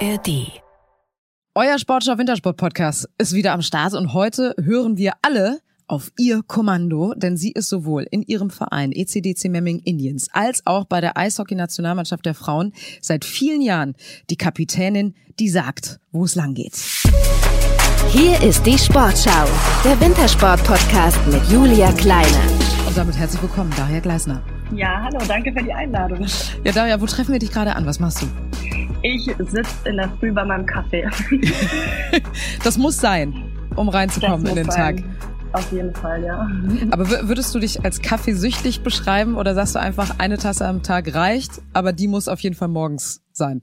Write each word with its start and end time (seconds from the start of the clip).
ARD. 0.00 0.60
Euer 1.54 1.78
Sportschau 1.78 2.18
Wintersport 2.18 2.58
Podcast 2.58 3.08
ist 3.16 3.32
wieder 3.32 3.52
am 3.52 3.62
Start 3.62 3.94
und 3.94 4.12
heute 4.12 4.54
hören 4.62 4.98
wir 4.98 5.14
alle 5.22 5.60
auf 5.86 6.12
ihr 6.18 6.42
Kommando, 6.46 7.14
denn 7.16 7.38
sie 7.38 7.52
ist 7.52 7.70
sowohl 7.70 8.06
in 8.10 8.22
ihrem 8.22 8.50
Verein 8.50 8.92
ECDC 8.92 9.48
Memming 9.48 9.78
Indians 9.84 10.28
als 10.32 10.66
auch 10.66 10.84
bei 10.84 11.00
der 11.00 11.16
Eishockey-Nationalmannschaft 11.16 12.26
der 12.26 12.34
Frauen 12.34 12.72
seit 13.00 13.24
vielen 13.24 13.62
Jahren 13.62 13.94
die 14.28 14.36
Kapitänin, 14.36 15.14
die 15.38 15.48
sagt, 15.48 15.98
wo 16.12 16.24
es 16.24 16.34
lang 16.34 16.52
geht. 16.52 16.74
Hier 18.10 18.42
ist 18.42 18.66
die 18.66 18.78
Sportschau, 18.78 19.46
der 19.84 19.98
Wintersport-Podcast 20.00 21.26
mit 21.28 21.42
Julia 21.50 21.90
Kleine. 21.92 22.38
Und 22.86 22.96
damit 22.98 23.16
herzlich 23.16 23.40
willkommen, 23.40 23.72
Daria 23.76 24.00
Gleisner. 24.00 24.42
Ja, 24.74 25.04
hallo, 25.04 25.20
danke 25.26 25.52
für 25.52 25.62
die 25.62 25.72
Einladung. 25.72 26.26
Ja, 26.64 26.72
Daria, 26.72 27.00
wo 27.00 27.06
treffen 27.06 27.32
wir 27.32 27.38
dich 27.38 27.52
gerade 27.52 27.74
an? 27.74 27.86
Was 27.86 27.98
machst 27.98 28.22
du? 28.22 28.26
Ich 29.02 29.24
sitze 29.38 29.88
in 29.88 29.96
der 29.96 30.08
Früh 30.18 30.32
bei 30.32 30.44
meinem 30.44 30.66
Kaffee. 30.66 31.08
das 32.64 32.78
muss 32.78 32.98
sein, 32.98 33.34
um 33.76 33.88
reinzukommen 33.88 34.46
in 34.46 34.56
den 34.56 34.70
sein. 34.70 34.96
Tag. 34.96 35.04
Auf 35.52 35.72
jeden 35.72 35.94
Fall, 35.94 36.22
ja. 36.22 36.48
Aber 36.90 37.28
würdest 37.28 37.54
du 37.54 37.58
dich 37.58 37.84
als 37.84 38.02
kaffeesüchtig 38.02 38.82
beschreiben 38.82 39.36
oder 39.36 39.54
sagst 39.54 39.74
du 39.74 39.80
einfach, 39.80 40.18
eine 40.18 40.38
Tasse 40.38 40.66
am 40.66 40.82
Tag 40.82 41.14
reicht, 41.14 41.62
aber 41.72 41.92
die 41.92 42.08
muss 42.08 42.28
auf 42.28 42.40
jeden 42.40 42.54
Fall 42.54 42.68
morgens 42.68 43.22
sein? 43.32 43.62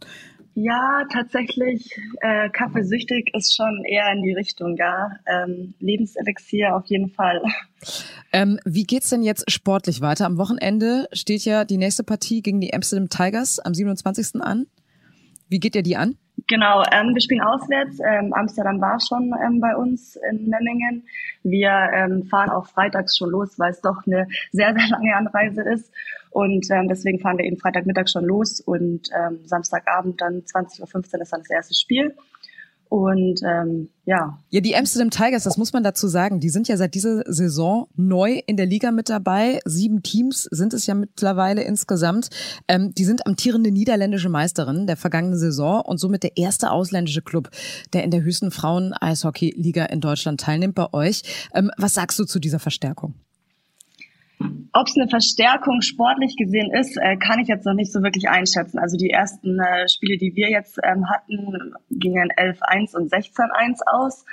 Ja, 0.56 1.06
tatsächlich, 1.12 1.90
äh, 2.22 2.50
kaffeesüchtig 2.50 3.31
ist 3.34 3.56
schon 3.56 3.84
eher 3.90 4.12
in 4.14 4.22
die 4.22 4.34
Richtung, 4.34 4.76
ja. 4.78 5.12
Ähm, 5.26 5.73
Lebenselixier 5.80 6.76
auf 6.76 6.86
jeden 6.86 7.09
Fall. 7.09 7.42
Ähm, 8.31 8.59
wie 8.64 8.84
geht's 8.84 9.09
denn 9.09 9.23
jetzt 9.23 9.50
sportlich 9.52 10.02
weiter? 10.02 10.26
Am 10.26 10.38
Wochenende 10.38 11.08
steht 11.12 11.44
ja 11.45 11.66
die 11.66 11.78
nächste 11.78 12.04
Partie 12.04 12.42
gegen 12.42 12.62
die 12.62 12.73
Amsterdam 12.73 13.09
Tigers 13.09 13.59
am 13.59 13.73
27. 13.73 14.42
an. 14.42 14.68
Wie 15.53 15.59
geht 15.59 15.75
ihr 15.75 15.84
die 15.84 15.95
an? 15.95 16.17
Genau, 16.48 16.81
ähm, 16.91 17.14
wir 17.14 17.22
spielen 17.22 17.41
auswärts. 17.41 18.00
Ähm, 18.00 18.33
Amsterdam 18.33 18.81
war 18.81 18.97
schon 19.00 19.31
ähm, 19.45 19.59
bei 19.59 19.75
uns 19.75 20.17
in 20.31 20.50
Memmingen. 20.50 21.03
Wir 21.44 21.69
ähm, 21.94 22.23
fahren 22.23 22.50
auch 22.50 22.66
freitags 22.66 23.16
schon 23.16 23.30
los, 23.30 23.59
weil 23.59 23.69
es 23.69 23.80
doch 23.80 23.97
eine 24.08 24.25
sehr, 24.52 24.73
sehr 24.73 24.88
lange 24.89 25.16
Anreise 25.16 25.61
ist. 25.61 25.94
Und 26.31 26.66
ähm, 26.72 26.88
deswegen 26.88 27.19
fahren 27.19 27.38
wir 27.38 27.45
eben 27.45 27.59
Freitagmittag 27.59 28.09
schon 28.09 28.25
los 28.25 28.61
und 28.61 29.09
ähm, 29.16 29.41
Samstagabend 29.45 30.19
dann 30.22 30.41
20.15 30.41 30.81
Uhr 30.81 31.22
ist 31.22 31.33
dann 31.33 31.41
das 31.41 31.50
erste 31.52 31.75
Spiel. 31.75 32.16
Und 32.94 33.41
ähm, 33.44 33.89
ja. 34.05 34.38
Ja, 34.52 34.61
die 34.61 34.75
Amsterdam 34.75 35.09
Tigers, 35.09 35.45
das 35.45 35.58
muss 35.58 35.73
man 35.73 35.81
dazu 35.81 36.08
sagen, 36.08 36.39
die 36.39 36.49
sind 36.49 36.67
ja 36.67 36.77
seit 36.77 36.94
dieser 36.94 37.23
Saison 37.25 37.88
neu 37.95 38.39
in 38.45 38.55
der 38.55 38.67
Liga 38.67 38.91
mit 38.91 39.09
dabei. 39.09 39.61
Sieben 39.66 40.03
Teams 40.03 40.44
sind 40.52 40.75
es 40.75 40.85
ja 40.85 40.94
mittlerweile 40.94 41.63
insgesamt. 41.63 42.30
Ähm, 42.67 42.94
die 42.94 43.05
sind 43.05 43.25
amtierende 43.25 43.72
niederländische 43.72 44.30
Meisterin 44.30 44.85
der 44.85 44.95
vergangenen 44.95 45.39
Saison 45.39 45.81
und 45.81 45.97
somit 45.97 46.22
der 46.22 46.38
erste 46.38 46.69
ausländische 46.69 47.23
Club, 47.23 47.50
der 47.94 48.03
in 48.03 48.11
der 48.11 48.22
höchsten 48.22 48.52
Frauen-Eishockey-Liga 48.52 49.85
in 49.85 50.00
Deutschland 50.00 50.39
teilnimmt 50.39 50.75
bei 50.75 50.94
euch. 50.94 51.23
Ähm, 51.55 51.72
was 51.78 51.95
sagst 51.95 52.19
du 52.19 52.25
zu 52.25 52.38
dieser 52.38 52.59
Verstärkung? 52.59 53.16
Ob 54.73 54.88
es 54.88 54.95
eine 54.97 55.08
Verstärkung 55.08 55.81
sportlich 55.81 56.36
gesehen 56.36 56.72
ist, 56.73 56.97
äh, 56.97 57.16
kann 57.17 57.39
ich 57.39 57.47
jetzt 57.47 57.66
noch 57.66 57.75
nicht 57.75 57.91
so 57.91 58.02
wirklich 58.02 58.27
einschätzen. 58.27 58.80
Also 58.80 58.97
die 58.97 59.11
ersten 59.11 59.59
äh, 59.59 59.88
Spiele, 59.88 60.17
die 60.17 60.35
wir 60.35 60.50
jetzt 60.50 60.80
ähm, 60.83 61.08
hatten, 61.09 61.73
gingen 61.91 62.30
11-1 62.31 62.95
und 62.95 63.11
16-1 63.11 63.81
aus. 63.85 64.25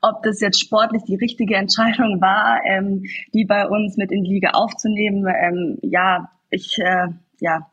Ob 0.00 0.22
das 0.22 0.40
jetzt 0.40 0.60
sportlich 0.60 1.02
die 1.04 1.16
richtige 1.16 1.56
Entscheidung 1.62 2.20
war, 2.20 2.60
ähm, 2.64 3.04
die 3.34 3.44
bei 3.44 3.68
uns 3.68 3.96
mit 3.96 4.10
in 4.10 4.24
die 4.24 4.34
Liga 4.34 4.50
aufzunehmen, 4.52 5.26
ähm, 5.26 5.78
ja, 5.82 6.30
ich, 6.50 6.78
äh, 6.78 7.08
ja, 7.40 7.70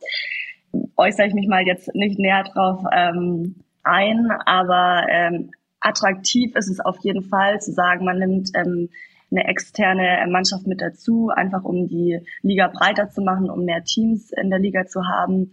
äußere 0.98 1.28
ich 1.28 1.34
mich 1.34 1.48
mal 1.48 1.66
jetzt 1.66 1.94
nicht 1.96 2.20
näher 2.20 2.44
drauf 2.44 2.84
ähm, 2.92 3.56
ein, 3.84 4.30
aber 4.46 5.06
ähm, 5.10 5.52
attraktiv 5.80 6.56
ist 6.56 6.70
es 6.70 6.80
auf 6.80 6.98
jeden 7.02 7.24
Fall 7.24 7.60
zu 7.62 7.72
sagen, 7.72 8.06
man 8.06 8.20
nimmt 8.20 8.50
ähm, 8.56 8.90
eine 9.32 9.48
externe 9.48 10.26
Mannschaft 10.30 10.68
mit 10.68 10.82
dazu, 10.82 11.30
einfach 11.30 11.64
um 11.64 11.88
die 11.88 12.20
Liga 12.42 12.68
breiter 12.68 13.10
zu 13.10 13.22
machen, 13.22 13.50
um 13.50 13.66
mehr 13.66 13.84
Teams 13.84 14.32
in 14.32 14.50
der 14.50 14.60
Liga 14.60 14.86
zu 14.86 15.06
haben. 15.06 15.52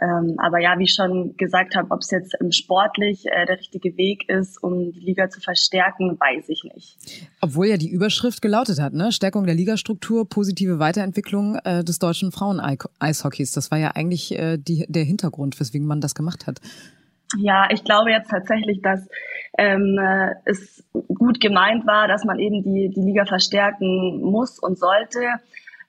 Ähm, 0.00 0.36
aber 0.38 0.60
ja, 0.60 0.78
wie 0.78 0.84
ich 0.84 0.92
schon 0.92 1.36
gesagt 1.38 1.74
habe, 1.74 1.90
ob 1.90 2.00
es 2.00 2.10
jetzt 2.10 2.36
sportlich 2.50 3.24
äh, 3.26 3.46
der 3.46 3.58
richtige 3.58 3.96
Weg 3.96 4.28
ist, 4.28 4.62
um 4.62 4.92
die 4.92 5.00
Liga 5.00 5.30
zu 5.30 5.40
verstärken, 5.40 6.18
weiß 6.20 6.48
ich 6.48 6.64
nicht. 6.74 6.98
Obwohl 7.40 7.66
ja 7.66 7.78
die 7.78 7.88
Überschrift 7.88 8.42
gelautet 8.42 8.78
hat, 8.78 8.92
ne? 8.92 9.10
Stärkung 9.10 9.46
der 9.46 9.54
Ligastruktur, 9.54 10.28
positive 10.28 10.78
Weiterentwicklung 10.78 11.56
äh, 11.64 11.82
des 11.82 11.98
deutschen 11.98 12.30
Frauen-Eishockeys. 12.30 13.52
Das 13.52 13.70
war 13.70 13.78
ja 13.78 13.92
eigentlich 13.92 14.38
äh, 14.38 14.58
die, 14.58 14.84
der 14.88 15.04
Hintergrund, 15.04 15.58
weswegen 15.58 15.86
man 15.86 16.02
das 16.02 16.14
gemacht 16.14 16.46
hat. 16.46 16.60
Ja, 17.36 17.68
ich 17.70 17.82
glaube 17.82 18.10
jetzt 18.10 18.30
tatsächlich, 18.30 18.80
dass 18.82 19.08
ähm, 19.58 19.98
äh, 19.98 20.34
es 20.44 20.84
gut 20.92 21.40
gemeint 21.40 21.86
war, 21.86 22.06
dass 22.06 22.24
man 22.24 22.38
eben 22.38 22.62
die, 22.62 22.90
die 22.94 23.00
Liga 23.00 23.24
verstärken 23.24 24.20
muss 24.20 24.58
und 24.58 24.78
sollte. 24.78 25.28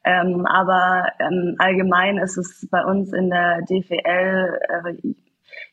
Ähm, 0.04 0.46
aber 0.46 1.12
ähm, 1.20 1.56
allgemein 1.60 2.18
ist 2.18 2.38
es 2.38 2.68
bei 2.72 2.84
uns 2.84 3.14
in 3.14 3.30
der 3.30 3.62
DFL 3.64 4.60
äh, 4.70 5.14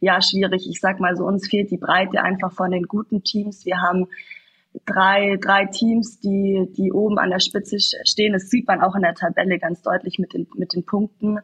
ja 0.01 0.21
schwierig. 0.21 0.67
Ich 0.69 0.81
sag 0.81 1.01
mal 1.01 1.17
so, 1.17 1.25
uns 1.25 1.49
fehlt 1.49 1.71
die 1.71 1.79
Breite 1.79 2.23
einfach 2.23 2.53
von 2.53 2.71
den 2.71 2.83
guten 2.83 3.23
Teams. 3.23 3.65
Wir 3.65 3.81
haben 3.81 4.09
drei, 4.87 5.37
drei 5.41 5.67
Teams, 5.67 6.19
die, 6.21 6.69
die 6.77 6.93
oben 6.93 7.19
an 7.19 7.31
der 7.31 7.39
Spitze 7.39 7.79
stehen. 7.79 8.33
Das 8.33 8.51
sieht 8.51 8.67
man 8.67 8.83
auch 8.83 8.97
in 8.97 9.03
der 9.03 9.15
Tabelle 9.15 9.59
ganz 9.59 9.83
deutlich 9.83 10.19
mit 10.19 10.35
den, 10.35 10.47
mit 10.57 10.75
den 10.75 10.85
Punkten. 10.85 11.39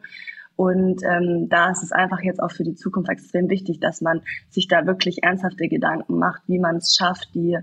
Und 0.61 1.01
ähm, 1.03 1.49
da 1.49 1.71
ist 1.71 1.81
es 1.81 1.91
einfach 1.91 2.21
jetzt 2.21 2.39
auch 2.39 2.51
für 2.51 2.63
die 2.63 2.75
Zukunft 2.75 3.09
extrem 3.09 3.49
wichtig, 3.49 3.79
dass 3.79 3.99
man 3.99 4.21
sich 4.51 4.67
da 4.67 4.85
wirklich 4.85 5.23
ernsthafte 5.23 5.67
Gedanken 5.67 6.19
macht, 6.19 6.43
wie 6.45 6.59
man 6.59 6.75
es 6.75 6.95
schafft, 6.95 7.33
die 7.33 7.57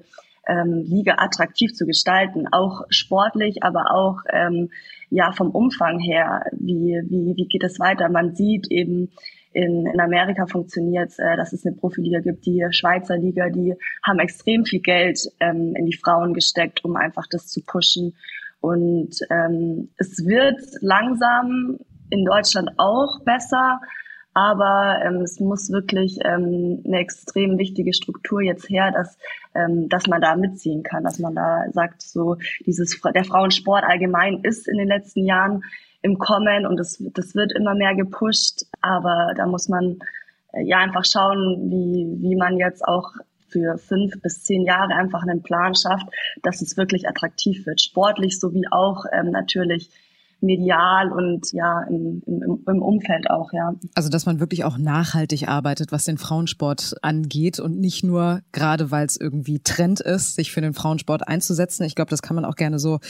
ähm, 0.48 0.82
Liga 0.84 1.14
attraktiv 1.19 1.75
zu 1.75 1.87
gestalten, 1.87 2.48
auch 2.50 2.82
sportlich, 2.88 3.62
aber 3.62 3.92
auch 3.94 4.16
ähm, 4.32 4.70
ja 5.10 5.31
vom 5.31 5.50
Umfang 5.53 6.00
her. 6.00 6.42
Wie, 6.50 7.00
wie, 7.08 7.37
wie 7.37 7.47
geht 7.47 7.62
es 7.62 7.78
weiter? 7.78 8.08
Man 8.08 8.34
sieht 8.34 8.66
eben, 8.69 9.12
in, 9.53 9.87
in 9.87 10.00
Amerika 10.00 10.47
funktioniert, 10.47 11.12
äh, 11.19 11.37
dass 11.37 11.53
es 11.53 11.64
eine 11.64 11.76
Profiliga 11.76 12.19
gibt, 12.19 12.47
die 12.47 12.66
Schweizer 12.70 13.16
Liga, 13.16 13.48
die 13.48 13.76
haben 14.04 14.19
extrem 14.19 14.64
viel 14.64 14.81
Geld 14.81 15.20
ähm, 15.38 15.76
in 15.76 15.87
die 15.87 15.97
Frauen 15.97 16.34
gesteckt, 16.34 16.84
um 16.84 16.97
einfach 16.97 17.28
das 17.31 17.47
zu 17.47 17.60
pushen. 17.64 18.16
Und 18.60 19.14
ähm, 19.31 19.91
es 19.98 20.26
wird 20.26 20.60
langsam 20.81 21.78
in 22.10 22.24
Deutschland 22.24 22.70
auch 22.78 23.20
besser. 23.24 23.80
Aber 24.34 25.00
ähm, 25.04 25.22
es 25.22 25.41
muss 25.41 25.72
wirklich 25.72 26.19
ähm, 26.24 26.82
eine 26.86 26.98
extrem 26.98 27.58
wichtige 27.58 27.92
Struktur 27.92 28.41
jetzt 28.41 28.69
her, 28.69 28.92
dass, 28.92 29.19
ähm, 29.54 29.88
dass 29.88 30.06
man 30.06 30.20
da 30.20 30.36
mitziehen 30.36 30.84
kann, 30.84 31.02
dass 31.02 31.19
man 31.19 31.34
da 31.34 31.64
sagt, 31.72 32.02
so 32.02 32.36
dieses 32.64 33.00
der 33.00 33.24
Frauensport 33.24 33.82
allgemein 33.84 34.41
ist 34.44 34.69
in 34.69 34.78
den 34.78 34.86
letzten 34.86 35.24
Jahren 35.24 35.64
im 36.02 36.19
Kommen 36.19 36.66
und 36.66 36.76
das, 36.76 37.02
das 37.14 37.34
wird 37.34 37.52
immer 37.52 37.74
mehr 37.74 37.96
gepusht. 37.96 38.66
Aber 38.80 39.32
da 39.36 39.46
muss 39.46 39.69
man 39.69 39.98
äh, 40.52 40.62
ja 40.62 40.78
einfach 40.78 41.04
schauen, 41.04 41.70
wie, 41.70 42.22
wie 42.22 42.36
man 42.36 42.58
jetzt 42.58 42.86
auch 42.86 43.10
für 43.48 43.78
fünf 43.78 44.20
bis 44.22 44.44
zehn 44.44 44.62
Jahre 44.62 44.94
einfach 44.94 45.22
einen 45.22 45.42
Plan 45.42 45.75
schafft, 45.75 46.06
dass 46.42 46.62
es 46.62 46.76
wirklich 46.76 47.08
attraktiv 47.08 47.66
wird, 47.66 47.80
sportlich 47.80 48.38
sowie 48.38 48.66
auch 48.70 49.04
ähm, 49.12 49.30
natürlich 49.30 49.90
medial 50.41 51.12
und 51.12 51.53
ja 51.53 51.82
im, 51.88 52.22
im, 52.26 52.65
im 52.66 52.82
Umfeld 52.82 53.28
auch, 53.31 53.53
ja. 53.53 53.75
Also 53.94 54.09
dass 54.09 54.26
man 54.26 54.41
wirklich 54.41 54.65
auch 54.65 54.78
nachhaltig 54.78 55.49
arbeitet, 55.49 55.91
was 55.91 56.04
den 56.04 56.19
Frauensport 56.19 56.94
angeht 57.03 57.59
und 57.59 57.78
nicht 57.78 58.04
nur 58.04 58.41
gerade, 58.53 58.91
weil 58.91 59.06
es 59.06 59.16
irgendwie 59.16 59.59
Trend 59.59 60.00
ist, 60.00 60.37
sich 60.37 60.53
für 60.53 60.60
den 60.60 60.75
Frauensport 60.75 61.26
einzusetzen. 61.26 61.82
Ich 61.84 61.97
glaube, 61.97 62.10
das 62.10 62.22
kann 62.22 62.37
man 62.37 62.44
auch 62.44 62.54
gerne 62.54 62.78
so 62.78 63.00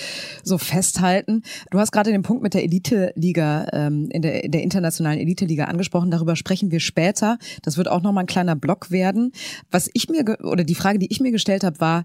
so 0.42 0.56
festhalten. 0.56 1.42
Du 1.70 1.78
hast 1.78 1.92
gerade 1.92 2.10
den 2.10 2.22
Punkt 2.22 2.42
mit 2.42 2.54
der 2.54 2.64
Elite-Liga 2.64 3.66
ähm, 3.72 4.08
in 4.10 4.22
der, 4.22 4.48
der 4.48 4.62
internationalen 4.62 5.18
Elite-Liga 5.18 5.64
angesprochen. 5.64 6.10
Darüber 6.10 6.34
sprechen 6.34 6.70
wir 6.70 6.80
später. 6.80 7.38
Das 7.62 7.76
wird 7.76 7.88
auch 7.88 8.02
noch 8.02 8.12
mal 8.12 8.20
ein 8.20 8.26
kleiner 8.26 8.56
Block 8.56 8.90
werden. 8.90 9.32
Was 9.70 9.90
ich 9.92 10.08
mir 10.08 10.24
oder 10.42 10.64
die 10.64 10.74
Frage, 10.74 10.98
die 10.98 11.10
ich 11.10 11.20
mir 11.20 11.32
gestellt 11.32 11.64
habe, 11.64 11.78
war: 11.80 12.04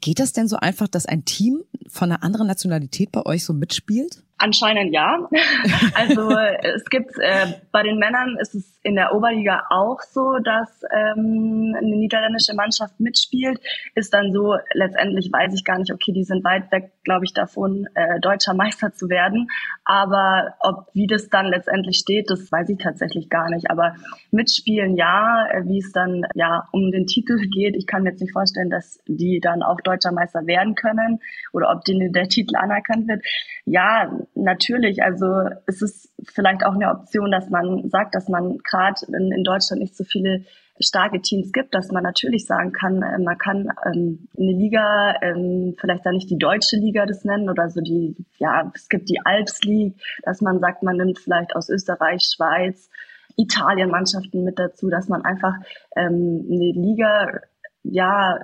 Geht 0.00 0.18
das 0.18 0.32
denn 0.32 0.48
so 0.48 0.56
einfach, 0.56 0.88
dass 0.88 1.06
ein 1.06 1.24
Team 1.24 1.62
von 1.88 2.10
einer 2.10 2.22
anderen 2.24 2.48
Nationalität 2.48 3.12
bei 3.12 3.24
euch 3.24 3.44
so 3.44 3.52
mitspielt? 3.52 4.24
Anscheinend 4.38 4.92
ja. 4.92 5.28
Also 5.94 6.36
es 6.62 6.84
gibt 6.86 7.18
äh, 7.18 7.46
bei 7.70 7.82
den 7.82 7.98
Männern 7.98 8.36
ist 8.40 8.54
es 8.54 8.74
in 8.82 8.96
der 8.96 9.14
Oberliga 9.14 9.64
auch 9.70 10.00
so, 10.00 10.38
dass 10.42 10.82
ähm, 10.94 11.74
eine 11.76 11.96
niederländische 11.96 12.54
Mannschaft 12.54 12.98
mitspielt. 13.00 13.58
Ist 13.94 14.12
dann 14.12 14.32
so, 14.32 14.56
letztendlich 14.72 15.30
weiß 15.32 15.54
ich 15.54 15.64
gar 15.64 15.78
nicht, 15.78 15.92
okay, 15.92 16.12
die 16.12 16.24
sind 16.24 16.44
weit 16.44 16.70
weg, 16.70 16.92
glaube 17.02 17.24
ich, 17.24 17.32
davon, 17.32 17.86
äh, 17.94 18.20
deutscher 18.20 18.54
Meister 18.54 18.92
zu 18.92 19.08
werden. 19.08 19.48
Aber 19.84 20.54
ob 20.60 20.88
wie 20.92 21.06
das 21.06 21.28
dann 21.30 21.46
letztendlich 21.46 21.98
steht, 21.98 22.30
das 22.30 22.50
weiß 22.52 22.68
ich 22.68 22.78
tatsächlich 22.78 23.30
gar 23.30 23.48
nicht. 23.48 23.70
Aber 23.70 23.94
mitspielen 24.30 24.96
ja, 24.96 25.46
äh, 25.50 25.62
wie 25.64 25.78
es 25.78 25.92
dann 25.92 26.22
ja 26.34 26.64
um 26.72 26.90
den 26.90 27.06
Titel 27.06 27.38
geht. 27.48 27.76
Ich 27.76 27.86
kann 27.86 28.02
mir 28.02 28.10
jetzt 28.10 28.20
nicht 28.20 28.32
vorstellen, 28.32 28.68
dass 28.68 29.00
die 29.06 29.40
dann 29.40 29.62
auch 29.62 29.80
deutscher 29.80 30.12
Meister 30.12 30.46
werden 30.46 30.74
können 30.74 31.20
oder 31.52 31.70
ob 31.70 31.84
denen 31.84 32.12
der 32.12 32.28
Titel 32.28 32.56
anerkannt 32.56 33.08
wird. 33.08 33.24
Ja, 33.64 34.10
natürlich. 34.34 35.02
Also 35.02 35.26
es 35.66 35.82
ist 35.82 36.12
vielleicht 36.24 36.64
auch 36.64 36.74
eine 36.74 36.90
Option, 36.90 37.30
dass 37.30 37.50
man 37.50 37.88
sagt, 37.88 38.14
dass 38.14 38.28
man 38.28 38.58
gerade 38.58 39.00
in, 39.08 39.32
in 39.32 39.44
Deutschland 39.44 39.82
nicht 39.82 39.96
so 39.96 40.04
viele 40.04 40.44
starke 40.80 41.20
Teams 41.20 41.52
gibt, 41.52 41.74
dass 41.74 41.92
man 41.92 42.02
natürlich 42.02 42.46
sagen 42.46 42.72
kann, 42.72 43.02
äh, 43.02 43.18
man 43.18 43.38
kann 43.38 43.68
ähm, 43.86 44.28
eine 44.36 44.52
Liga, 44.52 45.14
ähm, 45.22 45.76
vielleicht 45.78 46.04
da 46.04 46.10
nicht 46.10 46.30
die 46.30 46.38
deutsche 46.38 46.76
Liga 46.76 47.06
das 47.06 47.24
nennen 47.24 47.48
oder 47.48 47.70
so 47.70 47.80
die, 47.80 48.16
ja, 48.38 48.70
es 48.74 48.88
gibt 48.88 49.08
die 49.08 49.20
Alps 49.24 49.62
League, 49.62 49.94
dass 50.24 50.40
man 50.40 50.58
sagt, 50.58 50.82
man 50.82 50.96
nimmt 50.96 51.18
vielleicht 51.18 51.54
aus 51.54 51.68
Österreich, 51.68 52.22
Schweiz, 52.22 52.90
Italien 53.36 53.90
Mannschaften 53.90 54.44
mit 54.44 54.58
dazu, 54.58 54.90
dass 54.90 55.08
man 55.08 55.24
einfach 55.24 55.54
ähm, 55.96 56.44
eine 56.50 56.72
Liga, 56.72 57.40
ja, 57.84 58.40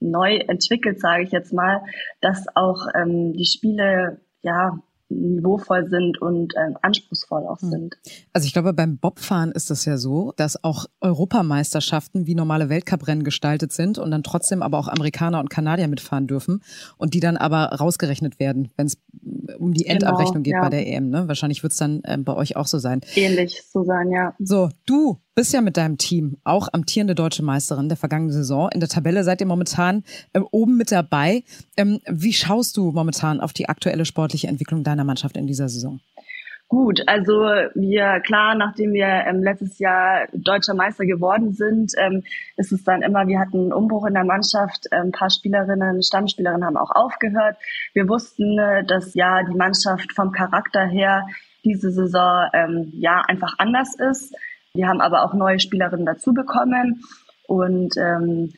neu 0.00 0.36
entwickelt, 0.36 1.00
sage 1.00 1.24
ich 1.24 1.32
jetzt 1.32 1.52
mal, 1.52 1.82
dass 2.20 2.46
auch 2.54 2.86
ähm, 2.94 3.32
die 3.32 3.46
Spiele 3.46 4.20
ja 4.42 4.78
niveauvoll 5.08 5.88
sind 5.88 6.20
und 6.20 6.54
äh, 6.54 6.74
anspruchsvoll 6.82 7.46
auch 7.46 7.60
hm. 7.60 7.70
sind. 7.70 7.98
Also 8.32 8.46
ich 8.46 8.52
glaube, 8.52 8.72
beim 8.72 8.98
Bobfahren 8.98 9.52
ist 9.52 9.70
das 9.70 9.84
ja 9.84 9.96
so, 9.96 10.32
dass 10.36 10.62
auch 10.62 10.86
Europameisterschaften 11.00 12.26
wie 12.26 12.34
normale 12.34 12.68
Weltcuprennen 12.68 13.24
gestaltet 13.24 13.72
sind 13.72 13.98
und 13.98 14.10
dann 14.10 14.22
trotzdem 14.22 14.62
aber 14.62 14.78
auch 14.78 14.88
Amerikaner 14.88 15.40
und 15.40 15.50
Kanadier 15.50 15.88
mitfahren 15.88 16.26
dürfen 16.26 16.62
und 16.96 17.14
die 17.14 17.20
dann 17.20 17.36
aber 17.36 17.64
rausgerechnet 17.64 18.38
werden, 18.38 18.70
wenn 18.76 18.86
es 18.86 18.98
um 19.58 19.72
die 19.72 19.86
Endabrechnung 19.86 20.42
genau, 20.42 20.44
geht 20.44 20.52
ja. 20.52 20.60
bei 20.60 20.70
der 20.70 20.86
EM. 20.86 21.10
Ne? 21.10 21.28
Wahrscheinlich 21.28 21.62
wird 21.62 21.72
es 21.72 21.78
dann 21.78 22.02
äh, 22.04 22.18
bei 22.18 22.34
euch 22.34 22.56
auch 22.56 22.66
so 22.66 22.78
sein. 22.78 23.00
Ähnlich 23.14 23.62
so 23.70 23.84
sein, 23.84 24.10
ja. 24.10 24.34
So, 24.38 24.68
du 24.86 25.18
bist 25.38 25.54
ja 25.54 25.60
mit 25.60 25.76
deinem 25.76 25.98
Team 25.98 26.38
auch 26.42 26.66
amtierende 26.72 27.14
deutsche 27.14 27.44
Meisterin 27.44 27.88
der 27.88 27.96
vergangenen 27.96 28.32
Saison. 28.32 28.70
In 28.72 28.80
der 28.80 28.88
Tabelle 28.88 29.22
seid 29.22 29.40
ihr 29.40 29.46
momentan 29.46 30.02
ähm, 30.34 30.44
oben 30.50 30.76
mit 30.76 30.90
dabei. 30.90 31.44
Ähm, 31.76 32.00
wie 32.08 32.32
schaust 32.32 32.76
du 32.76 32.90
momentan 32.90 33.40
auf 33.40 33.52
die 33.52 33.68
aktuelle 33.68 34.04
sportliche 34.04 34.48
Entwicklung 34.48 34.82
deiner 34.82 35.04
Mannschaft 35.04 35.36
in 35.36 35.46
dieser 35.46 35.68
Saison? 35.68 36.00
Gut, 36.66 37.02
also 37.06 37.32
wir, 37.76 38.18
klar, 38.26 38.56
nachdem 38.56 38.92
wir 38.92 39.06
ähm, 39.06 39.40
letztes 39.44 39.78
Jahr 39.78 40.26
deutscher 40.32 40.74
Meister 40.74 41.06
geworden 41.06 41.52
sind, 41.52 41.92
ähm, 41.98 42.24
ist 42.56 42.72
es 42.72 42.82
dann 42.82 43.02
immer, 43.02 43.28
wir 43.28 43.38
hatten 43.38 43.58
einen 43.58 43.72
Umbruch 43.72 44.06
in 44.06 44.14
der 44.14 44.24
Mannschaft, 44.24 44.88
äh, 44.90 44.96
ein 44.96 45.12
paar 45.12 45.30
Spielerinnen, 45.30 46.02
Stammspielerinnen 46.02 46.64
haben 46.64 46.76
auch 46.76 46.90
aufgehört. 46.90 47.58
Wir 47.94 48.08
wussten, 48.08 48.58
äh, 48.58 48.84
dass 48.84 49.14
ja 49.14 49.44
die 49.44 49.56
Mannschaft 49.56 50.12
vom 50.16 50.32
Charakter 50.32 50.84
her 50.84 51.28
diese 51.64 51.92
Saison 51.92 52.48
ähm, 52.52 52.92
ja 52.92 53.22
einfach 53.28 53.54
anders 53.58 53.94
ist. 53.94 54.34
Wir 54.78 54.86
haben 54.86 55.00
aber 55.00 55.24
auch 55.24 55.34
neue 55.34 55.58
Spielerinnen 55.58 56.06
dazu 56.06 56.32
bekommen 56.32 57.02
und 57.48 57.96
ähm, 57.96 58.52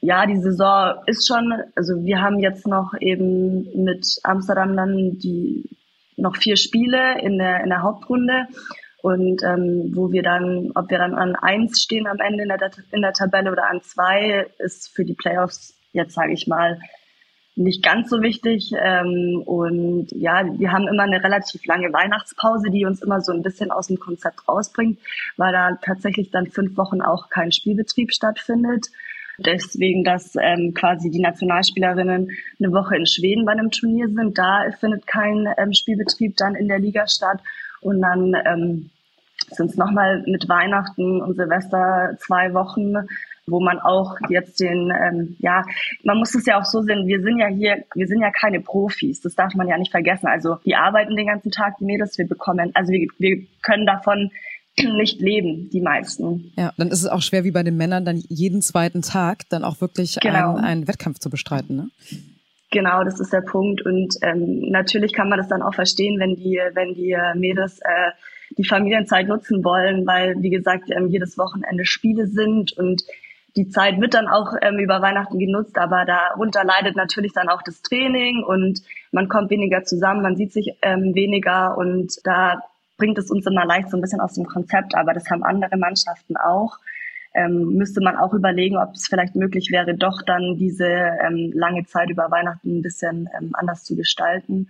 ja, 0.00 0.24
die 0.24 0.38
Saison 0.38 0.94
ist 1.06 1.26
schon, 1.26 1.52
also 1.74 2.04
wir 2.04 2.22
haben 2.22 2.38
jetzt 2.38 2.68
noch 2.68 2.94
eben 3.00 3.84
mit 3.84 4.06
Amsterdam 4.22 4.76
dann 4.76 5.18
die 5.18 5.68
noch 6.16 6.36
vier 6.36 6.56
Spiele 6.56 7.20
in 7.20 7.38
der, 7.38 7.64
in 7.64 7.70
der 7.70 7.82
Hauptrunde. 7.82 8.46
Und 9.02 9.42
ähm, 9.42 9.90
wo 9.92 10.12
wir 10.12 10.22
dann, 10.22 10.70
ob 10.76 10.88
wir 10.88 10.98
dann 10.98 11.16
an 11.16 11.34
eins 11.34 11.82
stehen 11.82 12.06
am 12.06 12.20
Ende 12.20 12.44
in 12.44 12.48
der, 12.48 12.70
in 12.92 13.02
der 13.02 13.12
Tabelle 13.12 13.50
oder 13.50 13.68
an 13.68 13.82
zwei, 13.82 14.46
ist 14.58 14.94
für 14.94 15.04
die 15.04 15.14
Playoffs 15.14 15.76
jetzt, 15.90 16.14
sage 16.14 16.32
ich 16.32 16.46
mal, 16.46 16.78
nicht 17.56 17.82
ganz 17.82 18.10
so 18.10 18.20
wichtig. 18.20 18.72
Ähm, 18.78 19.42
und 19.44 20.08
ja, 20.12 20.44
wir 20.58 20.72
haben 20.72 20.86
immer 20.86 21.04
eine 21.04 21.24
relativ 21.24 21.64
lange 21.64 21.92
Weihnachtspause, 21.92 22.70
die 22.70 22.84
uns 22.84 23.02
immer 23.02 23.20
so 23.20 23.32
ein 23.32 23.42
bisschen 23.42 23.70
aus 23.70 23.88
dem 23.88 23.98
Konzept 23.98 24.46
rausbringt, 24.46 24.98
weil 25.36 25.52
da 25.52 25.78
tatsächlich 25.82 26.30
dann 26.30 26.46
fünf 26.46 26.76
Wochen 26.76 27.00
auch 27.00 27.30
kein 27.30 27.52
Spielbetrieb 27.52 28.12
stattfindet. 28.12 28.86
Deswegen, 29.38 30.04
dass 30.04 30.34
ähm, 30.40 30.72
quasi 30.74 31.10
die 31.10 31.20
Nationalspielerinnen 31.20 32.30
eine 32.58 32.72
Woche 32.72 32.96
in 32.96 33.06
Schweden 33.06 33.44
bei 33.44 33.52
einem 33.52 33.70
Turnier 33.70 34.08
sind. 34.08 34.38
Da 34.38 34.70
findet 34.78 35.06
kein 35.06 35.46
ähm, 35.58 35.72
Spielbetrieb 35.72 36.36
dann 36.36 36.54
in 36.54 36.68
der 36.68 36.78
Liga 36.78 37.06
statt. 37.06 37.40
Und 37.80 38.00
dann 38.00 38.34
ähm, 38.46 38.90
sind 39.50 39.70
es 39.70 39.76
nochmal 39.76 40.22
mit 40.26 40.48
Weihnachten 40.48 41.20
und 41.20 41.36
Silvester 41.36 42.16
zwei 42.18 42.54
Wochen, 42.54 42.94
wo 43.46 43.60
man 43.60 43.78
auch 43.78 44.16
jetzt 44.28 44.60
den, 44.60 44.90
ähm, 44.90 45.36
ja, 45.38 45.64
man 46.02 46.18
muss 46.18 46.34
es 46.34 46.46
ja 46.46 46.58
auch 46.58 46.64
so 46.64 46.82
sehen, 46.82 47.06
wir 47.06 47.20
sind 47.20 47.38
ja 47.38 47.46
hier, 47.46 47.84
wir 47.94 48.06
sind 48.06 48.20
ja 48.20 48.30
keine 48.30 48.60
Profis, 48.60 49.20
das 49.20 49.34
darf 49.34 49.54
man 49.54 49.68
ja 49.68 49.78
nicht 49.78 49.90
vergessen. 49.90 50.26
Also 50.26 50.56
die 50.64 50.74
arbeiten 50.74 51.16
den 51.16 51.28
ganzen 51.28 51.50
Tag, 51.50 51.76
die 51.78 51.84
Mädels, 51.84 52.18
wir 52.18 52.26
bekommen, 52.26 52.72
also 52.74 52.92
wir, 52.92 53.06
wir 53.18 53.46
können 53.62 53.86
davon 53.86 54.30
nicht 54.96 55.20
leben, 55.20 55.70
die 55.70 55.80
meisten. 55.80 56.52
Ja, 56.56 56.72
dann 56.76 56.88
ist 56.88 57.02
es 57.02 57.08
auch 57.08 57.22
schwer 57.22 57.44
wie 57.44 57.52
bei 57.52 57.62
den 57.62 57.76
Männern, 57.76 58.04
dann 58.04 58.22
jeden 58.28 58.62
zweiten 58.62 59.02
Tag 59.02 59.48
dann 59.48 59.64
auch 59.64 59.80
wirklich 59.80 60.18
genau. 60.20 60.56
einen, 60.56 60.64
einen 60.64 60.88
Wettkampf 60.88 61.20
zu 61.20 61.30
bestreiten. 61.30 61.76
Ne? 61.76 61.88
Genau, 62.72 63.04
das 63.04 63.20
ist 63.20 63.32
der 63.32 63.42
Punkt. 63.42 63.82
Und 63.82 64.14
ähm, 64.22 64.70
natürlich 64.70 65.12
kann 65.12 65.28
man 65.28 65.38
das 65.38 65.48
dann 65.48 65.62
auch 65.62 65.74
verstehen, 65.74 66.18
wenn 66.18 66.34
die, 66.34 66.60
wenn 66.74 66.94
die 66.94 67.16
Mädels 67.36 67.78
äh, 67.78 68.10
die 68.58 68.64
Familienzeit 68.64 69.28
nutzen 69.28 69.64
wollen, 69.64 70.06
weil, 70.06 70.34
wie 70.40 70.50
gesagt, 70.50 70.90
ähm, 70.90 71.08
jedes 71.08 71.38
Wochenende 71.38 71.84
Spiele 71.84 72.26
sind 72.26 72.72
und 72.72 73.02
die 73.56 73.68
Zeit 73.68 74.00
wird 74.00 74.14
dann 74.14 74.28
auch 74.28 74.52
ähm, 74.60 74.78
über 74.78 75.00
Weihnachten 75.00 75.38
genutzt, 75.38 75.78
aber 75.78 76.04
darunter 76.04 76.64
leidet 76.64 76.96
natürlich 76.96 77.32
dann 77.32 77.48
auch 77.48 77.62
das 77.62 77.80
Training 77.82 78.44
und 78.44 78.82
man 79.12 79.28
kommt 79.28 79.50
weniger 79.50 79.82
zusammen, 79.84 80.22
man 80.22 80.36
sieht 80.36 80.52
sich 80.52 80.76
ähm, 80.82 81.14
weniger 81.14 81.76
und 81.78 82.12
da 82.24 82.60
bringt 82.98 83.18
es 83.18 83.30
uns 83.30 83.46
immer 83.46 83.64
leicht 83.64 83.90
so 83.90 83.96
ein 83.96 84.00
bisschen 84.00 84.20
aus 84.20 84.34
dem 84.34 84.46
Konzept, 84.46 84.94
aber 84.94 85.14
das 85.14 85.30
haben 85.30 85.42
andere 85.42 85.76
Mannschaften 85.76 86.36
auch. 86.36 86.78
Ähm, 87.34 87.74
müsste 87.74 88.00
man 88.00 88.16
auch 88.16 88.32
überlegen, 88.32 88.78
ob 88.78 88.94
es 88.94 89.08
vielleicht 89.08 89.36
möglich 89.36 89.70
wäre, 89.70 89.94
doch 89.94 90.22
dann 90.22 90.56
diese 90.56 90.86
ähm, 90.86 91.52
lange 91.54 91.84
Zeit 91.84 92.08
über 92.08 92.30
Weihnachten 92.30 92.78
ein 92.78 92.82
bisschen 92.82 93.28
ähm, 93.38 93.50
anders 93.52 93.84
zu 93.84 93.94
gestalten, 93.94 94.68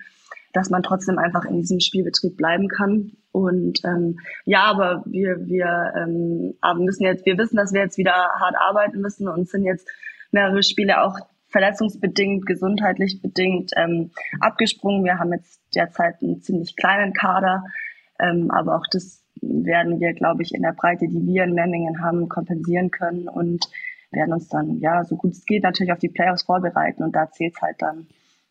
dass 0.53 0.71
man 0.71 0.83
trotzdem 0.83 1.19
einfach 1.19 1.45
in 1.45 1.59
diesem 1.59 1.79
Spielbetrieb 1.79 2.37
bleiben 2.37 2.69
kann. 2.69 3.13
Und 3.37 3.85
ähm, 3.85 4.19
ja, 4.47 4.65
aber 4.65 5.03
wir, 5.05 5.47
wir 5.47 5.93
ähm, 5.95 6.55
müssen 6.79 7.05
jetzt, 7.05 7.27
wir 7.27 7.37
wissen, 7.37 7.57
dass 7.57 7.75
wir 7.75 7.83
jetzt 7.83 7.99
wieder 7.99 8.15
hart 8.15 8.55
arbeiten 8.59 9.01
müssen 9.03 9.29
und 9.29 9.47
sind 9.47 9.65
jetzt 9.65 9.87
mehrere 10.31 10.63
Spiele 10.63 11.03
auch 11.03 11.19
verletzungsbedingt, 11.49 12.47
gesundheitlich 12.47 13.21
bedingt 13.21 13.73
ähm, 13.77 14.11
abgesprungen. 14.41 15.05
Wir 15.05 15.19
haben 15.19 15.35
jetzt 15.35 15.61
derzeit 15.75 16.23
einen 16.23 16.41
ziemlich 16.41 16.77
kleinen 16.77 17.13
Kader. 17.13 17.65
Ähm, 18.19 18.51
aber 18.51 18.77
auch 18.77 18.87
das 18.91 19.23
werden 19.43 20.01
wir, 20.01 20.15
glaube 20.15 20.43
ich, 20.43 20.55
in 20.55 20.63
der 20.63 20.73
Breite, 20.73 21.07
die 21.07 21.27
wir 21.27 21.45
in 21.45 21.53
Memmingen 21.53 22.03
haben, 22.03 22.31
kompensieren 22.31 22.91
können 22.91 23.29
und 23.29 23.67
werden 24.13 24.33
uns 24.33 24.49
dann, 24.49 24.79
ja, 24.81 25.05
so 25.05 25.17
gut 25.17 25.33
es 25.33 25.45
geht, 25.45 25.63
natürlich 25.63 25.93
auf 25.93 25.99
die 25.99 26.09
Playoffs 26.09 26.45
vorbereiten. 26.45 27.03
Und 27.03 27.15
da 27.15 27.31
zählt 27.31 27.55
es 27.55 27.61
halt 27.61 27.77
dann. 27.81 28.07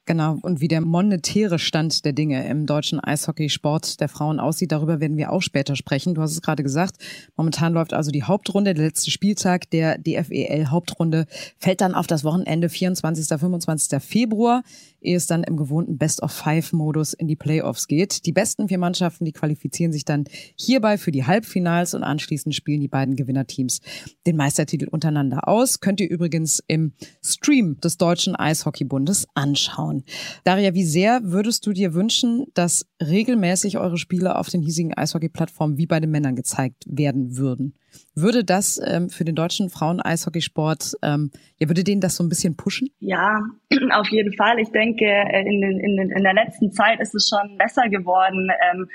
Genau, 0.07 0.37
und 0.43 0.61
wie 0.61 0.67
der 0.67 0.81
monetäre 0.81 1.57
Stand 1.57 2.05
der 2.05 2.13
Dinge 2.13 2.47
im 2.47 2.67
deutschen 2.67 2.99
Eishockeysport 2.99 3.99
der 3.99 4.07
Frauen 4.07 4.39
aussieht, 4.39 4.71
darüber 4.71 4.99
werden 4.99 5.17
wir 5.17 5.31
auch 5.31 5.41
später 5.41 5.75
sprechen. 5.75 6.13
Du 6.13 6.21
hast 6.21 6.31
es 6.31 6.43
gerade 6.43 6.61
gesagt, 6.61 6.97
momentan 7.35 7.73
läuft 7.73 7.91
also 7.91 8.11
die 8.11 8.21
Hauptrunde, 8.21 8.75
der 8.75 8.85
letzte 8.85 9.09
Spieltag 9.09 9.67
der 9.71 9.97
DFEL-Hauptrunde 9.97 11.25
fällt 11.57 11.81
dann 11.81 11.95
auf 11.95 12.05
das 12.05 12.23
Wochenende 12.23 12.69
24. 12.69 13.39
25. 13.39 13.99
Februar 13.99 14.61
ehe 15.05 15.15
es 15.15 15.27
dann 15.27 15.43
im 15.43 15.55
gewohnten 15.55 15.97
Best-of-Five-Modus 15.97 17.13
in 17.13 17.27
die 17.27 17.35
Playoffs 17.35 17.87
geht. 17.87 18.25
Die 18.25 18.31
besten 18.31 18.67
vier 18.67 18.77
Mannschaften, 18.77 19.25
die 19.25 19.31
qualifizieren 19.31 19.93
sich 19.93 20.03
dann 20.03 20.25
hierbei 20.55 20.97
für 20.97 21.11
die 21.11 21.25
Halbfinals 21.25 21.93
und 21.93 22.03
anschließend 22.03 22.53
spielen 22.53 22.81
die 22.81 22.87
beiden 22.87 23.15
Gewinnerteams 23.15 23.81
den 24.25 24.35
Meistertitel 24.35 24.87
untereinander 24.89 25.47
aus. 25.47 25.79
Könnt 25.79 26.01
ihr 26.01 26.09
übrigens 26.09 26.61
im 26.67 26.93
Stream 27.23 27.79
des 27.81 27.97
Deutschen 27.97 28.35
Eishockeybundes 28.35 29.27
anschauen. 29.33 29.94
Daria, 30.43 30.73
wie 30.73 30.83
sehr 30.83 31.21
würdest 31.23 31.65
du 31.65 31.73
dir 31.73 31.93
wünschen, 31.93 32.45
dass 32.53 32.85
regelmäßig 33.01 33.77
eure 33.77 33.97
Spiele 33.97 34.37
auf 34.37 34.49
den 34.49 34.61
hiesigen 34.61 34.93
Eishockey-Plattformen 34.93 35.77
wie 35.77 35.87
bei 35.87 35.99
den 35.99 36.11
Männern 36.11 36.35
gezeigt 36.35 36.83
werden 36.87 37.37
würden? 37.37 37.75
Würde 38.13 38.43
das 38.43 38.79
ähm, 38.85 39.09
für 39.09 39.23
den 39.23 39.35
deutschen 39.35 39.69
Frauen-Eishockeysport, 39.69 40.95
ähm, 41.01 41.31
ja, 41.59 41.69
würde 41.69 41.83
denen 41.83 42.01
das 42.01 42.15
so 42.15 42.23
ein 42.23 42.29
bisschen 42.29 42.57
pushen? 42.57 42.89
Ja, 42.99 43.39
auf 43.93 44.09
jeden 44.09 44.33
Fall. 44.33 44.59
Ich 44.59 44.69
denke, 44.71 45.05
äh, 45.05 45.41
in, 45.41 45.63
in, 45.63 46.11
in 46.11 46.23
der 46.23 46.33
letzten 46.33 46.71
Zeit 46.71 46.99
ist 46.99 47.15
es 47.15 47.29
schon 47.29 47.57
besser 47.57 47.87
geworden. 47.89 48.49
Ähm, 48.71 48.87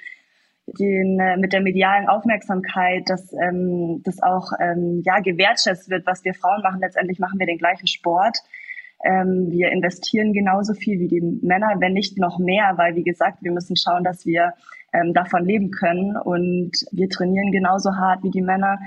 den, 0.78 1.19
äh, 1.19 1.37
mit 1.37 1.52
der 1.52 1.61
medialen 1.61 2.09
Aufmerksamkeit, 2.09 3.09
dass 3.09 3.33
ähm, 3.33 4.02
das 4.04 4.23
auch 4.23 4.52
ähm, 4.61 5.02
ja 5.04 5.21
gewertschätzt 5.21 5.90
wird, 5.90 6.07
was 6.07 6.25
wir 6.25 6.35
Frauen 6.35 6.62
machen. 6.62 6.80
Letztendlich 6.80 7.19
machen 7.19 7.38
wir 7.38 7.47
den 7.47 7.59
gleichen 7.59 7.87
Sport. 7.87 8.38
Ähm, 9.04 9.50
wir 9.50 9.71
investieren 9.71 10.33
genauso 10.33 10.75
viel 10.75 10.99
wie 10.99 11.09
die 11.09 11.23
Männer, 11.42 11.75
wenn 11.78 11.95
nicht 11.95 12.19
noch 12.19 12.38
mehr, 12.38 12.75
weil 12.76 12.97
wie 12.97 13.04
gesagt, 13.04 13.38
wir 13.42 13.52
müssen 13.52 13.76
schauen, 13.76 14.04
dass 14.04 14.26
wir 14.26 14.52
ähm, 14.92 15.14
davon 15.14 15.45
leben 15.45 15.71
können. 15.71 16.16
Und 16.16 16.73
wir 16.92 17.09
trainieren 17.09 17.50
genauso 17.50 17.95
hart 17.97 18.23
wie 18.23 18.30
die 18.30 18.42
Männer. 18.42 18.78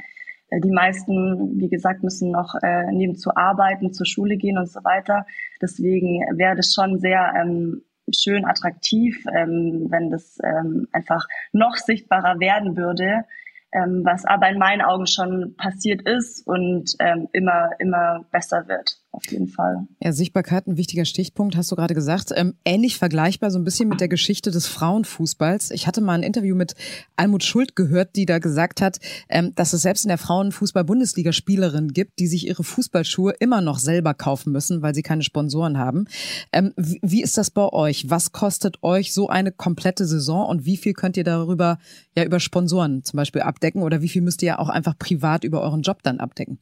Äh, 0.50 0.62
die 0.62 0.72
meisten, 0.72 1.60
wie 1.60 1.70
gesagt, 1.70 2.04
müssen 2.04 2.32
noch 2.32 2.56
äh, 2.62 2.92
nebenzu 2.92 3.32
arbeiten, 3.36 3.94
zur 3.94 4.06
Schule 4.06 4.38
gehen 4.38 4.58
und 4.58 4.70
so 4.70 4.84
weiter. 4.84 5.26
Deswegen 5.62 6.22
wäre 6.38 6.56
das 6.56 6.74
schon 6.74 7.00
sehr 7.00 7.34
ähm, 7.36 7.84
schön 8.14 8.46
attraktiv, 8.46 9.24
ähm, 9.34 9.88
wenn 9.90 10.12
das 10.12 10.38
ähm, 10.44 10.88
einfach 10.92 11.26
noch 11.54 11.76
sichtbarer 11.76 12.40
werden 12.40 12.76
würde, 12.78 13.24
ähm, 13.72 14.02
was 14.04 14.26
aber 14.26 14.50
in 14.50 14.60
meinen 14.60 14.82
Augen 14.82 15.08
schon 15.08 15.56
passiert 15.58 16.02
ist 16.04 16.46
und 16.46 16.96
immer 17.32 17.70
immer 17.80 18.26
besser 18.32 18.68
wird. 18.68 19.03
Auf 19.14 19.30
jeden 19.30 19.48
Fall. 19.48 19.88
Ja, 20.02 20.12
Sichtbarkeit, 20.12 20.66
ein 20.66 20.76
wichtiger 20.76 21.06
Stichpunkt, 21.06 21.56
hast 21.56 21.72
du 21.72 21.76
gerade 21.76 21.94
gesagt. 21.94 22.34
Ähm, 22.36 22.56
ähnlich 22.66 22.98
vergleichbar 22.98 23.52
so 23.52 23.60
ein 23.60 23.64
bisschen 23.64 23.88
mit 23.88 24.02
der 24.02 24.08
Geschichte 24.08 24.50
des 24.50 24.66
Frauenfußballs. 24.66 25.70
Ich 25.70 25.86
hatte 25.86 26.02
mal 26.02 26.14
ein 26.14 26.24
Interview 26.24 26.56
mit 26.56 26.74
Almut 27.16 27.44
Schuld 27.44 27.76
gehört, 27.76 28.16
die 28.16 28.26
da 28.26 28.40
gesagt 28.40 28.82
hat, 28.82 29.00
ähm, 29.30 29.54
dass 29.54 29.72
es 29.74 29.84
selbst 29.84 30.04
in 30.04 30.10
der 30.10 30.18
Frauenfußball-Bundesliga 30.18 31.32
Spielerinnen 31.32 31.94
gibt, 31.94 32.18
die 32.18 32.26
sich 32.26 32.48
ihre 32.48 32.64
Fußballschuhe 32.64 33.34
immer 33.40 33.62
noch 33.62 33.78
selber 33.78 34.16
kaufen 34.16 34.52
müssen, 34.52 34.82
weil 34.82 34.96
sie 34.96 35.04
keine 35.04 35.22
Sponsoren 35.22 35.78
haben. 35.78 36.06
Ähm, 36.52 36.74
wie, 36.76 37.00
wie 37.04 37.22
ist 37.22 37.38
das 37.38 37.52
bei 37.52 37.70
euch? 37.70 38.10
Was 38.10 38.32
kostet 38.32 38.82
euch 38.82 39.14
so 39.14 39.30
eine 39.30 39.52
komplette 39.52 40.08
Saison 40.08 40.48
und 40.48 40.66
wie 40.66 40.78
viel 40.78 40.94
könnt 40.94 41.18
ihr 41.18 41.24
darüber 41.24 41.78
ja 42.18 42.24
über 42.24 42.40
Sponsoren 42.40 43.04
zum 43.04 43.18
Beispiel 43.18 43.42
abdecken 43.42 43.84
oder 43.84 44.02
wie 44.02 44.10
viel 44.10 44.24
müsst 44.24 44.42
ihr 44.42 44.48
ja 44.48 44.60
auch 44.60 44.70
einfach 44.70 44.98
privat 44.98 45.44
über 45.44 45.62
euren 45.62 45.84
Job 45.84 46.02
dann 46.02 46.20
abdecken? 46.20 46.58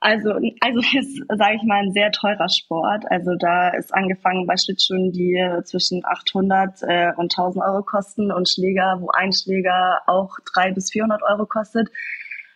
Also, 0.00 0.30
also 0.60 0.80
ist, 0.98 1.22
sage 1.28 1.56
ich 1.56 1.62
mal, 1.62 1.82
ein 1.84 1.92
sehr 1.92 2.10
teurer 2.10 2.48
Sport. 2.48 3.04
Also 3.10 3.32
da 3.38 3.68
ist 3.70 3.94
angefangen 3.94 4.46
bei 4.46 4.56
Schlittschuhen, 4.56 5.12
die 5.12 5.38
zwischen 5.64 6.02
800 6.04 6.82
äh, 6.82 7.12
und 7.16 7.32
1000 7.32 7.64
Euro 7.64 7.82
kosten 7.82 8.32
und 8.32 8.48
Schläger, 8.48 8.98
wo 9.00 9.10
ein 9.10 9.32
Schläger 9.32 10.00
auch 10.06 10.36
300 10.54 10.74
bis 10.74 10.90
400 10.90 11.22
Euro 11.22 11.46
kostet. 11.46 11.88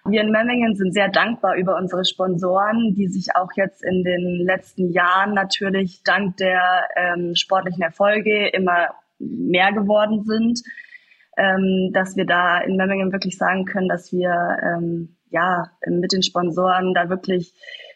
Wir 0.06 0.20
in 0.20 0.30
Memmingen 0.30 0.74
sind 0.74 0.92
sehr 0.92 1.08
dankbar 1.08 1.56
über 1.56 1.76
unsere 1.76 2.04
Sponsoren, 2.04 2.94
die 2.94 3.08
sich 3.08 3.34
auch 3.36 3.48
jetzt 3.56 3.82
in 3.82 4.04
den 4.04 4.44
letzten 4.44 4.92
Jahren 4.92 5.32
natürlich 5.32 6.02
dank 6.04 6.36
der 6.36 6.84
ähm, 6.94 7.34
sportlichen 7.34 7.82
Erfolge 7.82 8.48
immer 8.48 8.90
mehr 9.18 9.72
geworden 9.72 10.24
sind, 10.24 10.60
ähm, 11.38 11.90
dass 11.94 12.16
wir 12.16 12.26
da 12.26 12.58
in 12.60 12.76
Memmingen 12.76 13.12
wirklich 13.12 13.38
sagen 13.38 13.64
können, 13.64 13.88
dass 13.88 14.12
wir 14.12 14.58
ähm, 14.62 15.16
ja, 15.34 15.70
mit 15.86 16.12
den 16.12 16.22
Sponsoren 16.22 16.94
da 16.94 17.10
wirklich 17.10 17.52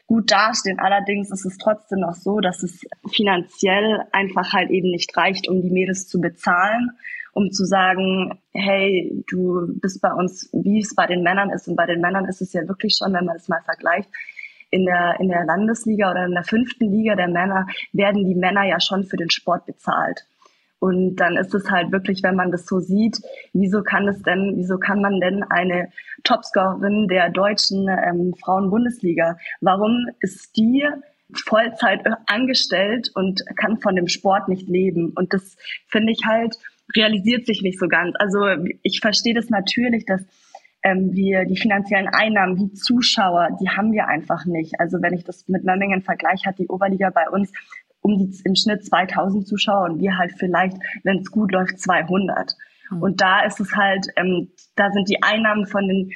gut 0.06 0.30
dastehen. 0.30 0.78
Allerdings 0.78 1.30
ist 1.30 1.44
es 1.44 1.56
trotzdem 1.58 2.00
noch 2.00 2.14
so, 2.14 2.40
dass 2.40 2.62
es 2.62 2.84
finanziell 3.10 4.02
einfach 4.12 4.52
halt 4.52 4.70
eben 4.70 4.90
nicht 4.90 5.16
reicht, 5.16 5.48
um 5.48 5.62
die 5.62 5.70
Mädels 5.70 6.08
zu 6.08 6.20
bezahlen, 6.20 6.90
um 7.32 7.50
zu 7.52 7.64
sagen, 7.64 8.40
hey, 8.52 9.24
du 9.28 9.68
bist 9.80 10.00
bei 10.00 10.12
uns, 10.12 10.50
wie 10.52 10.80
es 10.80 10.94
bei 10.94 11.06
den 11.06 11.22
Männern 11.22 11.50
ist. 11.50 11.68
Und 11.68 11.76
bei 11.76 11.86
den 11.86 12.00
Männern 12.00 12.24
ist 12.24 12.40
es 12.40 12.52
ja 12.52 12.66
wirklich 12.66 12.96
schon, 12.98 13.12
wenn 13.12 13.26
man 13.26 13.36
es 13.36 13.48
mal 13.48 13.62
vergleicht, 13.64 14.08
in 14.70 14.84
der, 14.84 15.16
in 15.20 15.28
der 15.28 15.44
Landesliga 15.44 16.10
oder 16.10 16.26
in 16.26 16.32
der 16.32 16.44
fünften 16.44 16.90
Liga 16.90 17.14
der 17.14 17.28
Männer 17.28 17.66
werden 17.92 18.26
die 18.26 18.34
Männer 18.34 18.64
ja 18.64 18.80
schon 18.80 19.04
für 19.04 19.16
den 19.16 19.30
Sport 19.30 19.66
bezahlt. 19.66 20.26
Und 20.80 21.16
dann 21.16 21.36
ist 21.36 21.54
es 21.54 21.70
halt 21.70 21.90
wirklich, 21.90 22.22
wenn 22.22 22.36
man 22.36 22.52
das 22.52 22.66
so 22.66 22.78
sieht, 22.78 23.18
wieso 23.52 23.82
kann 23.82 24.06
es 24.08 24.22
denn, 24.22 24.54
wieso 24.56 24.78
kann 24.78 25.00
man 25.00 25.20
denn 25.20 25.42
eine 25.42 25.90
Topscorerin 26.22 27.08
der 27.08 27.30
deutschen 27.30 27.88
ähm, 27.88 28.34
Frauen-Bundesliga, 28.40 29.36
warum 29.60 30.06
ist 30.20 30.56
die 30.56 30.84
Vollzeit 31.44 32.00
angestellt 32.26 33.10
und 33.14 33.42
kann 33.56 33.78
von 33.78 33.96
dem 33.96 34.08
Sport 34.08 34.48
nicht 34.48 34.68
leben? 34.68 35.12
Und 35.14 35.34
das 35.34 35.56
finde 35.88 36.12
ich 36.12 36.24
halt, 36.26 36.56
realisiert 36.94 37.46
sich 37.46 37.62
nicht 37.62 37.78
so 37.78 37.88
ganz. 37.88 38.14
Also 38.18 38.38
ich 38.82 39.00
verstehe 39.00 39.34
das 39.34 39.50
natürlich, 39.50 40.06
dass 40.06 40.22
ähm, 40.82 41.12
wir 41.12 41.44
die 41.44 41.56
finanziellen 41.56 42.08
Einnahmen 42.08 42.56
wie 42.56 42.72
Zuschauer, 42.72 43.56
die 43.60 43.68
haben 43.68 43.92
wir 43.92 44.06
einfach 44.06 44.44
nicht. 44.46 44.78
Also 44.78 45.02
wenn 45.02 45.14
ich 45.14 45.24
das 45.24 45.48
mit 45.48 45.64
Memmingen 45.64 46.02
vergleiche, 46.02 46.46
hat 46.46 46.58
die 46.58 46.68
Oberliga 46.68 47.10
bei 47.10 47.28
uns 47.28 47.52
um 48.00 48.18
die 48.18 48.38
im 48.44 48.54
Schnitt 48.54 48.84
2000 48.84 49.46
Zuschauer 49.46 49.90
und 49.90 50.00
wir 50.00 50.16
halt 50.16 50.32
vielleicht, 50.38 50.76
wenn 51.04 51.18
es 51.18 51.30
gut 51.30 51.52
läuft, 51.52 51.78
200. 51.78 52.54
Mhm. 52.90 53.02
Und 53.02 53.20
da 53.20 53.44
ist 53.44 53.60
es 53.60 53.74
halt, 53.74 54.06
ähm, 54.16 54.50
da 54.76 54.90
sind 54.90 55.08
die 55.08 55.22
Einnahmen 55.22 55.66
von 55.66 55.86
den 55.86 56.12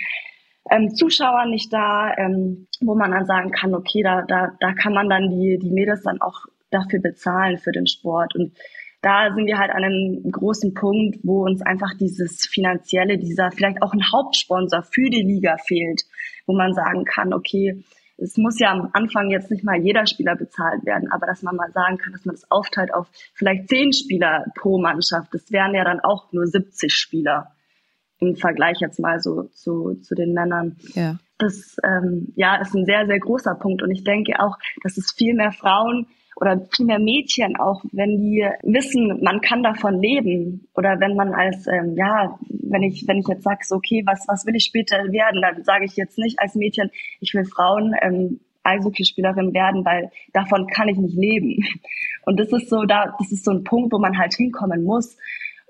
ähm, 0.71 0.95
Zuschauern 0.95 1.51
nicht 1.51 1.73
da, 1.73 2.15
ähm, 2.17 2.69
wo 2.81 2.95
man 2.95 3.11
dann 3.11 3.27
sagen 3.27 3.51
kann, 3.51 3.75
okay, 3.75 4.03
da, 4.03 4.23
da, 4.23 4.53
da 4.61 4.73
kann 4.75 4.95
man 4.95 5.09
dann 5.09 5.31
die, 5.31 5.59
die 5.61 5.71
Mädels 5.71 6.03
dann 6.03 6.21
auch 6.21 6.47
dafür 6.71 7.01
bezahlen 7.01 7.59
für 7.59 7.73
den 7.73 7.87
Sport. 7.87 8.35
Und 8.35 8.53
da 9.03 9.33
sind 9.35 9.47
wir 9.47 9.59
halt 9.59 9.73
an 9.73 9.85
einem 9.85 10.31
großen 10.31 10.75
Punkt, 10.75 11.19
wo 11.25 11.45
uns 11.45 11.61
einfach 11.63 11.93
dieses 11.99 12.47
finanzielle, 12.47 13.19
dieser 13.19 13.51
vielleicht 13.51 13.83
auch 13.83 13.93
ein 13.93 14.13
Hauptsponsor 14.13 14.83
für 14.83 15.11
die 15.11 15.23
Liga 15.23 15.57
fehlt, 15.67 16.03
wo 16.47 16.55
man 16.55 16.73
sagen 16.73 17.05
kann, 17.05 17.35
okay, 17.35 17.83
es 18.19 18.37
muss 18.37 18.59
ja 18.59 18.71
am 18.71 18.91
Anfang 18.93 19.31
jetzt 19.31 19.51
nicht 19.51 19.65
mal 19.65 19.81
jeder 19.81 20.07
Spieler 20.07 20.37
bezahlt 20.37 20.85
werden, 20.85 21.11
aber 21.11 21.27
dass 21.27 21.43
man 21.43 21.57
mal 21.57 21.73
sagen 21.73 21.99
kann, 21.99 22.13
dass 22.13 22.25
man 22.25 22.35
das 22.35 22.51
aufteilt 22.51 22.95
auf 22.95 23.09
vielleicht 23.35 23.69
zehn 23.69 23.93
Spieler 23.93 24.47
pro 24.55 24.79
Mannschaft, 24.81 25.35
das 25.35 25.51
wären 25.51 25.75
ja 25.75 25.85
dann 25.85 26.01
auch 26.01 26.33
nur 26.33 26.47
70 26.47 26.93
Spieler 26.95 27.53
im 28.23 28.37
Vergleich 28.37 28.79
jetzt 28.81 29.01
mal 29.01 29.21
so 29.21 29.45
zu, 29.55 29.95
zu 30.01 30.15
den 30.15 30.33
Männern. 30.33 30.77
Ja. 30.95 31.19
Das 31.39 31.77
ähm, 31.83 32.33
ja, 32.37 32.61
ist 32.61 32.75
ein 32.75 32.85
sehr, 32.85 33.07
sehr 33.07 33.19
großer 33.19 33.57
Punkt. 33.57 33.83
Und 33.83 33.91
ich 33.91 34.05
denke 34.05 34.35
auch, 34.39 34.57
dass 34.85 34.97
es 34.97 35.13
viel 35.13 35.35
mehr 35.35 35.51
Frauen 35.51 36.07
oder 36.37 36.67
viel 36.75 36.87
mehr 36.87 36.99
Mädchen 36.99 37.57
auch, 37.57 37.83
wenn 37.93 38.19
die 38.19 38.47
wissen, 38.63 39.23
man 39.23 39.41
kann 39.41 39.63
davon 39.63 40.01
leben 40.01 40.67
oder 40.75 40.99
wenn 41.01 41.15
man 41.15 41.35
als 41.35 41.67
ähm, 41.67 41.95
ja, 41.97 42.39
wenn 42.49 42.83
ich 42.83 43.05
wenn 43.07 43.19
ich 43.19 43.29
jetzt 43.29 43.45
sage, 43.45 43.61
so, 43.63 43.77
okay, 43.77 44.03
was 44.07 44.27
was 44.29 44.47
will 44.47 44.57
ich 44.57 44.65
später 44.65 44.97
werden, 45.13 45.43
dann 45.43 45.65
sage 45.65 45.85
ich 45.85 45.97
jetzt 45.97 46.19
nicht 46.19 46.41
als 46.41 46.55
Mädchen, 46.55 46.91
ich 47.21 47.35
will 47.35 47.45
Frauen 47.45 47.95
ähm, 48.01 48.41
Eishockeyspielerin 48.65 49.53
werden, 49.55 49.85
weil 49.85 50.11
davon 50.33 50.67
kann 50.67 50.89
ich 50.89 50.97
nicht 50.97 51.17
leben. 51.17 51.65
Und 52.25 52.39
das 52.39 52.53
ist 52.53 52.71
so 52.71 52.85
da, 52.85 53.15
das 53.19 53.33
ist 53.33 53.45
so 53.45 53.51
ein 53.51 53.65
Punkt, 53.65 53.93
wo 53.93 53.99
man 53.99 54.17
halt 54.19 54.35
hinkommen 54.35 54.85
muss. 54.85 55.17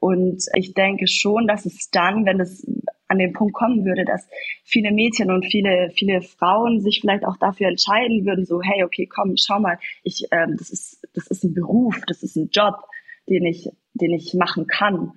Und 0.03 0.47
ich 0.57 0.75
denke 0.75 1.07
schon, 1.07 1.47
dass 1.47 1.65
es 1.65 1.89
dann, 1.91 2.27
wenn 2.27 2.41
es 2.41 2.67
an 3.07 3.19
den 3.19 3.33
Punkt 3.33 3.55
kommen 3.55 3.85
würde, 3.85 4.05
dass 4.05 4.27
viele 4.65 4.91
Mädchen 4.91 5.31
und 5.31 5.47
viele, 5.47 5.91
viele 5.95 6.23
Frauen 6.23 6.81
sich 6.81 6.99
vielleicht 7.01 7.25
auch 7.25 7.37
dafür 7.37 7.69
entscheiden 7.69 8.27
würden, 8.27 8.45
so, 8.45 8.61
hey, 8.61 8.83
okay, 8.83 9.07
komm, 9.07 9.35
schau 9.37 9.61
mal, 9.61 9.79
ich, 10.03 10.27
ähm, 10.33 10.57
das 10.59 10.71
ist, 10.71 11.07
das 11.15 11.29
ist 11.29 11.45
ein 11.45 11.55
Beruf, 11.55 12.01
das 12.09 12.25
ist 12.25 12.35
ein 12.35 12.49
Job, 12.51 12.83
den 13.29 13.45
ich, 13.45 13.69
den 13.95 14.13
ich 14.13 14.35
machen 14.35 14.67
kann. 14.67 15.13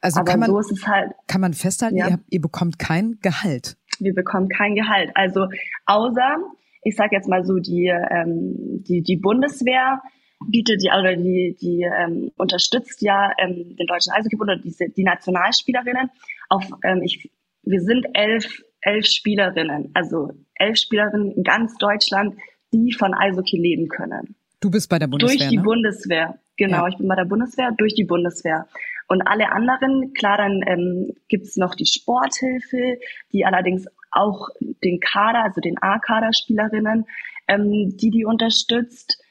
Also 0.00 0.20
Aber 0.20 0.30
kann 0.30 0.40
man, 0.40 0.48
so 0.48 0.58
ist 0.60 0.72
es 0.72 0.86
halt. 0.86 1.12
Kann 1.26 1.42
man 1.42 1.52
festhalten, 1.52 1.98
ja. 1.98 2.08
ihr, 2.08 2.18
ihr 2.30 2.40
bekommt 2.40 2.78
kein 2.78 3.18
Gehalt? 3.20 3.76
Wir 3.98 4.14
bekommen 4.14 4.48
kein 4.48 4.74
Gehalt. 4.74 5.10
Also 5.14 5.46
außer, 5.84 6.38
ich 6.84 6.96
sag 6.96 7.12
jetzt 7.12 7.28
mal 7.28 7.44
so, 7.44 7.58
die, 7.58 7.88
ähm, 7.88 8.82
die, 8.88 9.02
die 9.02 9.18
Bundeswehr 9.18 10.00
bietet 10.50 10.82
ja 10.82 10.98
oder 10.98 11.16
die, 11.16 11.56
die 11.60 11.82
ähm, 11.82 12.30
unterstützt 12.36 13.02
ja 13.02 13.30
ähm, 13.38 13.76
den 13.76 13.86
deutschen 13.86 14.12
Eishockeybund 14.12 14.50
oder 14.50 14.60
diese, 14.60 14.88
die 14.88 15.04
Nationalspielerinnen 15.04 16.10
auf, 16.48 16.64
ähm, 16.84 17.02
ich, 17.02 17.30
wir 17.62 17.80
sind 17.80 18.06
elf, 18.14 18.62
elf 18.80 19.06
Spielerinnen, 19.06 19.90
also 19.94 20.30
elf 20.54 20.78
Spielerinnen 20.78 21.32
in 21.32 21.42
ganz 21.42 21.76
Deutschland, 21.78 22.36
die 22.72 22.92
von 22.92 23.14
Eishockey 23.14 23.58
leben 23.58 23.88
können. 23.88 24.34
Du 24.60 24.70
bist 24.70 24.88
bei 24.88 24.98
der 24.98 25.08
Bundeswehr. 25.08 25.38
Durch 25.38 25.48
die 25.50 25.56
ne? 25.56 25.62
Bundeswehr, 25.62 26.38
genau. 26.56 26.82
Ja. 26.82 26.88
Ich 26.88 26.96
bin 26.96 27.08
bei 27.08 27.16
der 27.16 27.24
Bundeswehr, 27.24 27.72
durch 27.76 27.94
die 27.94 28.04
Bundeswehr. 28.04 28.66
Und 29.08 29.22
alle 29.22 29.50
anderen, 29.50 30.12
klar, 30.14 30.38
dann 30.38 30.62
ähm, 30.66 31.12
gibt 31.28 31.46
es 31.46 31.56
noch 31.56 31.74
die 31.74 31.86
Sporthilfe, 31.86 32.98
die 33.32 33.44
allerdings 33.44 33.86
auch 34.10 34.48
den 34.60 35.00
Kader, 35.00 35.44
also 35.44 35.60
den 35.60 35.76
A-Kader-Spielerinnen, 35.80 37.06
ähm, 37.48 37.96
die 37.96 38.10
die 38.10 38.24
unterstützt. 38.24 39.21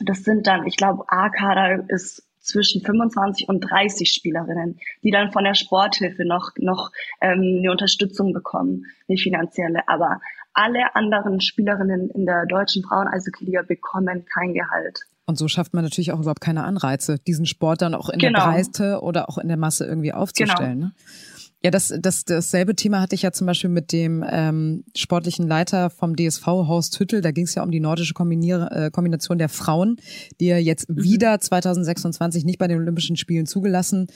Das 0.00 0.24
sind 0.24 0.46
dann, 0.46 0.66
ich 0.66 0.76
glaube, 0.76 1.04
A-Kader 1.08 1.84
ist 1.88 2.22
zwischen 2.40 2.82
25 2.82 3.48
und 3.48 3.60
30 3.60 4.12
Spielerinnen, 4.12 4.78
die 5.02 5.10
dann 5.10 5.30
von 5.30 5.44
der 5.44 5.54
Sporthilfe 5.54 6.24
noch, 6.24 6.50
noch 6.56 6.90
ähm, 7.20 7.58
eine 7.58 7.70
Unterstützung 7.70 8.32
bekommen, 8.32 8.86
eine 9.08 9.18
finanzielle. 9.18 9.86
Aber 9.88 10.20
alle 10.52 10.94
anderen 10.96 11.40
Spielerinnen 11.40 12.10
in 12.10 12.26
der 12.26 12.46
deutschen 12.46 12.82
Frauen-Eishockey-Liga 12.82 13.62
bekommen 13.62 14.24
kein 14.32 14.54
Gehalt. 14.54 15.00
Und 15.26 15.36
so 15.36 15.46
schafft 15.46 15.74
man 15.74 15.84
natürlich 15.84 16.12
auch 16.12 16.18
überhaupt 16.18 16.40
keine 16.40 16.64
Anreize, 16.64 17.18
diesen 17.18 17.46
Sport 17.46 17.82
dann 17.82 17.94
auch 17.94 18.08
in 18.08 18.18
genau. 18.18 18.40
der 18.40 18.50
Breite 18.50 19.00
oder 19.02 19.28
auch 19.28 19.38
in 19.38 19.48
der 19.48 19.56
Masse 19.56 19.86
irgendwie 19.86 20.12
aufzustellen. 20.12 20.80
Genau. 20.80 20.86
Ne? 20.86 20.92
Ja, 21.62 21.70
das, 21.70 21.92
das, 22.00 22.24
dasselbe 22.24 22.74
Thema 22.74 23.02
hatte 23.02 23.14
ich 23.14 23.20
ja 23.20 23.32
zum 23.32 23.46
Beispiel 23.46 23.68
mit 23.68 23.92
dem 23.92 24.24
ähm, 24.26 24.84
sportlichen 24.96 25.46
Leiter 25.46 25.90
vom 25.90 26.16
DSV, 26.16 26.46
Horst 26.46 26.98
Hüttel. 26.98 27.20
Da 27.20 27.32
ging 27.32 27.44
es 27.44 27.54
ja 27.54 27.62
um 27.62 27.70
die 27.70 27.80
nordische 27.80 28.14
Kombinier 28.14 28.68
äh, 28.72 28.90
Kombination 28.90 29.36
der 29.36 29.50
Frauen, 29.50 29.96
die 30.40 30.46
ja 30.46 30.56
jetzt 30.56 30.88
mhm. 30.88 31.02
wieder 31.02 31.38
2026 31.38 32.46
nicht 32.46 32.58
bei 32.58 32.66
den 32.66 32.78
Olympischen 32.78 33.16
Spielen 33.16 33.44
zugelassen 33.44 34.06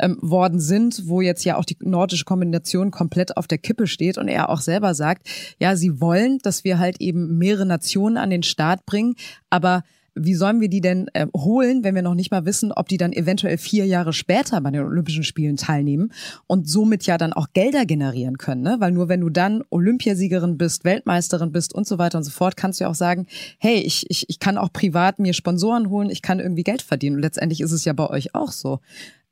ähm, 0.00 0.16
worden 0.22 0.60
sind, 0.60 1.06
wo 1.06 1.20
jetzt 1.20 1.44
ja 1.44 1.58
auch 1.58 1.66
die 1.66 1.76
nordische 1.80 2.24
Kombination 2.24 2.90
komplett 2.90 3.36
auf 3.36 3.46
der 3.46 3.58
Kippe 3.58 3.86
steht 3.86 4.16
und 4.16 4.28
er 4.28 4.48
auch 4.48 4.62
selber 4.62 4.94
sagt, 4.94 5.28
ja, 5.58 5.76
sie 5.76 6.00
wollen, 6.00 6.38
dass 6.38 6.64
wir 6.64 6.78
halt 6.78 7.02
eben 7.02 7.36
mehrere 7.36 7.66
Nationen 7.66 8.16
an 8.16 8.30
den 8.30 8.42
Start 8.42 8.86
bringen, 8.86 9.14
aber 9.50 9.82
wie 10.14 10.34
sollen 10.34 10.60
wir 10.60 10.68
die 10.68 10.80
denn 10.80 11.08
äh, 11.12 11.26
holen, 11.36 11.84
wenn 11.84 11.94
wir 11.94 12.02
noch 12.02 12.14
nicht 12.14 12.30
mal 12.30 12.44
wissen, 12.44 12.72
ob 12.72 12.88
die 12.88 12.96
dann 12.96 13.12
eventuell 13.12 13.58
vier 13.58 13.86
Jahre 13.86 14.12
später 14.12 14.60
bei 14.60 14.70
den 14.70 14.82
Olympischen 14.82 15.24
Spielen 15.24 15.56
teilnehmen 15.56 16.12
und 16.46 16.68
somit 16.68 17.04
ja 17.04 17.18
dann 17.18 17.32
auch 17.32 17.48
Gelder 17.52 17.84
generieren 17.84 18.38
können, 18.38 18.62
ne? 18.62 18.76
Weil 18.78 18.92
nur 18.92 19.08
wenn 19.08 19.20
du 19.20 19.30
dann 19.30 19.64
Olympiasiegerin 19.70 20.56
bist, 20.56 20.84
Weltmeisterin 20.84 21.52
bist 21.52 21.74
und 21.74 21.86
so 21.86 21.98
weiter 21.98 22.18
und 22.18 22.24
so 22.24 22.30
fort, 22.30 22.56
kannst 22.56 22.80
du 22.80 22.84
ja 22.84 22.90
auch 22.90 22.94
sagen, 22.94 23.26
hey, 23.58 23.80
ich, 23.80 24.08
ich, 24.08 24.28
ich 24.28 24.38
kann 24.38 24.58
auch 24.58 24.72
privat 24.72 25.18
mir 25.18 25.32
Sponsoren 25.32 25.90
holen, 25.90 26.10
ich 26.10 26.22
kann 26.22 26.40
irgendwie 26.40 26.64
Geld 26.64 26.82
verdienen. 26.82 27.16
Und 27.16 27.22
letztendlich 27.22 27.60
ist 27.60 27.72
es 27.72 27.84
ja 27.84 27.92
bei 27.92 28.08
euch 28.08 28.34
auch 28.34 28.52
so. 28.52 28.80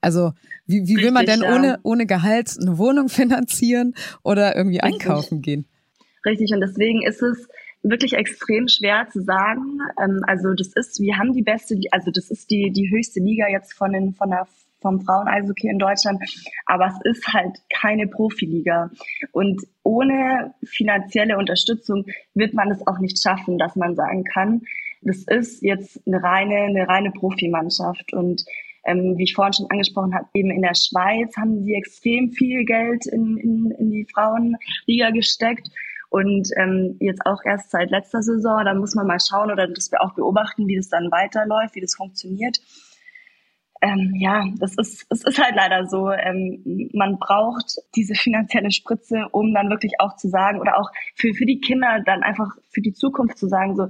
Also 0.00 0.32
wie, 0.66 0.88
wie 0.88 0.96
will 0.96 1.12
man 1.12 1.26
denn 1.26 1.42
ja. 1.42 1.54
ohne, 1.54 1.78
ohne 1.84 2.06
Gehalt 2.06 2.56
eine 2.60 2.76
Wohnung 2.76 3.08
finanzieren 3.08 3.94
oder 4.22 4.56
irgendwie 4.56 4.78
Richtig. 4.78 5.00
einkaufen 5.00 5.42
gehen? 5.42 5.66
Richtig, 6.24 6.52
und 6.52 6.60
deswegen 6.60 7.02
ist 7.02 7.22
es 7.22 7.48
wirklich 7.82 8.14
extrem 8.14 8.68
schwer 8.68 9.08
zu 9.10 9.22
sagen. 9.22 9.78
Ähm, 10.00 10.22
also 10.26 10.54
das 10.54 10.72
ist, 10.74 11.00
wir 11.00 11.18
haben 11.18 11.32
die 11.32 11.42
beste, 11.42 11.78
also 11.90 12.10
das 12.10 12.30
ist 12.30 12.50
die, 12.50 12.70
die 12.70 12.90
höchste 12.90 13.20
Liga 13.20 13.48
jetzt 13.48 13.72
von 13.72 13.92
den, 13.92 14.14
von 14.14 14.30
der 14.30 14.46
vom 14.82 15.00
Frauen-Eishockey 15.00 15.68
in 15.68 15.78
Deutschland, 15.78 16.20
aber 16.66 16.88
es 16.88 17.16
ist 17.16 17.32
halt 17.32 17.56
keine 17.72 18.08
Profiliga. 18.08 18.90
Und 19.30 19.62
ohne 19.84 20.54
finanzielle 20.64 21.38
Unterstützung 21.38 22.04
wird 22.34 22.52
man 22.52 22.70
es 22.70 22.84
auch 22.86 22.98
nicht 22.98 23.22
schaffen, 23.22 23.58
dass 23.58 23.76
man 23.76 23.94
sagen 23.94 24.24
kann, 24.24 24.62
das 25.02 25.24
ist 25.24 25.62
jetzt 25.62 26.00
eine 26.06 26.22
reine, 26.22 26.56
eine 26.56 26.88
reine 26.88 27.10
Profimannschaft. 27.12 28.12
Und 28.12 28.44
ähm, 28.84 29.16
wie 29.16 29.24
ich 29.24 29.34
vorhin 29.34 29.52
schon 29.52 29.70
angesprochen 29.70 30.14
habe, 30.14 30.26
eben 30.34 30.50
in 30.50 30.62
der 30.62 30.74
Schweiz 30.74 31.36
haben 31.36 31.62
sie 31.64 31.74
extrem 31.74 32.32
viel 32.32 32.64
Geld 32.64 33.06
in, 33.06 33.36
in, 33.36 33.70
in 33.78 33.90
die 33.90 34.06
Frauenliga 34.12 35.10
gesteckt. 35.10 35.68
Und 36.12 36.50
ähm, 36.58 36.98
jetzt 37.00 37.24
auch 37.24 37.38
erst 37.42 37.70
seit 37.70 37.90
letzter 37.90 38.20
Saison, 38.20 38.66
da 38.66 38.74
muss 38.74 38.94
man 38.94 39.06
mal 39.06 39.18
schauen 39.18 39.50
oder 39.50 39.66
dass 39.66 39.90
wir 39.90 40.02
auch 40.02 40.14
beobachten, 40.14 40.68
wie 40.68 40.76
das 40.76 40.90
dann 40.90 41.10
weiterläuft, 41.10 41.74
wie 41.74 41.80
das 41.80 41.94
funktioniert. 41.94 42.58
Ähm, 43.80 44.12
ja, 44.18 44.44
das 44.58 44.76
ist, 44.76 45.06
es 45.08 45.24
ist 45.24 45.42
halt 45.42 45.54
leider 45.56 45.86
so. 45.86 46.10
Ähm, 46.10 46.90
man 46.92 47.18
braucht 47.18 47.76
diese 47.96 48.14
finanzielle 48.14 48.70
Spritze, 48.70 49.24
um 49.32 49.54
dann 49.54 49.70
wirklich 49.70 49.94
auch 50.00 50.14
zu 50.16 50.28
sagen 50.28 50.60
oder 50.60 50.78
auch 50.78 50.90
für, 51.14 51.32
für 51.32 51.46
die 51.46 51.60
Kinder 51.60 52.02
dann 52.04 52.22
einfach 52.22 52.50
für 52.68 52.82
die 52.82 52.92
Zukunft 52.92 53.38
zu 53.38 53.48
sagen, 53.48 53.74
so, 53.74 53.86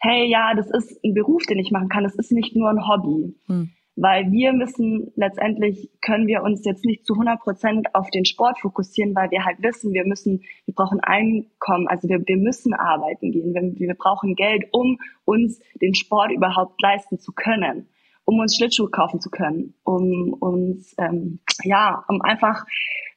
hey, 0.00 0.28
ja, 0.30 0.52
das 0.54 0.70
ist 0.70 1.02
ein 1.02 1.14
Beruf, 1.14 1.44
den 1.46 1.58
ich 1.58 1.70
machen 1.70 1.88
kann. 1.88 2.04
Das 2.04 2.14
ist 2.16 2.30
nicht 2.30 2.54
nur 2.54 2.68
ein 2.68 2.86
Hobby. 2.86 3.34
Hm 3.46 3.70
weil 3.96 4.30
wir 4.32 4.52
müssen 4.52 5.12
letztendlich 5.14 5.90
können 6.00 6.26
wir 6.26 6.42
uns 6.42 6.64
jetzt 6.64 6.84
nicht 6.84 7.06
zu 7.06 7.14
100 7.14 7.40
Prozent 7.40 7.94
auf 7.94 8.10
den 8.10 8.24
Sport 8.24 8.58
fokussieren, 8.58 9.14
weil 9.14 9.30
wir 9.30 9.44
halt 9.44 9.62
wissen, 9.62 9.92
wir 9.92 10.04
müssen, 10.04 10.42
wir 10.66 10.74
brauchen 10.74 11.00
Einkommen, 11.00 11.86
also 11.88 12.08
wir, 12.08 12.20
wir 12.26 12.36
müssen 12.36 12.74
arbeiten 12.74 13.30
gehen, 13.30 13.54
wir, 13.54 13.88
wir 13.88 13.94
brauchen 13.94 14.34
Geld, 14.34 14.64
um 14.72 14.98
uns 15.24 15.60
den 15.80 15.94
Sport 15.94 16.32
überhaupt 16.32 16.80
leisten 16.82 17.18
zu 17.18 17.32
können 17.32 17.88
um 18.24 18.38
uns 18.38 18.56
Schlittschuhe 18.56 18.90
kaufen 18.90 19.20
zu 19.20 19.30
können, 19.30 19.74
um 19.84 20.32
uns, 20.32 20.94
ähm, 20.98 21.40
ja, 21.62 22.04
um 22.08 22.22
einfach, 22.22 22.64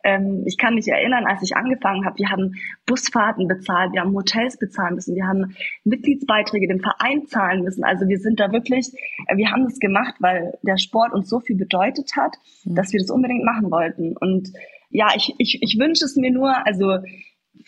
ähm, 0.03 0.43
ich 0.45 0.57
kann 0.57 0.75
mich 0.75 0.87
erinnern, 0.87 1.25
als 1.25 1.41
ich 1.43 1.55
angefangen 1.55 2.05
habe, 2.05 2.17
wir 2.17 2.29
haben 2.29 2.55
Busfahrten 2.85 3.47
bezahlt, 3.47 3.93
wir 3.93 4.01
haben 4.01 4.13
Hotels 4.13 4.57
bezahlen 4.57 4.95
müssen, 4.95 5.15
wir 5.15 5.25
haben 5.25 5.55
Mitgliedsbeiträge 5.83 6.67
dem 6.67 6.79
Verein 6.79 7.25
zahlen 7.27 7.63
müssen. 7.63 7.83
Also 7.83 8.07
wir 8.07 8.19
sind 8.19 8.39
da 8.39 8.51
wirklich, 8.51 8.91
äh, 9.27 9.37
wir 9.37 9.51
haben 9.51 9.63
das 9.63 9.79
gemacht, 9.79 10.15
weil 10.19 10.57
der 10.61 10.77
Sport 10.77 11.13
uns 11.13 11.29
so 11.29 11.39
viel 11.39 11.55
bedeutet 11.55 12.11
hat, 12.15 12.35
mhm. 12.65 12.75
dass 12.75 12.91
wir 12.91 12.99
das 12.99 13.11
unbedingt 13.11 13.45
machen 13.45 13.71
wollten. 13.71 14.15
Und 14.17 14.51
ja, 14.89 15.07
ich, 15.15 15.33
ich, 15.37 15.59
ich 15.61 15.77
wünsche 15.79 16.05
es 16.05 16.15
mir 16.15 16.31
nur, 16.31 16.65
also 16.65 16.97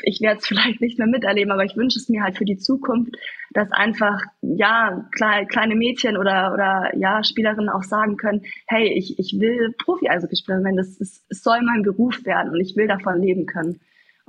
ich 0.03 0.21
werde 0.21 0.39
es 0.39 0.47
vielleicht 0.47 0.81
nicht 0.81 0.97
mehr 0.97 1.07
miterleben, 1.07 1.51
aber 1.51 1.63
ich 1.63 1.75
wünsche 1.75 1.99
es 1.99 2.09
mir 2.09 2.23
halt 2.23 2.37
für 2.37 2.45
die 2.45 2.57
Zukunft, 2.57 3.15
dass 3.51 3.71
einfach 3.71 4.21
ja 4.41 5.05
kleine, 5.11 5.75
Mädchen 5.75 6.17
oder 6.17 6.53
oder 6.53 6.91
ja 6.95 7.23
Spielerinnen 7.23 7.69
auch 7.69 7.83
sagen 7.83 8.17
können, 8.17 8.41
hey, 8.67 8.93
ich, 8.93 9.17
ich 9.17 9.39
will 9.39 9.73
Profi-Eishockey 9.83 10.35
spielen, 10.35 10.63
wenn 10.63 10.75
das 10.75 10.97
ist, 10.97 11.25
es 11.29 11.43
soll 11.43 11.61
mein 11.61 11.83
Beruf 11.83 12.23
werden 12.25 12.51
und 12.51 12.59
ich 12.59 12.75
will 12.75 12.87
davon 12.87 13.21
leben 13.21 13.45
können. 13.45 13.79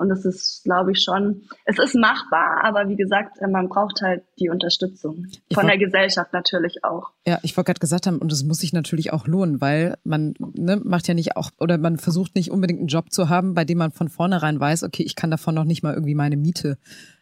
Und 0.01 0.09
das 0.09 0.25
ist, 0.25 0.65
glaube 0.65 0.93
ich, 0.93 1.03
schon, 1.03 1.43
es 1.67 1.79
ist 1.79 1.95
machbar, 1.95 2.65
aber 2.65 2.89
wie 2.89 2.97
gesagt, 2.97 3.37
man 3.47 3.69
braucht 3.69 4.01
halt 4.01 4.23
die 4.39 4.49
Unterstützung 4.49 5.27
von 5.53 5.67
der 5.67 5.77
Gesellschaft 5.77 6.33
natürlich 6.33 6.83
auch. 6.85 7.11
Ja, 7.27 7.39
ich 7.43 7.55
wollte 7.55 7.67
gerade 7.67 7.81
gesagt 7.81 8.07
haben, 8.07 8.19
und 8.19 8.33
das 8.33 8.43
muss 8.43 8.61
sich 8.61 8.73
natürlich 8.73 9.13
auch 9.13 9.27
lohnen, 9.27 9.61
weil 9.61 9.99
man 10.03 10.33
ne, 10.39 10.81
macht 10.83 11.07
ja 11.07 11.13
nicht 11.13 11.37
auch, 11.37 11.51
oder 11.59 11.77
man 11.77 11.99
versucht 11.99 12.35
nicht 12.35 12.51
unbedingt 12.51 12.79
einen 12.79 12.89
Job 12.89 13.13
zu 13.13 13.29
haben, 13.29 13.53
bei 13.53 13.67
dem 13.67 13.77
man 13.77 13.91
von 13.91 14.09
vornherein 14.09 14.59
weiß, 14.59 14.85
okay, 14.85 15.03
ich 15.03 15.17
kann 15.17 15.31
davon 15.31 15.55
noch 15.55 15.65
nicht 15.65 15.83
mal 15.83 15.93
irgendwie 15.93 16.15
meine 16.15 16.39
Miete 16.39 16.79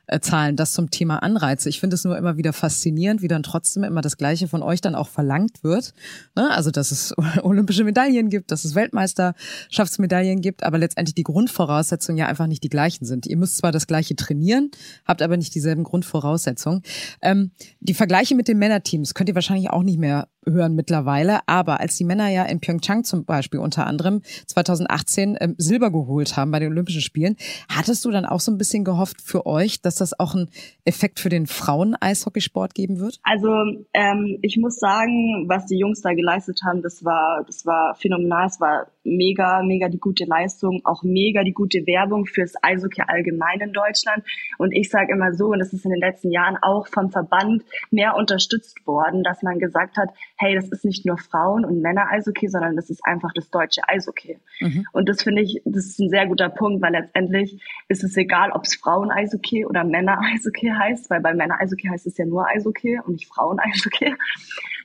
äh, 0.09 0.21
Zahlen. 0.21 0.57
Das 0.57 0.73
zum 0.73 0.91
Thema 0.91 1.23
Anreize. 1.23 1.69
Ich 1.69 1.81
finde 1.81 1.95
es 1.95 2.05
nur 2.05 2.17
immer 2.17 2.37
wieder 2.37 2.53
faszinierend, 2.53 3.23
wie 3.23 3.29
dann 3.29 3.43
trotzdem 3.43 3.85
immer 3.85 4.01
das 4.01 4.17
Gleiche 4.17 4.49
von 4.49 4.63
euch 4.63 4.81
dann 4.81 4.95
auch 4.95 5.09
verlangt 5.09 5.63
wird. 5.63 5.95
Ne? 6.35 6.51
Also, 6.51 6.71
dass 6.71 6.91
es 6.91 7.15
olympische 7.43 7.85
Medaillen 7.85 8.31
gibt, 8.31 8.51
dass 8.51 8.65
es 8.65 8.75
Weltmeisterschaftsmedaillen 8.75 10.41
gibt, 10.41 10.65
aber 10.65 10.79
letztendlich 10.79 11.15
die 11.15 11.23
Grundvoraussetzungen 11.23 12.19
ja 12.19 12.27
einfach 12.27 12.47
nicht 12.47 12.63
die 12.63 12.69
gleichen 12.69 13.05
sind. 13.05 13.27
Ihr 13.27 13.37
müsst 13.37 13.59
zwar 13.59 13.73
das 13.73 13.87
Gleiche 13.87 14.17
trainieren, 14.17 14.71
habt 15.05 15.23
aber 15.23 15.37
nicht 15.37 15.55
dieselben 15.55 15.85
Grundvoraussetzungen. 15.85 16.83
Ähm, 17.23 17.53
die 17.81 17.95
Vergleiche 17.95 18.35
mit 18.35 18.49
den 18.49 18.59
Männerteams 18.59 19.15
könnt 19.15 19.29
ihr 19.29 19.35
wahrscheinlich 19.35 19.71
auch 19.71 19.83
nicht 19.83 19.99
mehr 19.99 20.29
hören 20.53 20.75
mittlerweile. 20.75 21.41
Aber 21.47 21.81
als 21.81 21.97
die 21.97 22.05
Männer 22.05 22.29
ja 22.29 22.45
in 22.45 22.61
Pyeongchang 22.61 23.05
zum 23.05 23.25
Beispiel 23.25 23.61
unter 23.61 23.87
anderem 23.87 24.23
2018 24.47 25.37
ähm, 25.41 25.55
Silber 25.59 25.91
geholt 25.91 26.37
haben 26.37 26.51
bei 26.51 26.59
den 26.59 26.71
Olympischen 26.71 27.01
Spielen, 27.01 27.37
hattest 27.69 28.05
du 28.05 28.11
dann 28.11 28.25
auch 28.25 28.41
so 28.41 28.51
ein 28.51 28.59
bisschen 28.59 28.85
gehofft 28.85 29.23
für 29.23 29.47
euch, 29.47 29.81
dass 29.83 29.97
das 29.99 30.19
auch 30.19 30.35
einen 30.35 30.49
Effekt 30.85 31.21
für 31.21 31.29
den 31.29 31.47
Frauen-Eishockeysport 31.47 32.75
geben 32.75 33.01
wird? 33.01 33.21
Also 33.23 33.49
ähm, 33.95 34.39
ich 34.43 34.57
muss 34.57 34.77
sagen, 34.77 35.47
was 35.49 35.67
die 35.67 35.79
Jungs 35.79 36.01
da 36.01 36.13
geleistet 36.13 36.61
haben, 36.67 36.83
das 36.83 37.05
war, 37.05 37.45
das 37.47 37.67
war 37.67 37.95
phänomenal. 37.95 38.47
Es 38.47 38.61
war 38.61 38.87
mega, 39.09 39.63
mega 39.63 39.89
die 39.89 39.99
gute 39.99 40.25
Leistung, 40.25 40.81
auch 40.85 41.03
mega 41.03 41.43
die 41.43 41.53
gute 41.53 41.87
Werbung 41.87 42.27
fürs 42.27 42.55
Eishockey 42.63 43.03
allgemein 43.07 43.61
in 43.61 43.73
Deutschland. 43.73 44.25
Und 44.59 44.73
ich 44.73 44.91
sage 44.91 45.13
immer 45.13 45.33
so, 45.33 45.47
und 45.47 45.59
das 45.59 45.73
ist 45.73 45.85
in 45.85 45.91
den 45.91 46.01
letzten 46.01 46.31
Jahren 46.31 46.57
auch 46.61 46.87
vom 46.89 47.11
Verband 47.11 47.63
mehr 47.91 48.17
unterstützt 48.17 48.87
worden, 48.87 49.23
dass 49.23 49.43
man 49.43 49.59
gesagt 49.59 49.97
hat, 49.97 50.11
hey, 50.37 50.55
das 50.55 50.69
ist 50.69 50.85
nicht 50.85 51.07
nur 51.07 51.19
Frauen- 51.19 51.65
und 51.65 51.81
Männer-Eishockey, 51.81 52.49
sondern 52.49 52.77
das 52.77 52.91
ist 52.91 53.05
einfach 53.05 53.33
das 53.35 53.51
deutsche 53.51 53.83
Eishockey. 53.89 54.39
Mhm. 54.61 54.87
Und 54.93 55.09
das 55.09 55.23
finde 55.23 55.43
ich, 55.43 55.63
das 55.65 55.87
ist 55.87 55.99
ein 55.99 56.11
sehr 56.11 56.27
guter 56.27 56.49
Punkt, 56.49 56.83
weil 56.83 56.93
letztendlich 56.93 57.61
ist 57.89 58.05
es 58.05 58.17
egal, 58.17 58.53
ob 58.53 58.65
es 58.65 58.77
Frauen-Eishockey 58.77 59.67
oder 59.67 59.85
Männer-Eishockey 59.85 60.69
heißt, 60.69 61.11
weil 61.11 61.21
bei 61.21 61.35
Männer-Eishockey 61.35 61.89
heißt 61.89 62.07
es 62.07 62.19
ja 62.19 62.27
nur 62.27 62.47
Eishockey 62.47 63.01
und 63.05 63.13
nicht 63.15 63.27
Frauen-Eishockey. 63.27 64.15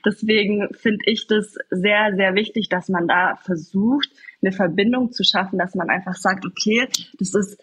Deswegen 0.04 0.68
finde 0.74 1.00
ich 1.06 1.26
das 1.26 1.54
sehr, 1.70 2.12
sehr 2.16 2.34
wichtig, 2.34 2.68
dass 2.68 2.88
man 2.88 3.08
da 3.08 3.36
versucht, 3.42 4.08
eine 4.42 4.52
Verbindung 4.52 5.12
zu 5.12 5.24
schaffen, 5.24 5.58
dass 5.58 5.74
man 5.74 5.88
einfach 5.88 6.14
sagt, 6.14 6.44
okay, 6.44 6.88
das 7.18 7.34
ist 7.34 7.60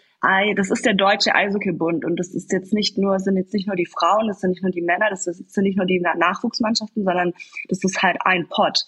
das 0.56 0.70
ist 0.70 0.86
der 0.86 0.94
deutsche 0.94 1.34
Eishockeybund 1.34 2.04
und 2.04 2.16
das 2.16 2.32
ist 2.32 2.52
jetzt 2.52 2.72
nicht 2.72 2.96
nur, 2.96 3.18
sind 3.18 3.36
jetzt 3.36 3.52
nicht 3.52 3.66
nur 3.66 3.74
die 3.74 3.86
Frauen, 3.86 4.28
das 4.28 4.38
sind 4.38 4.50
nicht 4.50 4.62
nur 4.62 4.70
die 4.70 4.80
Männer, 4.80 5.10
das 5.10 5.24
sind 5.24 5.64
nicht 5.64 5.76
nur 5.76 5.86
die 5.86 6.00
Nachwuchsmannschaften, 6.00 7.02
sondern 7.02 7.32
das 7.68 7.82
ist 7.82 8.02
halt 8.02 8.18
ein 8.24 8.46
Pot. 8.48 8.84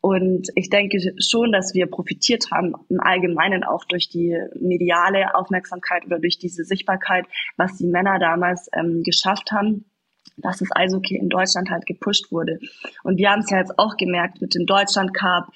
Und 0.00 0.48
ich 0.54 0.68
denke 0.68 0.98
schon, 1.18 1.52
dass 1.52 1.74
wir 1.74 1.86
profitiert 1.86 2.50
haben, 2.52 2.74
im 2.88 3.00
Allgemeinen 3.00 3.64
auch 3.64 3.84
durch 3.84 4.08
die 4.08 4.36
mediale 4.60 5.34
Aufmerksamkeit 5.34 6.04
oder 6.04 6.18
durch 6.18 6.38
diese 6.38 6.64
Sichtbarkeit, 6.64 7.26
was 7.56 7.76
die 7.78 7.86
Männer 7.86 8.18
damals 8.18 8.68
ähm, 8.76 9.02
geschafft 9.04 9.52
haben, 9.52 9.84
dass 10.38 10.58
das 10.58 10.68
Eishockey 10.74 11.16
in 11.16 11.28
Deutschland 11.28 11.70
halt 11.70 11.86
gepusht 11.86 12.30
wurde. 12.30 12.58
Und 13.02 13.18
wir 13.18 13.30
haben 13.30 13.40
es 13.40 13.50
ja 13.50 13.58
jetzt 13.58 13.78
auch 13.78 13.96
gemerkt 13.96 14.40
mit 14.40 14.54
dem 14.54 14.66
Deutschland 14.66 15.14
Cup, 15.14 15.48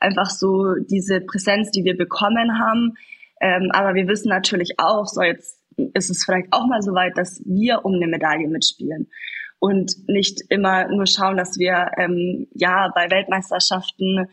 einfach 0.00 0.30
so 0.30 0.74
diese 0.88 1.20
Präsenz, 1.20 1.70
die 1.70 1.84
wir 1.84 1.96
bekommen 1.96 2.58
haben, 2.58 2.94
ähm, 3.40 3.70
aber 3.72 3.94
wir 3.94 4.08
wissen 4.08 4.28
natürlich 4.28 4.78
auch, 4.78 5.06
so 5.06 5.22
jetzt 5.22 5.60
ist 5.92 6.10
es 6.10 6.24
vielleicht 6.24 6.52
auch 6.52 6.66
mal 6.66 6.82
so 6.82 6.92
weit, 6.92 7.18
dass 7.18 7.42
wir 7.44 7.84
um 7.84 7.94
eine 7.94 8.06
Medaille 8.06 8.48
mitspielen 8.48 9.10
und 9.58 9.92
nicht 10.08 10.42
immer 10.50 10.88
nur 10.88 11.06
schauen, 11.06 11.36
dass 11.36 11.58
wir 11.58 11.90
ähm, 11.98 12.46
ja 12.54 12.90
bei 12.94 13.10
Weltmeisterschaften 13.10 14.28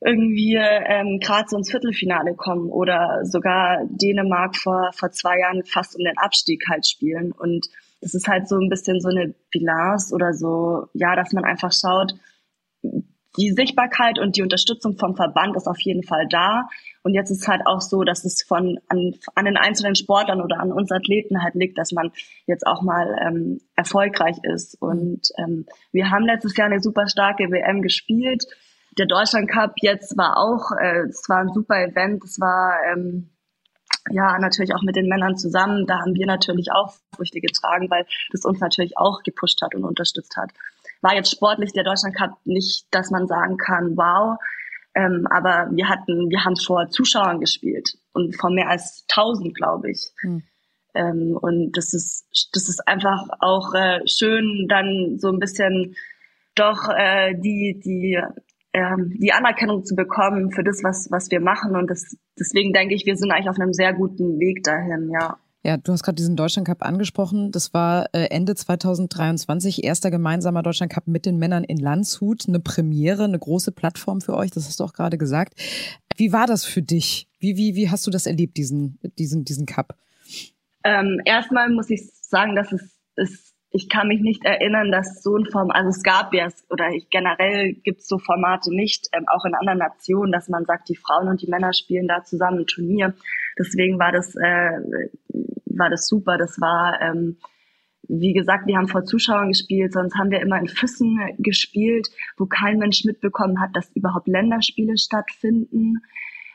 irgendwie 0.00 0.56
ähm, 0.56 1.18
gerade 1.20 1.48
so 1.48 1.56
ins 1.56 1.70
Viertelfinale 1.70 2.34
kommen 2.34 2.70
oder 2.70 3.20
sogar 3.24 3.84
Dänemark 3.88 4.56
vor, 4.56 4.90
vor 4.94 5.10
zwei 5.10 5.38
Jahren 5.38 5.64
fast 5.64 5.96
um 5.96 6.04
den 6.04 6.18
Abstieg 6.18 6.64
halt 6.68 6.86
spielen. 6.86 7.32
Und 7.32 7.66
das 8.04 8.14
ist 8.14 8.28
halt 8.28 8.48
so 8.48 8.56
ein 8.56 8.68
bisschen 8.68 9.00
so 9.00 9.08
eine 9.08 9.34
Bilanz 9.50 10.12
oder 10.12 10.34
so, 10.34 10.88
ja, 10.92 11.16
dass 11.16 11.32
man 11.32 11.44
einfach 11.44 11.72
schaut, 11.72 12.14
die 13.38 13.50
Sichtbarkeit 13.50 14.18
und 14.18 14.36
die 14.36 14.42
Unterstützung 14.42 14.98
vom 14.98 15.16
Verband 15.16 15.56
ist 15.56 15.66
auf 15.66 15.80
jeden 15.80 16.02
Fall 16.02 16.28
da. 16.28 16.68
Und 17.02 17.14
jetzt 17.14 17.30
ist 17.30 17.48
halt 17.48 17.62
auch 17.66 17.80
so, 17.80 18.04
dass 18.04 18.26
es 18.26 18.42
von 18.42 18.78
an, 18.88 19.14
an 19.34 19.46
den 19.46 19.56
einzelnen 19.56 19.94
Sportlern 19.94 20.42
oder 20.42 20.60
an 20.60 20.70
uns 20.70 20.92
Athleten 20.92 21.42
halt 21.42 21.54
liegt, 21.54 21.78
dass 21.78 21.92
man 21.92 22.12
jetzt 22.46 22.66
auch 22.66 22.82
mal 22.82 23.16
ähm, 23.26 23.60
erfolgreich 23.74 24.36
ist. 24.42 24.80
Und 24.80 25.22
ähm, 25.38 25.64
wir 25.90 26.10
haben 26.10 26.26
letztes 26.26 26.56
Jahr 26.58 26.66
eine 26.66 26.80
super 26.80 27.08
starke 27.08 27.50
WM 27.50 27.80
gespielt. 27.80 28.44
Der 28.98 29.06
Deutschland 29.06 29.50
Cup 29.50 29.72
jetzt 29.80 30.16
war 30.18 30.36
auch, 30.36 30.70
äh, 30.78 31.08
es 31.08 31.26
war 31.28 31.38
ein 31.38 31.52
super 31.54 31.82
Event. 31.82 32.22
Es 32.22 32.38
war 32.38 32.76
ähm, 32.92 33.30
ja 34.10 34.38
natürlich 34.38 34.74
auch 34.74 34.82
mit 34.82 34.96
den 34.96 35.08
Männern 35.08 35.36
zusammen. 35.36 35.86
Da 35.86 36.00
haben 36.00 36.14
wir 36.14 36.26
natürlich 36.26 36.72
auch 36.72 36.94
Früchte 37.14 37.40
getragen, 37.40 37.90
weil 37.90 38.06
das 38.32 38.44
uns 38.44 38.60
natürlich 38.60 38.96
auch 38.98 39.22
gepusht 39.22 39.62
hat 39.62 39.74
und 39.74 39.84
unterstützt 39.84 40.36
hat 40.36 40.50
war 41.04 41.14
jetzt 41.14 41.30
sportlich 41.30 41.72
der 41.72 41.84
Deutschland 41.84 42.16
Cup 42.16 42.38
nicht, 42.44 42.86
dass 42.90 43.10
man 43.10 43.28
sagen 43.28 43.58
kann, 43.58 43.96
wow. 43.96 44.38
Ähm, 44.94 45.26
aber 45.30 45.68
wir 45.70 45.88
hatten, 45.88 46.30
wir 46.30 46.44
haben 46.44 46.56
vor 46.56 46.88
Zuschauern 46.88 47.40
gespielt 47.40 47.98
und 48.12 48.34
vor 48.40 48.50
mehr 48.50 48.70
als 48.70 49.04
1000, 49.10 49.54
glaube 49.54 49.90
ich. 49.90 50.12
Hm. 50.20 50.42
Ähm, 50.94 51.36
und 51.40 51.72
das 51.72 51.92
ist, 51.92 52.26
das 52.52 52.68
ist 52.68 52.88
einfach 52.88 53.28
auch 53.40 53.74
äh, 53.74 54.00
schön, 54.06 54.66
dann 54.68 55.18
so 55.18 55.30
ein 55.30 55.40
bisschen 55.40 55.94
doch 56.54 56.88
äh, 56.88 57.34
die, 57.34 57.80
die, 57.84 58.18
ähm, 58.74 59.14
die 59.18 59.32
Anerkennung 59.32 59.84
zu 59.84 59.94
bekommen 59.94 60.50
für 60.50 60.64
das, 60.64 60.82
was, 60.82 61.08
was 61.10 61.30
wir 61.30 61.40
machen. 61.40 61.76
Und 61.76 61.88
das, 61.88 62.16
deswegen 62.38 62.72
denke 62.72 62.94
ich, 62.94 63.06
wir 63.06 63.16
sind 63.16 63.30
eigentlich 63.30 63.48
auf 63.48 63.58
einem 63.58 63.72
sehr 63.72 63.94
guten 63.94 64.38
Weg 64.40 64.62
dahin, 64.64 65.10
ja. 65.10 65.38
Ja, 65.66 65.78
du 65.78 65.92
hast 65.92 66.02
gerade 66.02 66.16
diesen 66.16 66.36
Deutschland 66.36 66.68
Cup 66.68 66.84
angesprochen. 66.84 67.50
Das 67.50 67.72
war 67.72 68.06
äh, 68.12 68.26
Ende 68.26 68.54
2023 68.54 69.82
erster 69.82 70.10
gemeinsamer 70.10 70.62
Deutschland 70.62 70.92
Cup 70.92 71.06
mit 71.06 71.24
den 71.24 71.38
Männern 71.38 71.64
in 71.64 71.78
Landshut. 71.78 72.46
Eine 72.46 72.60
Premiere, 72.60 73.24
eine 73.24 73.38
große 73.38 73.72
Plattform 73.72 74.20
für 74.20 74.36
euch. 74.36 74.50
Das 74.50 74.66
hast 74.66 74.80
du 74.80 74.84
auch 74.84 74.92
gerade 74.92 75.16
gesagt. 75.16 75.54
Wie 76.16 76.34
war 76.34 76.46
das 76.46 76.66
für 76.66 76.82
dich? 76.82 77.28
Wie, 77.38 77.56
wie, 77.56 77.76
wie 77.76 77.88
hast 77.88 78.06
du 78.06 78.10
das 78.10 78.26
erlebt, 78.26 78.58
diesen, 78.58 78.98
diesen, 79.16 79.46
diesen 79.46 79.64
Cup? 79.64 79.96
Ähm, 80.84 81.22
erstmal 81.24 81.70
muss 81.70 81.88
ich 81.88 82.10
sagen, 82.20 82.54
dass 82.56 82.70
es, 82.70 83.00
es, 83.16 83.53
ich 83.74 83.88
kann 83.88 84.06
mich 84.06 84.20
nicht 84.20 84.44
erinnern, 84.44 84.92
dass 84.92 85.20
so 85.20 85.36
ein 85.36 85.46
Format, 85.46 85.76
also 85.76 85.88
es 85.88 86.04
gab 86.04 86.32
ja, 86.32 86.48
oder 86.70 86.90
ich, 86.90 87.10
generell 87.10 87.74
gibt 87.74 88.02
es 88.02 88.06
so 88.06 88.18
Formate 88.18 88.72
nicht, 88.72 89.08
ähm, 89.12 89.24
auch 89.26 89.44
in 89.44 89.56
anderen 89.56 89.80
Nationen, 89.80 90.30
dass 90.30 90.48
man 90.48 90.64
sagt, 90.64 90.88
die 90.88 90.94
Frauen 90.94 91.26
und 91.26 91.42
die 91.42 91.50
Männer 91.50 91.72
spielen 91.72 92.06
da 92.06 92.22
zusammen 92.22 92.60
ein 92.60 92.66
Turnier. 92.66 93.14
Deswegen 93.58 93.98
war 93.98 94.12
das, 94.12 94.36
äh, 94.36 94.78
war 95.66 95.90
das 95.90 96.06
super. 96.06 96.38
Das 96.38 96.60
war, 96.60 97.00
ähm, 97.02 97.36
wie 98.06 98.32
gesagt, 98.32 98.68
wir 98.68 98.76
haben 98.76 98.86
vor 98.86 99.04
Zuschauern 99.04 99.48
gespielt, 99.48 99.92
sonst 99.92 100.14
haben 100.16 100.30
wir 100.30 100.40
immer 100.40 100.60
in 100.60 100.68
Füssen 100.68 101.18
gespielt, 101.38 102.10
wo 102.36 102.46
kein 102.46 102.78
Mensch 102.78 103.04
mitbekommen 103.04 103.60
hat, 103.60 103.70
dass 103.74 103.90
überhaupt 103.96 104.28
Länderspiele 104.28 104.96
stattfinden. 104.96 105.96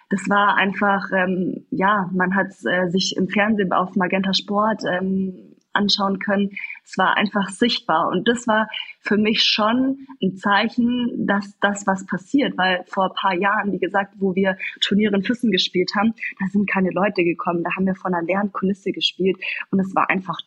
Das 0.09 0.21
war 0.29 0.55
einfach, 0.55 1.09
ähm, 1.13 1.65
ja, 1.69 2.09
man 2.13 2.33
hat 2.33 2.47
äh, 2.63 2.89
sich 2.89 3.17
im 3.17 3.27
Fernsehen 3.27 3.73
auf 3.73 3.97
Magenta 3.97 4.33
Sport 4.33 4.83
ähm, 4.89 5.48
anschauen 5.73 6.19
können. 6.19 6.51
Es 6.83 6.97
war 6.97 7.17
einfach 7.17 7.49
sichtbar. 7.49 8.07
Und 8.09 8.27
das 8.27 8.47
war 8.47 8.67
für 9.01 9.17
mich 9.17 9.43
schon 9.43 10.07
ein 10.21 10.35
Zeichen, 10.37 11.27
dass 11.27 11.57
das 11.59 11.85
was 11.87 12.05
passiert, 12.05 12.57
weil 12.57 12.83
vor 12.87 13.05
ein 13.05 13.15
paar 13.15 13.35
Jahren, 13.35 13.71
wie 13.71 13.79
gesagt, 13.79 14.15
wo 14.17 14.35
wir 14.35 14.57
Turniere 14.81 15.15
in 15.15 15.23
Füssen 15.23 15.51
gespielt 15.51 15.91
haben, 15.95 16.13
da 16.39 16.47
sind 16.47 16.69
keine 16.69 16.89
Leute 16.91 17.23
gekommen. 17.23 17.63
Da 17.63 17.75
haben 17.75 17.85
wir 17.85 17.95
von 17.95 18.13
einer 18.13 18.25
leeren 18.25 18.51
Kulisse 18.51 18.91
gespielt. 18.91 19.37
Und 19.71 19.79
es 19.79 19.93
war 19.95 20.09
einfach 20.09 20.39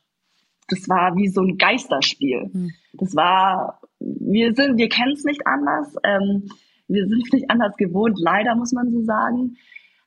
das 0.69 0.89
war 0.89 1.17
wie 1.17 1.29
so 1.29 1.43
ein 1.43 1.59
Geisterspiel. 1.59 2.51
Mhm. 2.53 2.71
Das 2.95 3.15
war, 3.15 3.81
wir 3.99 4.55
sind, 4.55 4.79
wir 4.79 4.89
kennen 4.89 5.13
es 5.13 5.25
nicht 5.25 5.47
anders. 5.47 5.95
Ähm, 6.05 6.49
wir 6.89 7.07
sind 7.07 7.23
es 7.27 7.33
nicht 7.33 7.51
anders 7.51 7.77
gewohnt, 7.77 8.19
leider 8.21 8.55
muss 8.55 8.73
man 8.73 8.91
so 8.91 9.03
sagen. 9.03 9.57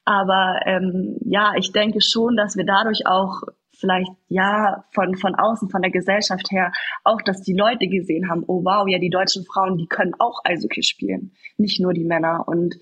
Aber 0.06 0.60
ähm, 0.66 1.18
ja, 1.26 1.54
ich 1.58 1.72
denke 1.72 2.00
schon, 2.02 2.36
dass 2.36 2.56
wir 2.56 2.66
dadurch 2.66 3.08
auch 3.08 3.42
vielleicht 3.78 4.12
ja 4.30 4.86
von 4.94 5.16
von 5.16 5.36
außen 5.36 5.70
von 5.70 5.82
der 5.82 5.92
Gesellschaft 5.92 6.52
her 6.52 6.72
auch, 7.04 7.22
dass 7.22 7.42
die 7.42 7.54
Leute 7.54 7.88
gesehen 7.88 8.30
haben, 8.30 8.44
oh 8.48 8.64
wow, 8.64 8.88
ja 8.88 9.00
die 9.00 9.10
deutschen 9.10 9.46
Frauen, 9.46 9.78
die 9.78 9.88
können 9.88 10.14
auch 10.20 10.40
Eishockey 10.44 10.84
spielen, 10.84 11.32
nicht 11.58 11.80
nur 11.80 11.94
die 11.94 12.04
Männer. 12.04 12.48
Und 12.48 12.76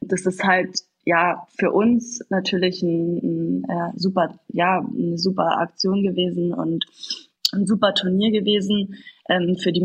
das 0.00 0.26
ist 0.26 0.44
halt 0.44 0.80
ja 1.04 1.46
für 1.58 1.72
uns 1.72 2.20
natürlich 2.28 2.82
ein, 2.82 3.16
ein 3.18 3.64
äh, 3.64 3.92
super 3.96 4.38
ja 4.48 4.78
eine 4.80 5.18
super 5.18 5.58
Aktion 5.58 6.02
gewesen 6.02 6.52
und 6.52 6.84
ein 7.52 7.66
super 7.66 7.94
Turnier 7.94 8.30
gewesen 8.30 8.96
ähm, 9.28 9.56
für 9.56 9.72
die 9.72 9.80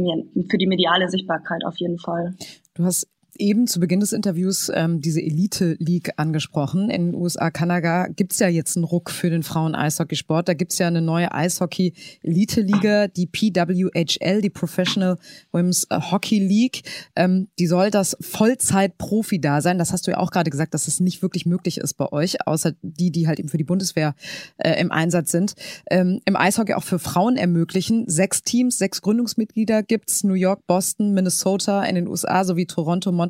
für 0.49 0.57
die 0.57 0.67
mediale 0.67 1.09
Sichtbarkeit 1.09 1.65
auf 1.65 1.77
jeden 1.77 1.97
Fall. 1.97 2.35
Du 2.75 2.83
hast 2.83 3.07
eben 3.37 3.67
zu 3.67 3.79
Beginn 3.79 3.99
des 3.99 4.13
Interviews 4.13 4.71
ähm, 4.73 5.01
diese 5.01 5.21
Elite 5.21 5.75
League 5.79 6.11
angesprochen. 6.17 6.89
In 6.89 7.11
den 7.11 7.15
USA, 7.15 7.51
Kanada 7.51 8.07
gibt's 8.07 8.39
ja 8.39 8.47
jetzt 8.47 8.75
einen 8.75 8.83
Ruck 8.83 9.11
für 9.11 9.29
den 9.29 9.43
Frauen-Eishockeysport. 9.43 10.47
Da 10.47 10.53
gibt's 10.53 10.77
ja 10.77 10.87
eine 10.87 11.01
neue 11.01 11.31
Eishockey-Elite-Liga, 11.31 13.07
die 13.07 13.27
PWHL, 13.27 14.41
die 14.41 14.49
Professional 14.49 15.17
Women's 15.51 15.87
Hockey 15.91 16.39
League. 16.39 16.83
Ähm, 17.15 17.47
die 17.59 17.67
soll 17.67 17.91
das 17.91 18.17
Vollzeit-Profi 18.19 19.39
da 19.39 19.61
sein. 19.61 19.77
Das 19.77 19.91
hast 19.91 20.07
du 20.07 20.11
ja 20.11 20.17
auch 20.17 20.31
gerade 20.31 20.49
gesagt, 20.49 20.73
dass 20.73 20.87
es 20.87 20.95
das 20.95 20.99
nicht 20.99 21.21
wirklich 21.21 21.45
möglich 21.45 21.77
ist 21.77 21.95
bei 21.95 22.11
euch, 22.11 22.47
außer 22.47 22.73
die, 22.81 23.11
die 23.11 23.27
halt 23.27 23.39
eben 23.39 23.49
für 23.49 23.57
die 23.57 23.63
Bundeswehr 23.63 24.15
äh, 24.57 24.79
im 24.79 24.91
Einsatz 24.91 25.31
sind. 25.31 25.53
Ähm, 25.89 26.21
Im 26.25 26.35
Eishockey 26.35 26.73
auch 26.73 26.83
für 26.83 26.99
Frauen 26.99 27.37
ermöglichen. 27.37 28.05
Sechs 28.07 28.43
Teams, 28.43 28.77
sechs 28.77 29.01
Gründungsmitglieder 29.01 29.83
gibt's. 29.83 30.23
New 30.23 30.33
York, 30.33 30.65
Boston, 30.67 31.13
Minnesota 31.13 31.83
in 31.83 31.95
den 31.95 32.07
USA 32.07 32.43
sowie 32.43 32.65
Toronto, 32.65 33.11
Montreal 33.11 33.24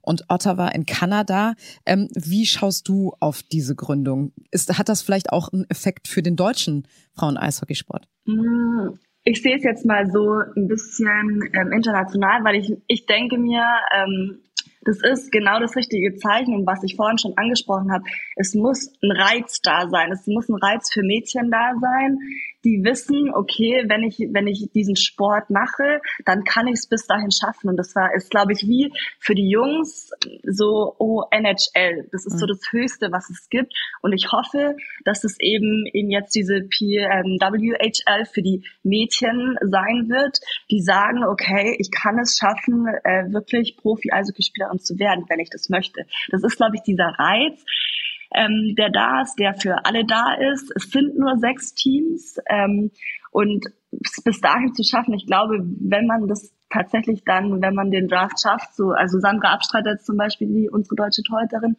und 0.00 0.24
Ottawa 0.28 0.68
in 0.68 0.86
Kanada. 0.86 1.54
Ähm, 1.86 2.08
wie 2.14 2.46
schaust 2.46 2.88
du 2.88 3.12
auf 3.20 3.42
diese 3.42 3.74
Gründung? 3.74 4.32
Ist, 4.50 4.78
hat 4.78 4.88
das 4.88 5.02
vielleicht 5.02 5.32
auch 5.32 5.52
einen 5.52 5.64
Effekt 5.68 6.08
für 6.08 6.22
den 6.22 6.36
deutschen 6.36 6.86
Frauen-Eishockeysport? 7.14 8.06
Mm, 8.26 8.98
ich 9.24 9.42
sehe 9.42 9.56
es 9.56 9.62
jetzt 9.62 9.84
mal 9.84 10.10
so 10.10 10.40
ein 10.56 10.68
bisschen 10.68 11.50
ähm, 11.52 11.72
international, 11.72 12.44
weil 12.44 12.56
ich, 12.56 12.72
ich 12.86 13.06
denke 13.06 13.38
mir, 13.38 13.64
ähm, 13.94 14.40
das 14.82 15.02
ist 15.02 15.32
genau 15.32 15.60
das 15.60 15.76
richtige 15.76 16.16
Zeichen 16.16 16.66
was 16.66 16.82
ich 16.82 16.96
vorhin 16.96 17.18
schon 17.18 17.36
angesprochen 17.36 17.92
habe. 17.92 18.04
Es 18.36 18.54
muss 18.54 18.90
ein 19.02 19.10
Reiz 19.10 19.60
da 19.60 19.88
sein. 19.90 20.10
Es 20.12 20.26
muss 20.26 20.48
ein 20.48 20.56
Reiz 20.56 20.90
für 20.90 21.02
Mädchen 21.02 21.50
da 21.50 21.72
sein, 21.80 22.18
die 22.64 22.82
wissen, 22.84 23.30
okay, 23.34 23.84
wenn 23.88 24.02
ich, 24.02 24.18
wenn 24.32 24.46
ich 24.46 24.70
diesen 24.74 24.96
Sport 24.96 25.50
mache, 25.50 26.00
dann 26.24 26.44
kann 26.44 26.66
ich 26.66 26.74
es 26.74 26.88
bis 26.88 27.06
dahin 27.06 27.30
schaffen. 27.30 27.70
Und 27.70 27.76
das 27.76 27.94
war, 27.94 28.14
ist, 28.14 28.30
glaube 28.30 28.52
ich, 28.52 28.62
wie 28.62 28.92
für 29.20 29.34
die 29.34 29.48
Jungs 29.48 30.10
so, 30.44 30.94
oh, 30.98 31.24
NHL. 31.30 32.08
Das 32.12 32.26
ist 32.26 32.34
mhm. 32.34 32.38
so 32.38 32.46
das 32.46 32.60
Höchste, 32.70 33.08
was 33.12 33.30
es 33.30 33.48
gibt. 33.48 33.72
Und 34.02 34.12
ich 34.12 34.30
hoffe, 34.32 34.76
dass 35.04 35.24
es 35.24 35.36
eben 35.40 35.86
eben 35.92 36.10
jetzt 36.10 36.34
diese 36.34 36.62
PWHL 36.62 38.24
für 38.26 38.42
die 38.42 38.64
Mädchen 38.82 39.56
sein 39.62 40.08
wird, 40.08 40.38
die 40.70 40.80
sagen, 40.80 41.24
okay, 41.24 41.76
ich 41.78 41.90
kann 41.90 42.18
es 42.18 42.36
schaffen, 42.38 42.86
äh, 43.04 43.32
wirklich 43.32 43.76
Profi-Eishockeyspielerin 43.76 44.78
zu 44.78 44.98
werden, 44.98 45.24
wenn 45.28 45.40
ich 45.40 45.50
das 45.50 45.68
möchte. 45.68 46.06
Das 46.30 46.42
ist, 46.42 46.56
glaube 46.56 46.76
ich, 46.76 46.82
dieser 46.82 47.14
Reiz 47.18 47.64
ähm, 48.34 48.74
der 48.76 48.90
da 48.90 49.22
ist, 49.22 49.38
der 49.38 49.54
für 49.54 49.84
alle 49.84 50.04
da 50.04 50.34
ist. 50.52 50.70
Es 50.76 50.90
sind 50.90 51.18
nur 51.18 51.38
sechs 51.38 51.74
Teams 51.74 52.38
ähm, 52.48 52.90
und 53.30 53.66
bis 54.24 54.40
dahin 54.40 54.74
zu 54.74 54.82
schaffen, 54.84 55.14
ich 55.14 55.26
glaube, 55.26 55.58
wenn 55.80 56.06
man 56.06 56.28
das 56.28 56.52
tatsächlich 56.70 57.24
dann, 57.24 57.62
wenn 57.62 57.74
man 57.74 57.90
den 57.90 58.08
Draft 58.08 58.40
schafft, 58.40 58.74
so, 58.74 58.90
also 58.90 59.18
Sandra 59.18 59.54
Abstreiter 59.54 59.92
jetzt 59.92 60.06
zum 60.06 60.16
Beispiel, 60.16 60.48
die 60.48 60.68
unsere 60.68 60.96
deutsche 60.96 61.22
Torhüterin, 61.22 61.76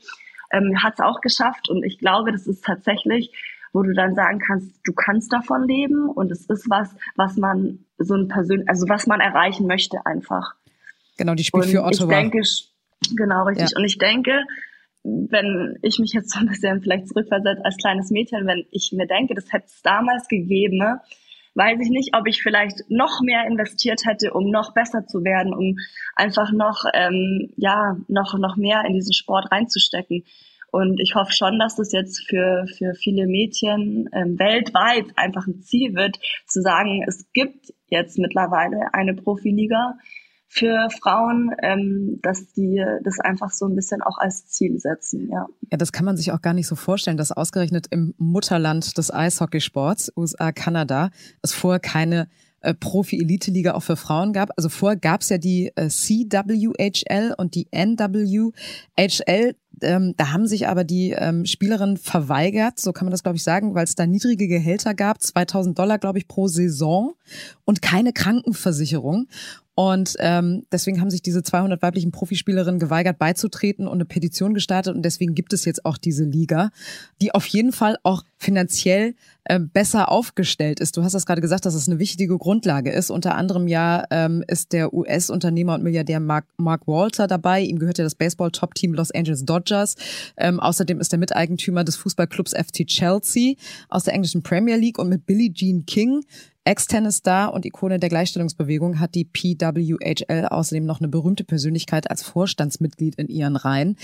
ähm, 0.52 0.82
hat 0.82 0.94
es 0.94 1.00
auch 1.00 1.22
geschafft 1.22 1.70
und 1.70 1.84
ich 1.84 2.00
glaube, 2.00 2.32
das 2.32 2.48
ist 2.48 2.66
tatsächlich 2.66 3.32
wo 3.74 3.84
du 3.84 3.94
dann 3.94 4.16
sagen 4.16 4.40
kannst, 4.40 4.80
du 4.84 4.94
kannst 4.94 5.32
davon 5.32 5.68
leben 5.68 6.10
und 6.10 6.32
es 6.32 6.46
ist 6.46 6.70
was, 6.70 6.96
was 7.16 7.38
man 7.38 7.86
so 7.98 8.16
ein 8.16 8.28
persönlich, 8.28 8.68
also 8.68 8.88
was 8.90 9.08
man 9.08 9.20
erreichen 9.20 9.68
möchte 9.68 10.06
einfach. 10.06 10.56
Genau, 11.18 11.36
die 11.36 11.44
spielt 11.44 11.66
und 11.66 11.72
für 11.72 11.84
Ottawa. 11.84 12.12
Ich 12.12 12.18
denke, 12.18 12.42
genau 13.16 13.44
richtig. 13.46 13.72
Ja. 13.72 13.78
Und 13.78 13.86
ich 13.86 13.98
denke, 13.98 14.44
wenn 15.30 15.78
ich 15.82 16.00
mich 16.00 16.14
jetzt 16.14 16.32
so 16.32 16.40
ein 16.40 16.48
bisschen 16.48 16.82
vielleicht 16.82 17.08
zurückversetze 17.08 17.64
als 17.64 17.78
kleines 17.78 18.10
Mädchen, 18.12 18.48
wenn 18.48 18.66
ich 18.72 18.92
mir 18.94 19.08
denke, 19.08 19.36
das 19.36 19.52
hätte 19.52 19.66
es 19.68 19.82
damals 19.82 20.28
gegeben, 20.28 21.00
weiß 21.56 21.80
ich 21.82 21.90
nicht, 21.90 22.16
ob 22.16 22.28
ich 22.28 22.42
vielleicht 22.42 22.90
noch 22.90 23.22
mehr 23.22 23.46
investiert 23.46 24.06
hätte, 24.06 24.34
um 24.34 24.50
noch 24.50 24.74
besser 24.74 25.06
zu 25.06 25.24
werden, 25.24 25.54
um 25.54 25.76
einfach 26.16 26.52
noch, 26.52 26.86
ähm, 26.94 27.52
ja, 27.58 27.98
noch, 28.08 28.38
noch 28.38 28.56
mehr 28.56 28.84
in 28.88 28.94
diesen 28.94 29.14
Sport 29.14 29.52
reinzustecken. 29.52 30.24
Und 30.72 31.00
ich 31.00 31.16
hoffe 31.16 31.34
schon, 31.34 31.58
dass 31.58 31.76
das 31.76 31.92
jetzt 31.92 32.28
für, 32.30 32.66
für 32.78 32.94
viele 32.94 33.26
Mädchen 33.26 34.08
ähm, 34.14 34.38
weltweit 34.38 35.06
einfach 35.16 35.48
ein 35.48 35.62
Ziel 35.62 35.96
wird, 35.96 36.18
zu 36.46 36.62
sagen, 36.62 37.04
es 37.08 37.32
gibt 37.34 37.74
jetzt 37.88 38.20
mittlerweile 38.20 38.94
eine 38.94 39.16
Profiliga, 39.16 39.96
für 40.52 40.90
Frauen, 41.00 41.52
ähm, 41.62 42.20
dass 42.24 42.52
die 42.54 42.84
das 43.04 43.20
einfach 43.20 43.52
so 43.52 43.68
ein 43.68 43.76
bisschen 43.76 44.02
auch 44.02 44.18
als 44.18 44.48
Ziel 44.48 44.80
setzen. 44.80 45.30
Ja. 45.32 45.46
ja, 45.72 45.78
das 45.78 45.92
kann 45.92 46.06
man 46.06 46.18
sich 46.18 46.32
auch 46.32 46.42
gar 46.42 46.56
nicht 46.56 46.68
so 46.68 46.76
vorstellen, 46.76 47.18
dass 47.18 47.32
ausgerechnet 47.32 47.86
im 47.92 48.16
Mutterland 48.18 48.98
des 48.98 49.14
Eishockeysports, 49.14 50.12
USA, 50.18 50.52
Kanada, 50.52 51.12
es 51.44 51.54
vorher 51.54 51.80
keine 51.80 52.28
äh, 52.62 52.74
Profi-Elite-Liga 52.74 53.74
auch 53.74 53.84
für 53.84 53.96
Frauen 53.96 54.34
gab. 54.34 54.50
Also 54.58 54.70
vorher 54.70 54.98
gab 54.98 55.22
es 55.22 55.30
ja 55.30 55.38
die 55.38 55.72
äh, 55.76 55.88
CWHL 55.88 57.36
und 57.38 57.56
die 57.56 57.68
NWHL. 57.72 59.56
Ähm, 59.82 60.14
da 60.18 60.32
haben 60.34 60.46
sich 60.46 60.68
aber 60.68 60.84
die 60.84 61.12
ähm, 61.12 61.46
Spielerinnen 61.46 61.96
verweigert, 61.96 62.80
so 62.80 62.92
kann 62.92 63.06
man 63.06 63.12
das 63.12 63.24
glaube 63.24 63.38
ich 63.38 63.44
sagen, 63.44 63.76
weil 63.76 63.86
es 63.86 63.96
da 63.96 64.06
niedrige 64.06 64.50
Gehälter 64.50 64.94
gab, 64.94 65.22
2000 65.22 65.80
Dollar 65.80 66.00
glaube 66.00 66.18
ich 66.18 66.28
pro 66.28 66.48
Saison 66.48 67.14
und 67.64 67.82
keine 67.82 68.12
Krankenversicherung. 68.12 69.28
Und 69.80 70.18
ähm, 70.20 70.66
deswegen 70.74 71.00
haben 71.00 71.10
sich 71.10 71.22
diese 71.22 71.42
200 71.42 71.82
weiblichen 71.82 72.12
Profispielerinnen 72.12 72.82
geweigert 72.82 73.18
beizutreten 73.18 73.88
und 73.88 73.94
eine 73.94 74.04
Petition 74.04 74.54
gestartet. 74.54 74.94
Und 74.94 75.04
deswegen 75.04 75.36
gibt 75.36 75.54
es 75.54 75.64
jetzt 75.64 75.86
auch 75.86 75.98
diese 75.98 76.26
Liga, 76.26 76.72
die 77.22 77.34
auf 77.34 77.46
jeden 77.46 77.72
Fall 77.72 77.96
auch 78.04 78.24
finanziell 78.38 79.16
äh, 79.46 79.58
besser 79.58 80.12
aufgestellt 80.12 80.82
ist. 80.82 80.98
Du 80.98 81.04
hast 81.04 81.14
das 81.14 81.26
gerade 81.26 81.40
gesagt, 81.40 81.66
dass 81.66 81.76
es 81.76 81.88
eine 81.88 81.98
wichtige 81.98 82.38
Grundlage 82.38 82.92
ist. 82.92 83.10
Unter 83.10 83.36
anderem 83.36 83.70
ja 83.70 84.04
ähm, 84.12 84.44
ist 84.48 84.74
der 84.74 84.94
US-Unternehmer 84.94 85.76
und 85.76 85.84
Milliardär 85.84 86.20
Mark, 86.20 86.48
Mark 86.58 86.86
Walter 86.86 87.28
dabei. 87.28 87.62
Ihm 87.62 87.80
gehört 87.80 88.00
ja 88.00 88.04
das 88.04 88.16
Baseball-Top-Team 88.16 88.94
Los 88.94 89.12
Angeles 89.12 89.46
Dodgers. 89.46 89.96
Ähm, 90.36 90.60
außerdem 90.60 91.00
ist 91.00 91.14
er 91.14 91.20
Miteigentümer 91.20 91.86
des 91.86 91.96
Fußballclubs 91.96 92.52
FC 92.52 92.86
Chelsea 92.86 93.54
aus 93.88 94.04
der 94.04 94.14
englischen 94.14 94.44
Premier 94.44 94.76
League 94.76 95.00
und 95.00 95.08
mit 95.08 95.26
Billie 95.26 95.54
Jean 95.54 95.86
King 95.86 96.26
Ex-Tennis-Star 96.70 97.52
und 97.52 97.66
Ikone 97.66 97.98
der 97.98 98.10
Gleichstellungsbewegung 98.10 99.00
hat 99.00 99.16
die 99.16 99.26
PWHL 99.26 100.46
außerdem 100.46 100.86
noch 100.86 101.00
eine 101.00 101.08
berühmte 101.08 101.44
Persönlichkeit 101.44 102.12
als 102.12 102.22
Vorstandsmitglied 102.22 103.16
in 103.16 103.28
ihren 103.28 103.56
Reihen. 103.56 103.96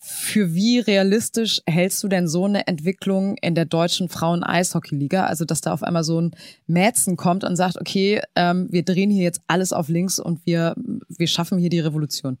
Für 0.00 0.52
wie 0.52 0.80
realistisch 0.80 1.62
hältst 1.64 2.02
du 2.02 2.08
denn 2.08 2.26
so 2.26 2.46
eine 2.46 2.66
Entwicklung 2.66 3.36
in 3.36 3.54
der 3.54 3.66
deutschen 3.66 4.08
Frauen-Eishockey-Liga? 4.08 5.26
Also, 5.26 5.44
dass 5.44 5.60
da 5.60 5.72
auf 5.72 5.84
einmal 5.84 6.02
so 6.02 6.20
ein 6.20 6.32
Mäzen 6.66 7.16
kommt 7.16 7.44
und 7.44 7.54
sagt, 7.54 7.80
okay, 7.80 8.20
ähm, 8.34 8.66
wir 8.68 8.82
drehen 8.82 9.10
hier 9.10 9.22
jetzt 9.22 9.40
alles 9.46 9.72
auf 9.72 9.88
links 9.88 10.18
und 10.18 10.44
wir, 10.44 10.74
wir 11.08 11.28
schaffen 11.28 11.56
hier 11.58 11.70
die 11.70 11.78
Revolution. 11.78 12.38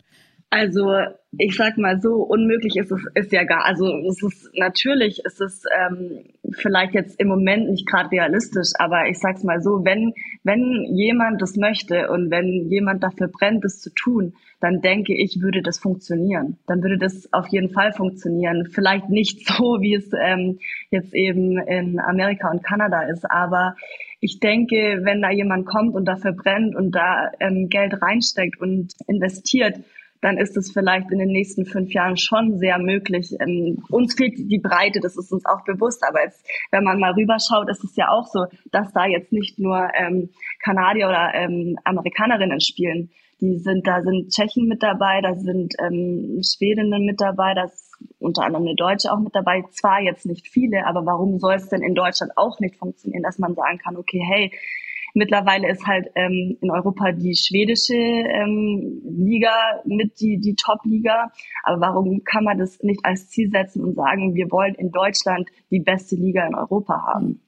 Also 0.50 0.94
ich 1.36 1.56
sag 1.56 1.76
mal 1.76 2.00
so, 2.00 2.22
unmöglich 2.22 2.76
ist 2.76 2.90
es 2.90 3.04
ist 3.14 3.32
ja 3.32 3.44
gar. 3.44 3.66
Also 3.66 3.86
es 4.08 4.22
ist 4.22 4.50
natürlich, 4.54 5.20
ist 5.26 5.42
es 5.42 5.62
ähm, 5.78 6.24
vielleicht 6.52 6.94
jetzt 6.94 7.20
im 7.20 7.28
Moment 7.28 7.68
nicht 7.68 7.86
gerade 7.86 8.10
realistisch, 8.10 8.70
aber 8.78 9.08
ich 9.08 9.18
sag's 9.18 9.44
mal 9.44 9.60
so, 9.60 9.84
wenn 9.84 10.14
wenn 10.44 10.86
jemand 10.96 11.42
das 11.42 11.56
möchte 11.56 12.08
und 12.10 12.30
wenn 12.30 12.70
jemand 12.70 13.02
dafür 13.02 13.28
brennt, 13.28 13.62
das 13.62 13.80
zu 13.80 13.90
tun, 13.94 14.32
dann 14.60 14.80
denke 14.80 15.14
ich, 15.14 15.42
würde 15.42 15.60
das 15.60 15.78
funktionieren. 15.78 16.58
Dann 16.66 16.82
würde 16.82 16.96
das 16.96 17.30
auf 17.32 17.46
jeden 17.48 17.68
Fall 17.68 17.92
funktionieren. 17.92 18.66
Vielleicht 18.72 19.10
nicht 19.10 19.46
so, 19.46 19.78
wie 19.80 19.94
es 19.94 20.10
ähm, 20.18 20.60
jetzt 20.90 21.12
eben 21.14 21.58
in 21.58 22.00
Amerika 22.00 22.50
und 22.50 22.64
Kanada 22.64 23.02
ist, 23.02 23.30
aber 23.30 23.76
ich 24.20 24.40
denke, 24.40 25.00
wenn 25.02 25.22
da 25.22 25.30
jemand 25.30 25.66
kommt 25.66 25.94
und 25.94 26.06
dafür 26.06 26.32
brennt 26.32 26.74
und 26.74 26.92
da 26.92 27.30
ähm, 27.38 27.68
Geld 27.68 28.02
reinsteckt 28.02 28.60
und 28.60 28.94
investiert, 29.06 29.76
dann 30.20 30.36
ist 30.36 30.56
es 30.56 30.72
vielleicht 30.72 31.10
in 31.10 31.18
den 31.18 31.28
nächsten 31.28 31.64
fünf 31.64 31.92
Jahren 31.92 32.16
schon 32.16 32.58
sehr 32.58 32.78
möglich. 32.78 33.36
Ähm, 33.40 33.82
uns 33.90 34.14
fehlt 34.14 34.38
die 34.38 34.58
Breite, 34.58 35.00
das 35.00 35.16
ist 35.16 35.32
uns 35.32 35.44
auch 35.46 35.64
bewusst. 35.64 36.02
Aber 36.06 36.22
jetzt, 36.22 36.44
wenn 36.70 36.84
man 36.84 36.98
mal 36.98 37.12
rüberschaut, 37.12 37.68
ist 37.70 37.84
es 37.84 37.96
ja 37.96 38.08
auch 38.08 38.26
so, 38.26 38.46
dass 38.72 38.92
da 38.92 39.06
jetzt 39.06 39.32
nicht 39.32 39.58
nur 39.58 39.88
ähm, 39.94 40.30
Kanadier 40.62 41.08
oder 41.08 41.32
ähm, 41.34 41.76
Amerikanerinnen 41.84 42.60
spielen. 42.60 43.10
Die 43.40 43.58
sind, 43.58 43.86
da 43.86 44.02
sind 44.02 44.30
Tschechen 44.30 44.66
mit 44.66 44.82
dabei, 44.82 45.20
da 45.22 45.36
sind 45.36 45.74
ähm, 45.80 46.40
Schwedinnen 46.42 47.06
mit 47.06 47.20
dabei, 47.20 47.54
da 47.54 47.64
ist 47.64 47.96
unter 48.18 48.42
anderem 48.42 48.66
eine 48.66 48.74
Deutsche 48.74 49.12
auch 49.12 49.20
mit 49.20 49.34
dabei. 49.34 49.62
Zwar 49.70 50.00
jetzt 50.00 50.26
nicht 50.26 50.48
viele, 50.48 50.84
aber 50.86 51.06
warum 51.06 51.38
soll 51.38 51.54
es 51.54 51.68
denn 51.68 51.82
in 51.82 51.94
Deutschland 51.94 52.32
auch 52.36 52.58
nicht 52.58 52.76
funktionieren, 52.76 53.22
dass 53.22 53.38
man 53.38 53.54
sagen 53.54 53.78
kann, 53.78 53.96
okay, 53.96 54.20
hey, 54.26 54.52
Mittlerweile 55.14 55.70
ist 55.70 55.86
halt 55.86 56.08
ähm, 56.14 56.56
in 56.60 56.70
Europa 56.70 57.12
die 57.12 57.34
schwedische 57.36 57.94
ähm, 57.94 59.00
Liga 59.04 59.52
mit 59.84 60.20
die, 60.20 60.38
die 60.38 60.54
Top-Liga. 60.54 61.30
Aber 61.64 61.80
warum 61.80 62.22
kann 62.24 62.44
man 62.44 62.58
das 62.58 62.82
nicht 62.82 63.04
als 63.04 63.28
Ziel 63.28 63.50
setzen 63.50 63.84
und 63.84 63.94
sagen, 63.94 64.34
wir 64.34 64.50
wollen 64.50 64.74
in 64.74 64.90
Deutschland 64.90 65.48
die 65.70 65.80
beste 65.80 66.16
Liga 66.16 66.46
in 66.46 66.54
Europa 66.54 67.02
haben? 67.06 67.40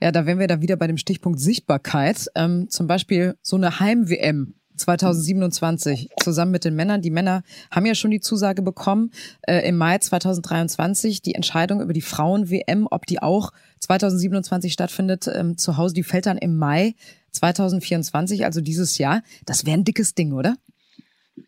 Ja, 0.00 0.12
da 0.12 0.26
wären 0.26 0.38
wir 0.38 0.46
da 0.46 0.60
wieder 0.60 0.76
bei 0.76 0.86
dem 0.86 0.98
Stichpunkt 0.98 1.40
Sichtbarkeit. 1.40 2.26
Ähm, 2.34 2.68
zum 2.68 2.86
Beispiel 2.86 3.36
so 3.40 3.56
eine 3.56 3.80
Heim-WM 3.80 4.54
2027 4.76 6.10
zusammen 6.22 6.52
mit 6.52 6.64
den 6.64 6.74
Männern. 6.74 7.02
Die 7.02 7.10
Männer 7.10 7.42
haben 7.70 7.86
ja 7.86 7.94
schon 7.94 8.10
die 8.10 8.20
Zusage 8.20 8.62
bekommen 8.62 9.10
äh, 9.42 9.66
im 9.68 9.76
Mai 9.76 9.98
2023 9.98 11.22
die 11.22 11.34
Entscheidung 11.34 11.80
über 11.80 11.92
die 11.92 12.02
Frauen-WM, 12.02 12.86
ob 12.90 13.06
die 13.06 13.22
auch 13.22 13.52
2027 13.80 14.72
stattfindet, 14.72 15.28
ähm, 15.32 15.58
zu 15.58 15.76
Hause. 15.76 15.94
Die 15.94 16.02
fällt 16.02 16.26
dann 16.26 16.38
im 16.38 16.56
Mai 16.56 16.94
2024, 17.32 18.44
also 18.44 18.60
dieses 18.60 18.98
Jahr. 18.98 19.22
Das 19.44 19.66
wäre 19.66 19.76
ein 19.76 19.84
dickes 19.84 20.14
Ding, 20.14 20.32
oder? 20.32 20.56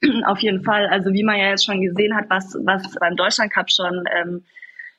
Auf 0.26 0.38
jeden 0.40 0.62
Fall. 0.62 0.86
Also 0.86 1.12
wie 1.12 1.24
man 1.24 1.38
ja 1.38 1.50
jetzt 1.50 1.64
schon 1.64 1.80
gesehen 1.80 2.14
hat, 2.14 2.26
was, 2.28 2.54
was 2.64 2.94
beim 3.00 3.16
Deutschland 3.16 3.52
Cup 3.52 3.70
schon 3.70 4.04
ähm, 4.20 4.42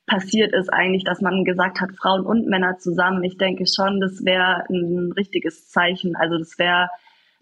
passiert 0.10 0.54
ist 0.54 0.74
eigentlich, 0.74 1.04
dass 1.04 1.22
man 1.22 1.46
gesagt 1.46 1.80
hat, 1.80 1.92
Frauen 1.92 2.26
und 2.26 2.48
Männer 2.48 2.78
zusammen. 2.80 3.24
Ich 3.24 3.38
denke 3.38 3.66
schon, 3.68 4.02
das 4.02 4.26
wäre 4.26 4.64
ein 4.70 5.14
richtiges 5.16 5.70
Zeichen. 5.70 6.16
Also 6.16 6.38
das 6.38 6.58
wäre 6.58 6.90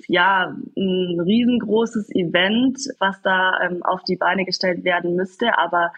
ja 0.07 0.55
ein 0.75 1.19
riesengroßes 1.19 2.13
Event, 2.13 2.77
was 2.99 3.21
da 3.21 3.59
ähm, 3.61 3.83
auf 3.83 4.03
die 4.03 4.15
Beine 4.15 4.45
gestellt 4.45 4.83
werden 4.83 5.15
müsste. 5.15 5.57
Aber 5.57 5.91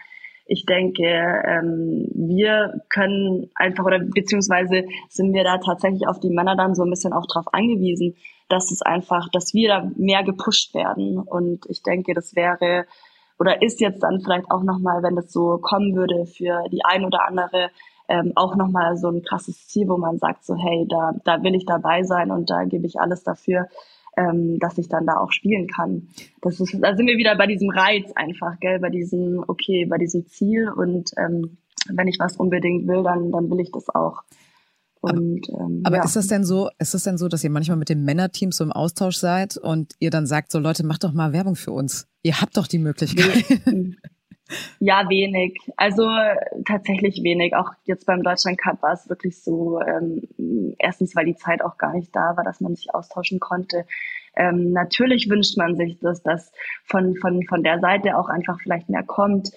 ich 0.46 0.66
denke, 0.66 1.04
ähm, 1.04 2.08
wir 2.14 2.82
können 2.88 3.50
einfach 3.54 3.84
oder 3.84 4.00
beziehungsweise 4.00 4.84
sind 5.08 5.32
wir 5.32 5.44
da 5.44 5.58
tatsächlich 5.58 6.08
auf 6.08 6.18
die 6.18 6.30
Männer 6.30 6.56
dann 6.56 6.74
so 6.74 6.82
ein 6.82 6.90
bisschen 6.90 7.12
auch 7.12 7.26
drauf 7.26 7.46
angewiesen, 7.52 8.16
dass 8.48 8.72
es 8.72 8.82
einfach, 8.82 9.28
dass 9.30 9.54
wir 9.54 9.68
da 9.68 9.90
mehr 9.96 10.24
gepusht 10.24 10.74
werden. 10.74 11.18
Und 11.18 11.66
ich 11.68 11.82
denke, 11.82 12.14
das 12.14 12.34
wäre 12.34 12.86
oder 13.38 13.62
ist 13.62 13.80
jetzt 13.80 14.02
dann 14.02 14.20
vielleicht 14.20 14.50
auch 14.50 14.62
nochmal, 14.62 15.02
wenn 15.02 15.16
das 15.16 15.32
so 15.32 15.58
kommen 15.62 15.94
würde, 15.94 16.26
für 16.26 16.64
die 16.70 16.84
ein 16.84 17.04
oder 17.04 17.26
andere 17.26 17.70
ähm, 18.10 18.32
auch 18.34 18.56
nochmal 18.56 18.96
so 18.96 19.08
ein 19.08 19.22
krasses 19.22 19.68
Ziel, 19.68 19.88
wo 19.88 19.96
man 19.96 20.18
sagt, 20.18 20.44
so 20.44 20.56
hey, 20.56 20.84
da, 20.88 21.12
da 21.24 21.42
will 21.42 21.54
ich 21.54 21.64
dabei 21.64 22.02
sein 22.02 22.32
und 22.32 22.50
da 22.50 22.64
gebe 22.64 22.84
ich 22.86 22.98
alles 22.98 23.22
dafür, 23.22 23.68
ähm, 24.16 24.58
dass 24.58 24.78
ich 24.78 24.88
dann 24.88 25.06
da 25.06 25.16
auch 25.18 25.30
spielen 25.30 25.68
kann. 25.68 26.08
Das 26.42 26.58
ist, 26.58 26.76
da 26.82 26.96
sind 26.96 27.06
wir 27.06 27.16
wieder 27.16 27.36
bei 27.36 27.46
diesem 27.46 27.70
Reiz 27.70 28.10
einfach, 28.16 28.58
gell, 28.58 28.80
bei 28.80 28.90
diesem, 28.90 29.44
okay, 29.46 29.86
bei 29.86 29.96
diesem 29.96 30.26
Ziel 30.26 30.68
und 30.68 31.12
ähm, 31.16 31.58
wenn 31.88 32.08
ich 32.08 32.18
was 32.18 32.36
unbedingt 32.36 32.88
will, 32.88 33.04
dann, 33.04 33.30
dann 33.30 33.48
will 33.48 33.60
ich 33.60 33.70
das 33.70 33.88
auch. 33.88 34.24
Und, 35.00 35.48
aber, 35.48 35.60
ähm, 35.60 35.82
aber 35.84 35.96
ja. 35.98 36.04
ist 36.04 36.16
das 36.16 36.26
denn 36.26 36.44
so, 36.44 36.68
ist 36.78 36.92
das 36.92 37.04
denn 37.04 37.16
so, 37.16 37.28
dass 37.28 37.44
ihr 37.44 37.50
manchmal 37.50 37.78
mit 37.78 37.88
dem 37.88 38.04
Männerteam 38.04 38.50
so 38.50 38.64
im 38.64 38.72
Austausch 38.72 39.16
seid 39.16 39.56
und 39.56 39.94
ihr 40.00 40.10
dann 40.10 40.26
sagt, 40.26 40.50
so 40.50 40.58
Leute, 40.58 40.84
macht 40.84 41.04
doch 41.04 41.12
mal 41.12 41.32
Werbung 41.32 41.54
für 41.54 41.72
uns. 41.72 42.06
Ihr 42.22 42.40
habt 42.40 42.56
doch 42.56 42.66
die 42.66 42.78
Möglichkeit. 42.78 43.44
Ja, 44.78 45.08
wenig. 45.08 45.58
Also 45.76 46.06
tatsächlich 46.64 47.22
wenig. 47.22 47.54
Auch 47.54 47.70
jetzt 47.84 48.06
beim 48.06 48.22
Deutschland 48.22 48.58
Cup 48.58 48.82
war 48.82 48.92
es 48.92 49.08
wirklich 49.08 49.42
so, 49.42 49.80
ähm, 49.80 50.22
erstens, 50.78 51.14
weil 51.14 51.26
die 51.26 51.36
Zeit 51.36 51.62
auch 51.62 51.78
gar 51.78 51.94
nicht 51.94 52.14
da 52.14 52.36
war, 52.36 52.44
dass 52.44 52.60
man 52.60 52.74
sich 52.74 52.92
austauschen 52.94 53.40
konnte. 53.40 53.86
Ähm, 54.36 54.72
natürlich 54.72 55.28
wünscht 55.28 55.56
man 55.56 55.76
sich, 55.76 55.98
dass 56.00 56.22
das 56.22 56.52
von, 56.84 57.16
von, 57.16 57.42
von 57.44 57.62
der 57.62 57.80
Seite 57.80 58.16
auch 58.16 58.28
einfach 58.28 58.58
vielleicht 58.60 58.88
mehr 58.88 59.02
kommt 59.02 59.50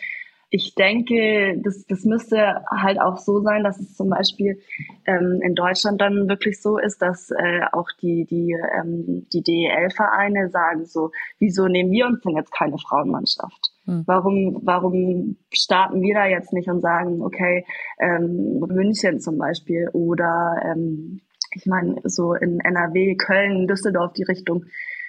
ich 0.55 0.75
denke, 0.75 1.59
das, 1.63 1.83
das 1.87 2.03
müsste 2.05 2.63
halt 2.69 3.01
auch 3.01 3.17
so 3.17 3.41
sein, 3.41 3.63
dass 3.63 3.79
es 3.79 3.95
zum 3.95 4.09
Beispiel 4.11 4.61
ähm, 5.07 5.41
in 5.41 5.55
Deutschland 5.55 5.99
dann 5.99 6.29
wirklich 6.29 6.61
so 6.61 6.77
ist, 6.77 7.01
dass 7.01 7.31
äh, 7.31 7.61
auch 7.71 7.89
die, 8.03 8.25
die, 8.25 8.55
ähm, 8.77 9.25
die 9.33 9.41
DEL-Vereine 9.41 10.49
sagen 10.51 10.85
so, 10.85 11.09
wieso 11.39 11.67
nehmen 11.67 11.89
wir 11.89 12.05
uns 12.05 12.21
denn 12.21 12.35
jetzt 12.35 12.51
keine 12.53 12.77
Frauenmannschaft? 12.77 13.72
Hm. 13.85 14.03
Warum, 14.05 14.61
warum 14.63 15.37
starten 15.51 16.01
wir 16.01 16.13
da 16.15 16.25
jetzt 16.25 16.53
nicht 16.53 16.69
und 16.69 16.81
sagen, 16.81 17.21
okay, 17.21 17.65
ähm, 17.99 18.59
München 18.59 19.19
zum 19.19 19.37
Beispiel 19.37 19.89
oder 19.93 20.55
ähm, 20.63 21.21
ich 21.55 21.65
meine, 21.65 21.95
so 22.05 22.33
in 22.33 22.59
NRW, 22.59 23.15
Köln, 23.15 23.67
Düsseldorf 23.67 24.13
die 24.13 24.23
Richtung, 24.23 24.65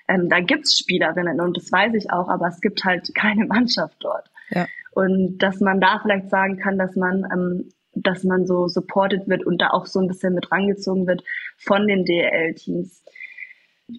ähm, 0.08 0.28
da 0.28 0.40
gibt's 0.40 0.78
Spielerinnen 0.78 1.40
und 1.40 1.56
das 1.56 1.72
weiß 1.72 1.94
ich 1.94 2.10
auch, 2.10 2.28
aber 2.28 2.48
es 2.48 2.60
gibt 2.60 2.84
halt 2.84 3.08
keine 3.14 3.46
Mannschaft 3.46 3.96
dort. 4.00 4.28
Ja. 4.50 4.66
Und 4.92 5.38
dass 5.38 5.60
man 5.60 5.80
da 5.80 5.98
vielleicht 6.02 6.30
sagen 6.30 6.56
kann, 6.58 6.78
dass 6.78 6.94
man, 6.94 7.24
ähm, 7.32 7.68
dass 7.94 8.24
man 8.24 8.46
so 8.46 8.68
supported 8.68 9.28
wird 9.28 9.46
und 9.46 9.60
da 9.60 9.70
auch 9.70 9.86
so 9.86 10.00
ein 10.00 10.08
bisschen 10.08 10.34
mit 10.34 10.50
rangezogen 10.50 11.06
wird 11.06 11.22
von 11.56 11.86
den 11.86 12.04
DL-Teams. 12.04 13.04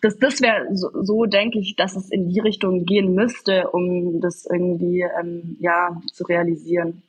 Das, 0.02 0.18
das 0.18 0.42
wäre 0.42 0.76
so, 0.76 0.90
so, 1.04 1.26
denke 1.26 1.60
ich, 1.60 1.76
dass 1.76 1.96
es 1.96 2.10
in 2.10 2.30
die 2.30 2.40
Richtung 2.40 2.86
gehen 2.86 3.14
müsste, 3.14 3.70
um 3.72 4.20
das 4.20 4.48
irgendwie 4.52 5.06
ähm, 5.22 5.58
ja 5.60 6.02
zu 6.12 6.24
realisieren. 6.24 7.04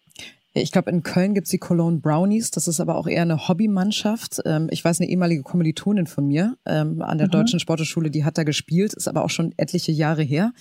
Ich 0.62 0.73
glaube, 0.73 0.91
in 0.91 1.03
Köln 1.03 1.35
gibt's 1.35 1.51
die 1.51 1.59
Cologne 1.59 2.01
Brownies. 2.01 2.51
Das 2.51 2.67
ist 2.67 2.81
aber 2.81 2.97
auch 2.97 3.07
eher 3.07 3.23
eine 3.23 3.49
Hobbymannschaft. 3.49 4.41
Ähm, 4.47 4.69
ich 4.71 4.85
weiß, 4.85 5.01
eine 5.01 5.11
ehemalige 5.11 5.43
Kommilitonin 5.43 6.07
von 6.07 6.27
mir 6.27 6.57
ähm, 6.65 7.03
an 7.03 7.19
der 7.19 7.27
mhm. 7.27 7.33
Deutschen 7.33 7.61
Sporteschule, 7.61 8.11
die 8.11 8.25
hat 8.25 8.39
da 8.39 8.45
gespielt, 8.45 8.95
ist 8.95 9.09
aber 9.09 9.25
auch 9.25 9.31
schon 9.31 9.53
etliche 9.59 9.93
Jahre 9.93 10.23
her. 10.23 10.53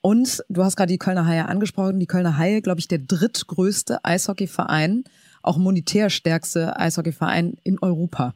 Und 0.00 0.42
du 0.48 0.64
hast 0.64 0.76
gerade 0.76 0.92
die 0.92 0.98
Kölner 0.98 1.26
Haie 1.26 1.46
angesprochen. 1.46 2.00
Die 2.00 2.06
Kölner 2.06 2.38
Haie, 2.38 2.62
glaube 2.62 2.80
ich, 2.80 2.88
der 2.88 2.98
drittgrößte 2.98 4.04
Eishockeyverein, 4.04 5.04
auch 5.42 5.58
monetär 5.58 6.08
stärkste 6.08 6.78
Eishockeyverein 6.78 7.54
in 7.64 7.78
Europa. 7.80 8.34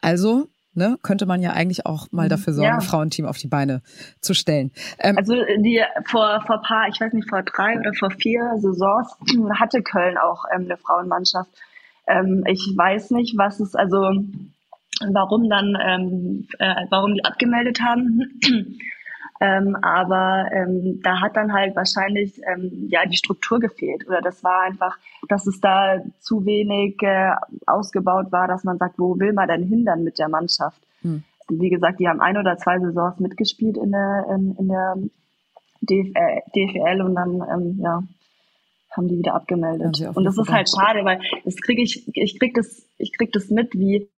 Also 0.00 0.48
ne, 0.74 0.98
könnte 1.02 1.26
man 1.26 1.40
ja 1.42 1.52
eigentlich 1.52 1.86
auch 1.86 2.08
mal 2.12 2.28
dafür 2.28 2.52
sorgen, 2.52 2.68
ja. 2.68 2.74
ein 2.76 2.80
Frauenteam 2.80 3.26
auf 3.26 3.38
die 3.38 3.48
Beine 3.48 3.82
zu 4.20 4.34
stellen. 4.34 4.72
Ähm, 4.98 5.16
also 5.16 5.34
die 5.58 5.82
vor 6.06 6.42
vor 6.46 6.62
paar, 6.62 6.88
ich 6.88 7.00
weiß 7.00 7.12
nicht, 7.12 7.28
vor 7.28 7.42
drei 7.42 7.78
oder 7.78 7.92
vor 7.98 8.10
vier 8.10 8.52
Saisons 8.56 9.16
hatte 9.60 9.82
Köln 9.82 10.18
auch 10.18 10.44
ähm, 10.54 10.64
eine 10.64 10.76
Frauenmannschaft. 10.76 11.50
Ähm, 12.06 12.44
ich 12.46 12.72
weiß 12.76 13.10
nicht, 13.12 13.36
was 13.36 13.60
es 13.60 13.74
also 13.74 14.12
warum 15.12 15.48
dann 15.48 15.76
ähm, 15.80 16.48
äh, 16.58 16.86
warum 16.90 17.14
die 17.14 17.24
abgemeldet 17.24 17.80
haben. 17.80 18.40
Ähm, 19.44 19.76
aber 19.82 20.48
ähm, 20.52 21.00
da 21.02 21.20
hat 21.20 21.36
dann 21.36 21.52
halt 21.52 21.76
wahrscheinlich 21.76 22.40
ähm, 22.50 22.86
ja 22.88 23.04
die 23.04 23.16
Struktur 23.16 23.60
gefehlt 23.60 24.06
oder 24.06 24.22
das 24.22 24.42
war 24.42 24.62
einfach, 24.62 24.96
dass 25.28 25.46
es 25.46 25.60
da 25.60 26.00
zu 26.20 26.46
wenig 26.46 26.96
äh, 27.02 27.32
ausgebaut 27.66 28.32
war, 28.32 28.48
dass 28.48 28.64
man 28.64 28.78
sagt, 28.78 28.98
wo 28.98 29.18
will 29.18 29.34
man 29.34 29.48
denn 29.48 29.64
hindern 29.64 30.02
mit 30.02 30.18
der 30.18 30.28
Mannschaft? 30.28 30.80
Hm. 31.02 31.24
Wie 31.48 31.68
gesagt, 31.68 32.00
die 32.00 32.08
haben 32.08 32.22
ein 32.22 32.38
oder 32.38 32.56
zwei 32.56 32.78
Saisons 32.78 33.20
mitgespielt 33.20 33.76
in 33.76 33.90
der 33.90 34.26
in, 34.34 34.56
in 34.56 34.68
der 34.68 34.96
DFL, 35.82 36.42
DFL 36.54 37.02
und 37.02 37.14
dann 37.14 37.42
ähm, 37.52 37.78
ja 37.82 38.02
haben 38.92 39.08
die 39.08 39.18
wieder 39.18 39.34
abgemeldet. 39.34 40.00
Und 40.14 40.24
das 40.24 40.38
ist 40.38 40.48
halt 40.48 40.70
schade, 40.70 41.04
weil 41.04 41.20
das 41.44 41.56
kriege 41.56 41.82
ich 41.82 42.08
ich 42.14 42.38
krieg 42.38 42.54
das 42.54 42.86
ich 42.96 43.12
krieg 43.12 43.30
das 43.32 43.50
mit, 43.50 43.74
wie 43.74 44.08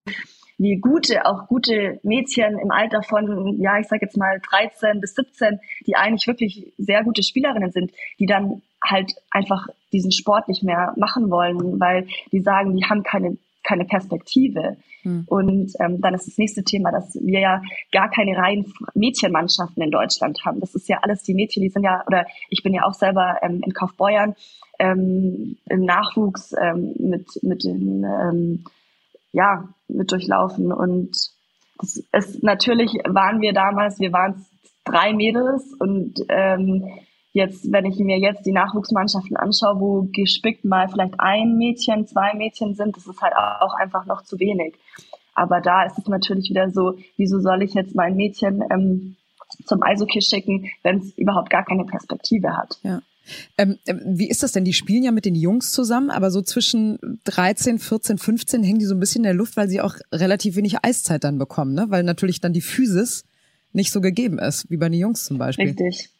wie 0.58 0.76
gute, 0.76 1.26
auch 1.26 1.48
gute 1.48 2.00
Mädchen 2.02 2.58
im 2.58 2.70
Alter 2.70 3.02
von, 3.02 3.60
ja, 3.60 3.78
ich 3.78 3.88
sage 3.88 4.06
jetzt 4.06 4.16
mal 4.16 4.40
13 4.50 5.00
bis 5.00 5.14
17, 5.14 5.60
die 5.86 5.96
eigentlich 5.96 6.26
wirklich 6.26 6.72
sehr 6.78 7.04
gute 7.04 7.22
Spielerinnen 7.22 7.72
sind, 7.72 7.92
die 8.18 8.26
dann 8.26 8.62
halt 8.82 9.14
einfach 9.30 9.66
diesen 9.92 10.12
Sport 10.12 10.48
nicht 10.48 10.62
mehr 10.62 10.94
machen 10.96 11.30
wollen, 11.30 11.80
weil 11.80 12.06
die 12.32 12.40
sagen, 12.40 12.76
die 12.76 12.84
haben 12.84 13.02
keine 13.02 13.36
keine 13.66 13.84
Perspektive. 13.84 14.76
Hm. 15.02 15.24
Und 15.26 15.72
ähm, 15.80 16.00
dann 16.00 16.14
ist 16.14 16.26
das 16.26 16.38
nächste 16.38 16.62
Thema, 16.62 16.92
dass 16.92 17.18
wir 17.20 17.40
ja 17.40 17.62
gar 17.92 18.08
keine 18.08 18.36
reinen 18.36 18.72
Mädchenmannschaften 18.94 19.82
in 19.82 19.90
Deutschland 19.90 20.38
haben. 20.44 20.60
Das 20.60 20.74
ist 20.74 20.88
ja 20.88 20.98
alles, 21.02 21.22
die 21.22 21.34
Mädchen, 21.34 21.62
die 21.62 21.68
sind 21.68 21.84
ja, 21.84 22.02
oder 22.06 22.26
ich 22.48 22.62
bin 22.62 22.72
ja 22.72 22.84
auch 22.84 22.94
selber 22.94 23.38
ähm, 23.42 23.60
in 23.64 23.72
Kaufbeuern 23.72 24.34
ähm, 24.78 25.56
im 25.68 25.84
Nachwuchs 25.84 26.54
ähm, 26.60 26.94
mit, 26.98 27.26
mit 27.42 27.64
den, 27.64 28.04
ähm, 28.04 28.64
ja, 29.36 29.68
mit 29.88 30.10
durchlaufen. 30.10 30.72
Und 30.72 31.10
das 31.78 32.02
ist, 32.12 32.42
natürlich 32.42 32.92
waren 33.06 33.40
wir 33.40 33.52
damals, 33.52 34.00
wir 34.00 34.12
waren 34.12 34.46
drei 34.84 35.12
Mädels 35.12 35.74
und 35.78 36.14
ähm, 36.28 36.84
Jetzt, 37.36 37.70
wenn 37.70 37.84
ich 37.84 37.98
mir 37.98 38.18
jetzt 38.18 38.46
die 38.46 38.52
Nachwuchsmannschaften 38.52 39.36
anschaue, 39.36 39.78
wo 39.78 40.08
gespickt 40.10 40.64
mal 40.64 40.88
vielleicht 40.88 41.20
ein 41.20 41.58
Mädchen, 41.58 42.06
zwei 42.06 42.32
Mädchen 42.32 42.74
sind, 42.74 42.96
das 42.96 43.06
ist 43.06 43.20
halt 43.20 43.34
auch 43.36 43.74
einfach 43.74 44.06
noch 44.06 44.22
zu 44.22 44.38
wenig. 44.38 44.74
Aber 45.34 45.60
da 45.60 45.84
ist 45.84 45.98
es 45.98 46.06
natürlich 46.06 46.48
wieder 46.48 46.70
so, 46.70 46.94
wieso 47.18 47.38
soll 47.40 47.62
ich 47.62 47.74
jetzt 47.74 47.94
mein 47.94 48.16
Mädchen 48.16 48.64
ähm, 48.70 49.16
zum 49.66 49.82
Eishockey 49.82 50.22
schicken, 50.22 50.70
wenn 50.82 51.00
es 51.00 51.12
überhaupt 51.18 51.50
gar 51.50 51.62
keine 51.62 51.84
Perspektive 51.84 52.56
hat? 52.56 52.78
Ja. 52.82 53.00
Ähm, 53.58 53.78
ähm, 53.86 54.00
wie 54.04 54.28
ist 54.28 54.42
das 54.42 54.52
denn? 54.52 54.64
Die 54.64 54.72
spielen 54.72 55.02
ja 55.02 55.12
mit 55.12 55.24
den 55.24 55.34
Jungs 55.34 55.72
zusammen, 55.72 56.10
aber 56.10 56.30
so 56.30 56.42
zwischen 56.42 56.98
13, 57.24 57.78
14, 57.78 58.18
15 58.18 58.62
hängen 58.62 58.78
die 58.78 58.86
so 58.86 58.94
ein 58.94 59.00
bisschen 59.00 59.20
in 59.20 59.24
der 59.24 59.34
Luft, 59.34 59.56
weil 59.56 59.68
sie 59.68 59.80
auch 59.80 59.96
relativ 60.12 60.56
wenig 60.56 60.84
Eiszeit 60.84 61.24
dann 61.24 61.38
bekommen, 61.38 61.74
ne? 61.74 61.86
Weil 61.88 62.02
natürlich 62.02 62.40
dann 62.40 62.52
die 62.52 62.60
Physis 62.60 63.24
nicht 63.72 63.92
so 63.92 64.00
gegeben 64.00 64.38
ist, 64.38 64.70
wie 64.70 64.76
bei 64.76 64.88
den 64.88 64.98
Jungs 65.00 65.24
zum 65.24 65.38
Beispiel. 65.38 65.68
Richtig. 65.68 66.10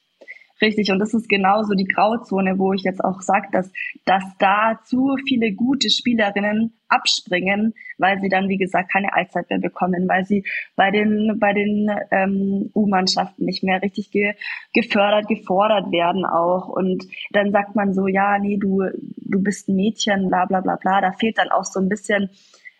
Richtig, 0.61 0.91
und 0.91 0.99
das 0.99 1.13
ist 1.13 1.29
genauso 1.29 1.75
die 1.75 1.85
Grauzone, 1.85 2.59
wo 2.59 2.73
ich 2.73 2.83
jetzt 2.83 3.05
auch 3.05 3.21
sage, 3.21 3.49
dass, 3.53 3.71
dass 4.07 4.25
da 4.39 4.81
zu 4.85 5.17
viele 5.29 5.53
gute 5.53 5.91
Spielerinnen 5.91 6.73
abspringen, 6.89 7.75
weil 7.99 8.19
sie 8.21 8.31
dann, 8.31 8.49
wie 8.49 8.57
gesagt, 8.57 8.91
keine 8.91 9.13
Allzeit 9.13 9.51
mehr 9.51 9.59
bekommen, 9.59 10.09
weil 10.09 10.25
sie 10.25 10.45
bei 10.75 10.91
den, 10.91 11.37
bei 11.39 11.53
den 11.53 11.91
ähm, 12.11 12.71
U-Mannschaften 12.75 13.45
nicht 13.45 13.65
mehr 13.65 13.83
richtig 13.83 14.11
ge 14.11 14.33
gefördert, 14.73 15.29
gefordert 15.29 15.93
werden 15.93 16.25
auch. 16.25 16.69
Und 16.69 17.05
dann 17.33 17.53
sagt 17.53 17.77
man 17.77 17.93
so, 17.93 18.07
ja, 18.07 18.39
nee, 18.39 18.57
du, 18.57 18.83
du 19.17 19.43
bist 19.43 19.69
ein 19.69 19.77
Mädchen, 19.77 20.29
bla 20.29 20.47
bla 20.47 20.61
bla 20.61 20.77
bla. 20.77 21.03
Da 21.03 21.13
fehlt 21.13 21.37
dann 21.37 21.51
auch 21.51 21.65
so 21.65 21.81
ein 21.81 21.91
bisschen 21.91 22.31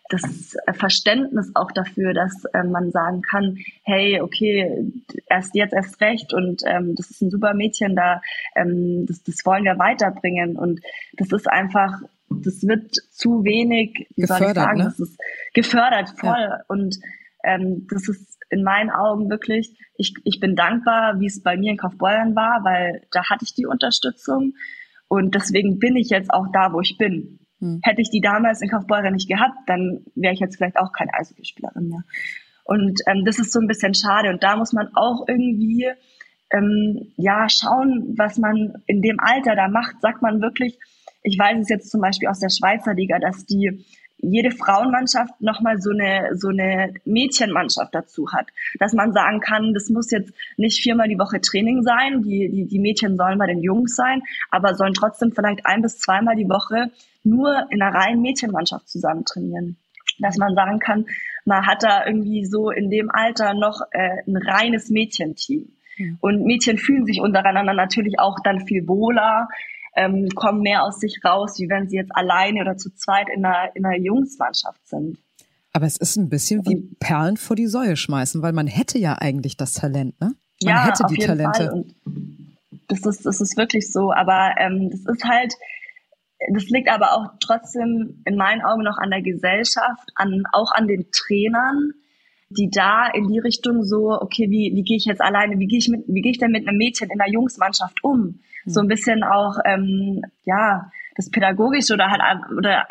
das 0.09 0.55
Verständnis 0.73 1.51
auch 1.55 1.71
dafür, 1.71 2.13
dass 2.13 2.45
äh, 2.53 2.63
man 2.63 2.91
sagen 2.91 3.21
kann, 3.21 3.57
hey, 3.83 4.21
okay, 4.21 4.91
erst 5.27 5.55
jetzt 5.55 5.73
erst 5.73 5.99
recht 6.01 6.33
und 6.33 6.61
ähm, 6.65 6.95
das 6.95 7.09
ist 7.09 7.21
ein 7.21 7.29
super 7.29 7.53
Mädchen 7.53 7.95
da, 7.95 8.21
ähm, 8.55 9.05
das, 9.05 9.23
das 9.23 9.45
wollen 9.45 9.65
wir 9.65 9.77
weiterbringen 9.77 10.57
und 10.57 10.79
das 11.13 11.31
ist 11.31 11.49
einfach, 11.49 11.99
das 12.29 12.63
wird 12.63 12.95
zu 13.11 13.43
wenig, 13.43 14.07
wie 14.15 14.21
gefördert, 14.21 14.39
soll 14.39 14.49
ich 14.49 14.55
sagen, 14.55 14.77
ne? 14.77 14.83
das 14.85 14.99
ist 14.99 15.19
gefördert 15.53 16.09
voll 16.17 16.47
ja. 16.49 16.61
und 16.67 16.97
ähm, 17.43 17.87
das 17.89 18.07
ist 18.07 18.37
in 18.49 18.63
meinen 18.63 18.89
Augen 18.89 19.29
wirklich, 19.29 19.77
ich, 19.97 20.13
ich 20.23 20.39
bin 20.39 20.55
dankbar, 20.55 21.19
wie 21.19 21.25
es 21.25 21.43
bei 21.43 21.57
mir 21.57 21.71
in 21.71 21.77
Kaufbeuern 21.77 22.35
war, 22.35 22.63
weil 22.63 23.01
da 23.11 23.29
hatte 23.29 23.43
ich 23.43 23.53
die 23.53 23.65
Unterstützung 23.65 24.53
und 25.09 25.35
deswegen 25.35 25.79
bin 25.79 25.95
ich 25.95 26.09
jetzt 26.09 26.31
auch 26.31 26.47
da, 26.53 26.71
wo 26.71 26.81
ich 26.81 26.97
bin. 26.97 27.39
Hm. 27.59 27.79
Hätte 27.83 28.01
ich 28.01 28.09
die 28.09 28.21
damals 28.21 28.61
in 28.61 28.69
Kaufbeuren 28.69 29.13
nicht 29.13 29.27
gehabt, 29.27 29.57
dann 29.67 30.05
wäre 30.15 30.33
ich 30.33 30.39
jetzt 30.39 30.57
vielleicht 30.57 30.77
auch 30.77 30.91
keine 30.91 31.13
Eishockeyspielerin 31.13 31.89
mehr. 31.89 32.03
Und 32.63 32.99
ähm, 33.07 33.23
das 33.25 33.39
ist 33.39 33.53
so 33.53 33.59
ein 33.59 33.67
bisschen 33.67 33.93
schade. 33.93 34.29
Und 34.29 34.43
da 34.43 34.57
muss 34.57 34.73
man 34.73 34.89
auch 34.93 35.25
irgendwie 35.27 35.87
ähm, 36.51 37.13
ja 37.15 37.47
schauen, 37.49 38.13
was 38.17 38.37
man 38.37 38.83
in 38.85 39.01
dem 39.01 39.19
Alter 39.19 39.55
da 39.55 39.67
macht. 39.69 40.01
Sagt 40.01 40.21
man 40.21 40.41
wirklich, 40.41 40.77
ich 41.23 41.39
weiß 41.39 41.59
es 41.59 41.69
jetzt 41.69 41.89
zum 41.89 42.01
Beispiel 42.01 42.27
aus 42.27 42.39
der 42.39 42.49
Schweizer 42.49 42.93
Liga, 42.93 43.19
dass 43.19 43.45
die 43.45 43.85
jede 44.19 44.51
Frauenmannschaft 44.51 45.39
nochmal 45.41 45.79
so 45.79 45.91
eine, 45.91 46.35
so 46.35 46.49
eine 46.49 46.93
Mädchenmannschaft 47.05 47.93
dazu 47.93 48.31
hat. 48.31 48.47
Dass 48.79 48.93
man 48.93 49.13
sagen 49.13 49.39
kann, 49.39 49.73
das 49.73 49.89
muss 49.89 50.11
jetzt 50.11 50.33
nicht 50.57 50.81
viermal 50.81 51.07
die 51.07 51.19
Woche 51.19 51.39
Training 51.39 51.83
sein, 51.83 52.23
die, 52.23 52.49
die, 52.49 52.67
die 52.67 52.79
Mädchen 52.79 53.15
sollen 53.15 53.37
bei 53.37 53.45
den 53.45 53.61
Jungs 53.61 53.95
sein, 53.95 54.23
aber 54.49 54.73
sollen 54.73 54.93
trotzdem 54.93 55.31
vielleicht 55.31 55.65
ein 55.65 55.81
bis 55.81 55.99
zweimal 55.99 56.35
die 56.35 56.49
Woche 56.49 56.91
nur 57.27 57.67
in 57.69 57.81
einer 57.81 57.93
reinen 57.93 58.21
Mädchenmannschaft 58.21 58.87
zusammen 58.89 59.25
trainieren. 59.25 59.77
Dass 60.19 60.37
man 60.37 60.55
sagen 60.55 60.79
kann, 60.79 61.05
man 61.45 61.65
hat 61.67 61.83
da 61.83 62.05
irgendwie 62.05 62.45
so 62.45 62.71
in 62.71 62.89
dem 62.89 63.11
Alter 63.11 63.53
noch 63.53 63.81
äh, 63.91 64.17
ein 64.25 64.37
reines 64.37 64.89
Mädchenteam. 64.89 65.69
Und 66.19 66.43
Mädchen 66.45 66.77
fühlen 66.77 67.05
sich 67.05 67.21
untereinander 67.21 67.73
natürlich 67.73 68.19
auch 68.19 68.37
dann 68.43 68.65
viel 68.65 68.87
wohler, 68.87 69.47
ähm, 69.95 70.29
kommen 70.35 70.61
mehr 70.61 70.83
aus 70.83 70.99
sich 70.99 71.19
raus, 71.25 71.57
wie 71.57 71.69
wenn 71.69 71.89
sie 71.89 71.97
jetzt 71.97 72.15
alleine 72.15 72.61
oder 72.61 72.77
zu 72.77 72.93
zweit 72.93 73.27
in 73.35 73.43
einer, 73.43 73.75
in 73.75 73.83
einer 73.85 73.97
Jungsmannschaft 73.97 74.87
sind. 74.87 75.17
Aber 75.73 75.85
es 75.85 75.97
ist 75.97 76.15
ein 76.15 76.29
bisschen 76.29 76.65
wie 76.65 76.75
Perlen 76.99 77.37
vor 77.37 77.55
die 77.55 77.67
Säue 77.67 77.97
schmeißen, 77.97 78.41
weil 78.41 78.53
man 78.53 78.67
hätte 78.67 78.99
ja 78.99 79.15
eigentlich 79.19 79.57
das 79.57 79.73
Talent, 79.73 80.19
ne? 80.21 80.33
Man 80.63 80.73
ja, 80.73 80.85
hätte 80.85 81.05
auf 81.05 81.11
die 81.11 81.19
jeden 81.19 81.27
Talente. 81.27 81.65
Fall. 81.65 81.73
Und 81.73 81.95
das 82.87 83.05
ist, 83.05 83.25
das 83.25 83.41
ist 83.41 83.57
wirklich 83.57 83.91
so. 83.91 84.11
Aber 84.11 84.55
ähm, 84.57 84.89
das 84.89 85.01
ist 85.01 85.23
halt, 85.23 85.53
das 86.53 86.69
liegt 86.69 86.89
aber 86.89 87.13
auch 87.13 87.33
trotzdem 87.39 88.21
in 88.25 88.35
meinen 88.35 88.61
Augen 88.61 88.83
noch 88.83 88.97
an 88.97 89.09
der 89.09 89.21
Gesellschaft, 89.21 90.09
an, 90.15 90.43
auch 90.53 90.71
an 90.71 90.87
den 90.87 91.07
Trainern, 91.11 91.93
die 92.49 92.69
da 92.69 93.07
in 93.07 93.27
die 93.27 93.39
Richtung 93.39 93.83
so, 93.83 94.11
okay, 94.11 94.49
wie, 94.49 94.71
wie 94.73 94.83
gehe 94.83 94.97
ich 94.97 95.05
jetzt 95.05 95.21
alleine, 95.21 95.59
wie 95.59 95.67
gehe 95.67 95.79
ich 95.79 95.89
mit, 95.89 96.05
wie 96.07 96.21
gehe 96.21 96.31
ich 96.31 96.37
denn 96.37 96.51
mit 96.51 96.67
einem 96.67 96.77
Mädchen 96.77 97.09
in 97.09 97.17
der 97.17 97.29
Jungsmannschaft 97.29 98.03
um? 98.03 98.19
Mhm. 98.21 98.39
So 98.65 98.79
ein 98.79 98.87
bisschen 98.87 99.23
auch, 99.23 99.57
ähm, 99.65 100.21
ja, 100.45 100.89
das 101.15 101.29
Pädagogische 101.29 101.93
oder 101.93 102.09
halt, 102.09 102.21
oder 102.57 102.85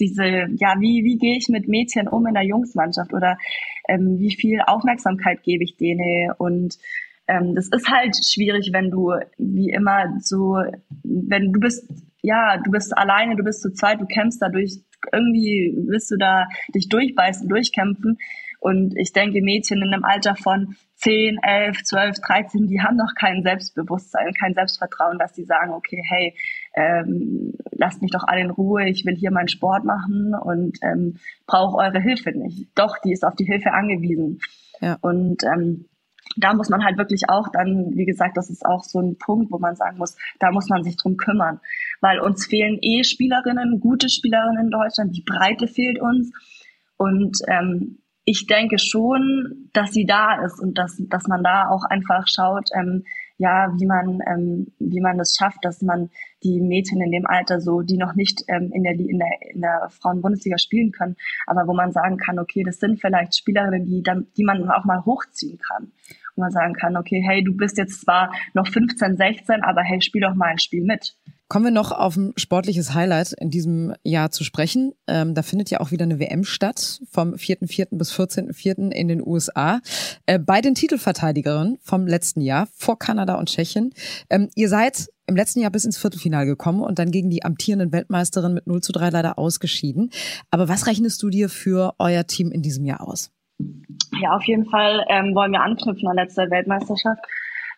diese, 0.00 0.24
ja, 0.24 0.76
wie, 0.80 1.04
wie 1.04 1.18
gehe 1.18 1.36
ich 1.36 1.48
mit 1.48 1.68
Mädchen 1.68 2.08
um 2.08 2.26
in 2.26 2.34
der 2.34 2.44
Jungsmannschaft 2.44 3.12
oder 3.12 3.36
ähm, 3.88 4.18
wie 4.18 4.34
viel 4.34 4.60
Aufmerksamkeit 4.66 5.42
gebe 5.42 5.64
ich 5.64 5.76
denen 5.76 6.32
und 6.38 6.76
ähm, 7.28 7.54
das 7.54 7.68
ist 7.68 7.90
halt 7.90 8.16
schwierig, 8.16 8.70
wenn 8.72 8.90
du 8.90 9.12
wie 9.36 9.70
immer 9.70 10.16
so, 10.20 10.58
wenn 11.02 11.52
du 11.52 11.60
bist, 11.60 11.88
ja, 12.26 12.58
du 12.58 12.70
bist 12.72 12.96
alleine, 12.96 13.36
du 13.36 13.44
bist 13.44 13.62
zu 13.62 13.72
zweit, 13.72 14.00
du 14.00 14.06
kämpfst 14.06 14.42
dadurch, 14.42 14.80
irgendwie 15.12 15.72
willst 15.86 16.10
du 16.10 16.16
da 16.16 16.46
dich 16.74 16.88
durchbeißen, 16.88 17.48
durchkämpfen. 17.48 18.18
Und 18.58 18.94
ich 18.96 19.12
denke, 19.12 19.42
Mädchen 19.42 19.80
in 19.80 19.94
einem 19.94 20.04
Alter 20.04 20.34
von 20.34 20.74
10, 20.96 21.38
11, 21.40 21.84
12, 21.84 22.16
13, 22.18 22.66
die 22.66 22.80
haben 22.80 22.96
noch 22.96 23.14
kein 23.14 23.44
Selbstbewusstsein, 23.44 24.32
kein 24.32 24.54
Selbstvertrauen, 24.54 25.18
dass 25.18 25.34
die 25.34 25.44
sagen, 25.44 25.72
okay, 25.72 26.02
hey, 26.08 26.34
ähm, 26.74 27.52
lasst 27.70 28.02
mich 28.02 28.10
doch 28.10 28.24
alle 28.26 28.40
in 28.40 28.50
Ruhe, 28.50 28.88
ich 28.88 29.04
will 29.04 29.14
hier 29.14 29.30
meinen 29.30 29.48
Sport 29.48 29.84
machen 29.84 30.34
und 30.34 30.78
ähm, 30.82 31.18
brauche 31.46 31.76
eure 31.76 32.00
Hilfe 32.00 32.32
nicht. 32.32 32.70
Doch, 32.74 32.98
die 33.04 33.12
ist 33.12 33.24
auf 33.24 33.36
die 33.36 33.46
Hilfe 33.46 33.72
angewiesen. 33.72 34.40
Ja. 34.80 34.96
Und 35.00 35.44
ähm, 35.44 35.84
da 36.36 36.54
muss 36.54 36.68
man 36.68 36.84
halt 36.84 36.98
wirklich 36.98 37.28
auch 37.28 37.48
dann, 37.52 37.92
wie 37.94 38.04
gesagt, 38.04 38.36
das 38.36 38.50
ist 38.50 38.64
auch 38.64 38.84
so 38.84 39.00
ein 39.00 39.16
Punkt, 39.18 39.50
wo 39.50 39.58
man 39.58 39.76
sagen 39.76 39.98
muss, 39.98 40.16
da 40.38 40.50
muss 40.50 40.68
man 40.68 40.84
sich 40.84 40.96
drum 40.96 41.16
kümmern, 41.16 41.60
weil 42.00 42.20
uns 42.20 42.46
fehlen 42.46 42.78
eh 42.80 43.04
Spielerinnen, 43.04 43.80
gute 43.80 44.08
Spielerinnen 44.08 44.66
in 44.66 44.70
Deutschland, 44.70 45.16
die 45.16 45.24
Breite 45.24 45.66
fehlt 45.66 46.00
uns 46.00 46.32
und 46.96 47.38
ähm, 47.48 47.98
ich 48.24 48.46
denke 48.46 48.78
schon, 48.78 49.70
dass 49.72 49.92
sie 49.92 50.04
da 50.04 50.44
ist 50.44 50.60
und 50.60 50.76
dass, 50.76 51.00
dass 51.08 51.28
man 51.28 51.44
da 51.44 51.68
auch 51.68 51.84
einfach 51.84 52.26
schaut, 52.26 52.68
ähm, 52.74 53.04
ja, 53.38 53.72
wie 53.78 53.86
man, 53.86 54.20
ähm, 54.26 54.72
wie 54.78 55.00
man 55.00 55.18
das 55.18 55.36
schafft, 55.38 55.58
dass 55.62 55.82
man 55.82 56.10
die 56.42 56.60
Mädchen 56.60 57.00
in 57.00 57.12
dem 57.12 57.26
Alter 57.26 57.60
so, 57.60 57.82
die 57.82 57.98
noch 57.98 58.14
nicht 58.14 58.42
ähm, 58.48 58.70
in 58.72 58.82
der, 58.82 58.94
in 58.94 59.18
der, 59.18 59.54
in 59.54 59.60
der 59.60 59.88
Frauenbundesliga 59.90 60.58
spielen 60.58 60.90
können, 60.90 61.16
aber 61.46 61.68
wo 61.68 61.74
man 61.74 61.92
sagen 61.92 62.16
kann, 62.16 62.38
okay, 62.38 62.64
das 62.64 62.78
sind 62.78 63.00
vielleicht 63.00 63.36
Spielerinnen, 63.36 63.84
die 63.84 64.02
dann, 64.02 64.26
die 64.36 64.44
man 64.44 64.68
auch 64.70 64.84
mal 64.84 65.04
hochziehen 65.04 65.58
kann. 65.58 65.92
Wo 66.36 66.42
man 66.42 66.52
sagen 66.52 66.74
kann, 66.74 66.96
okay, 66.96 67.22
hey, 67.26 67.42
du 67.42 67.56
bist 67.56 67.78
jetzt 67.78 68.02
zwar 68.02 68.32
noch 68.54 68.68
15, 68.68 69.16
16, 69.16 69.62
aber 69.62 69.82
hey, 69.82 70.00
spiel 70.00 70.20
doch 70.20 70.34
mal 70.34 70.46
ein 70.46 70.58
Spiel 70.58 70.84
mit. 70.84 71.16
Kommen 71.48 71.66
wir 71.66 71.72
noch 71.72 71.92
auf 71.92 72.16
ein 72.16 72.32
sportliches 72.36 72.92
Highlight 72.92 73.32
in 73.32 73.50
diesem 73.50 73.94
Jahr 74.02 74.32
zu 74.32 74.42
sprechen. 74.42 74.94
Ähm, 75.06 75.32
da 75.32 75.42
findet 75.42 75.70
ja 75.70 75.80
auch 75.80 75.92
wieder 75.92 76.02
eine 76.02 76.18
WM 76.18 76.42
statt, 76.42 77.00
vom 77.08 77.34
4.4. 77.34 77.96
bis 77.96 78.12
14.4. 78.12 78.90
in 78.90 79.06
den 79.06 79.24
USA. 79.24 79.80
Äh, 80.26 80.40
bei 80.40 80.60
den 80.60 80.74
Titelverteidigerinnen 80.74 81.78
vom 81.80 82.08
letzten 82.08 82.40
Jahr 82.40 82.66
vor 82.74 82.98
Kanada 82.98 83.36
und 83.36 83.48
Tschechien. 83.48 83.94
Ähm, 84.28 84.48
ihr 84.56 84.68
seid 84.68 85.08
im 85.28 85.36
letzten 85.36 85.60
Jahr 85.60 85.70
bis 85.70 85.84
ins 85.84 85.98
Viertelfinale 85.98 86.46
gekommen 86.46 86.82
und 86.82 86.98
dann 86.98 87.12
gegen 87.12 87.30
die 87.30 87.44
amtierenden 87.44 87.92
Weltmeisterin 87.92 88.52
mit 88.52 88.66
0 88.66 88.80
zu 88.80 88.90
3 88.90 89.10
leider 89.10 89.38
ausgeschieden. 89.38 90.10
Aber 90.50 90.68
was 90.68 90.88
rechnest 90.88 91.22
du 91.22 91.30
dir 91.30 91.48
für 91.48 91.94
euer 91.98 92.26
Team 92.26 92.50
in 92.50 92.62
diesem 92.62 92.84
Jahr 92.84 93.06
aus? 93.06 93.30
Ja, 93.58 94.36
auf 94.36 94.44
jeden 94.44 94.66
Fall 94.66 95.04
ähm, 95.08 95.34
wollen 95.34 95.52
wir 95.52 95.62
anknüpfen 95.62 96.08
an 96.08 96.16
letzter 96.16 96.50
Weltmeisterschaft. 96.50 97.24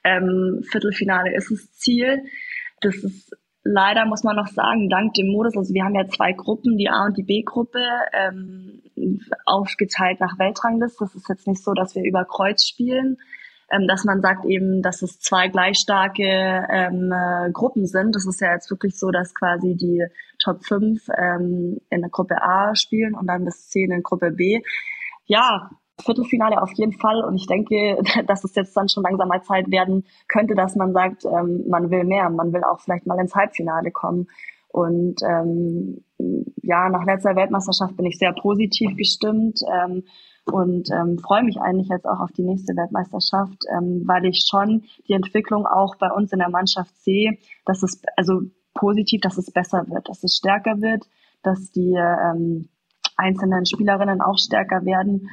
Ähm, 0.04 0.62
Viertelfinale 0.70 1.34
ist 1.34 1.50
das 1.50 1.72
Ziel. 1.72 2.24
Das 2.80 2.96
ist 2.96 3.36
leider 3.64 4.06
muss 4.06 4.24
man 4.24 4.36
noch 4.36 4.46
sagen, 4.46 4.88
dank 4.88 5.14
dem 5.14 5.28
Modus, 5.28 5.56
also 5.56 5.74
wir 5.74 5.84
haben 5.84 5.94
ja 5.94 6.08
zwei 6.08 6.32
Gruppen, 6.32 6.78
die 6.78 6.88
A- 6.88 7.06
und 7.06 7.16
die 7.16 7.22
B-Gruppe, 7.22 7.80
ähm, 8.12 8.82
aufgeteilt 9.44 10.20
nach 10.20 10.38
Weltrangliste. 10.38 11.04
Das 11.04 11.14
ist 11.14 11.28
jetzt 11.28 11.46
nicht 11.46 11.62
so, 11.62 11.72
dass 11.74 11.94
wir 11.94 12.02
über 12.02 12.24
Kreuz 12.24 12.64
spielen. 12.64 13.18
ähm, 13.70 13.86
dass 13.86 14.04
man 14.04 14.22
sagt 14.22 14.46
eben, 14.46 14.80
dass 14.80 15.02
es 15.02 15.20
zwei 15.20 15.48
gleich 15.48 15.76
starke 15.76 16.22
ähm, 16.22 17.12
äh, 17.12 17.50
Gruppen 17.52 17.86
sind. 17.86 18.14
Das 18.14 18.26
ist 18.26 18.40
ja 18.40 18.54
jetzt 18.54 18.70
wirklich 18.70 18.98
so, 18.98 19.10
dass 19.10 19.34
quasi 19.34 19.76
die 19.76 20.06
Top 20.38 20.64
5 20.64 21.06
ähm, 21.14 21.78
in 21.90 22.00
der 22.00 22.08
Gruppe 22.08 22.40
A 22.40 22.74
spielen 22.74 23.14
und 23.14 23.26
dann 23.26 23.44
bis 23.44 23.68
10 23.68 23.92
in 23.92 24.02
Gruppe 24.02 24.30
B. 24.30 24.62
Ja, 25.28 25.70
Viertelfinale 26.00 26.60
auf 26.62 26.72
jeden 26.72 26.92
Fall. 26.92 27.22
Und 27.24 27.36
ich 27.36 27.46
denke, 27.46 28.02
dass 28.26 28.44
es 28.44 28.54
jetzt 28.54 28.76
dann 28.76 28.88
schon 28.88 29.04
langsam 29.04 29.28
mal 29.28 29.42
Zeit 29.42 29.70
werden 29.70 30.04
könnte, 30.26 30.54
dass 30.54 30.74
man 30.74 30.92
sagt, 30.92 31.24
ähm, 31.24 31.64
man 31.68 31.90
will 31.90 32.04
mehr, 32.04 32.28
man 32.30 32.52
will 32.52 32.64
auch 32.64 32.80
vielleicht 32.80 33.06
mal 33.06 33.18
ins 33.18 33.34
Halbfinale 33.34 33.90
kommen. 33.90 34.26
Und 34.68 35.22
ähm, 35.22 36.04
ja, 36.62 36.88
nach 36.88 37.04
letzter 37.04 37.36
Weltmeisterschaft 37.36 37.96
bin 37.96 38.06
ich 38.06 38.18
sehr 38.18 38.32
positiv 38.32 38.96
gestimmt 38.96 39.60
ähm, 39.72 40.04
und 40.44 40.90
ähm, 40.90 41.18
freue 41.18 41.42
mich 41.42 41.58
eigentlich 41.58 41.88
jetzt 41.88 42.06
auch 42.06 42.20
auf 42.20 42.32
die 42.32 42.44
nächste 42.44 42.76
Weltmeisterschaft, 42.76 43.64
ähm, 43.74 44.02
weil 44.06 44.26
ich 44.26 44.46
schon 44.48 44.84
die 45.08 45.14
Entwicklung 45.14 45.66
auch 45.66 45.96
bei 45.96 46.10
uns 46.12 46.32
in 46.32 46.38
der 46.38 46.50
Mannschaft 46.50 46.94
sehe, 47.02 47.38
dass 47.64 47.82
es 47.82 48.02
also 48.16 48.42
positiv, 48.74 49.22
dass 49.22 49.38
es 49.38 49.50
besser 49.50 49.86
wird, 49.88 50.08
dass 50.08 50.22
es 50.22 50.36
stärker 50.36 50.80
wird, 50.80 51.08
dass 51.42 51.70
die 51.72 51.94
ähm, 51.94 52.68
einzelnen 53.18 53.66
Spielerinnen 53.66 54.22
auch 54.22 54.38
stärker 54.38 54.84
werden 54.84 55.28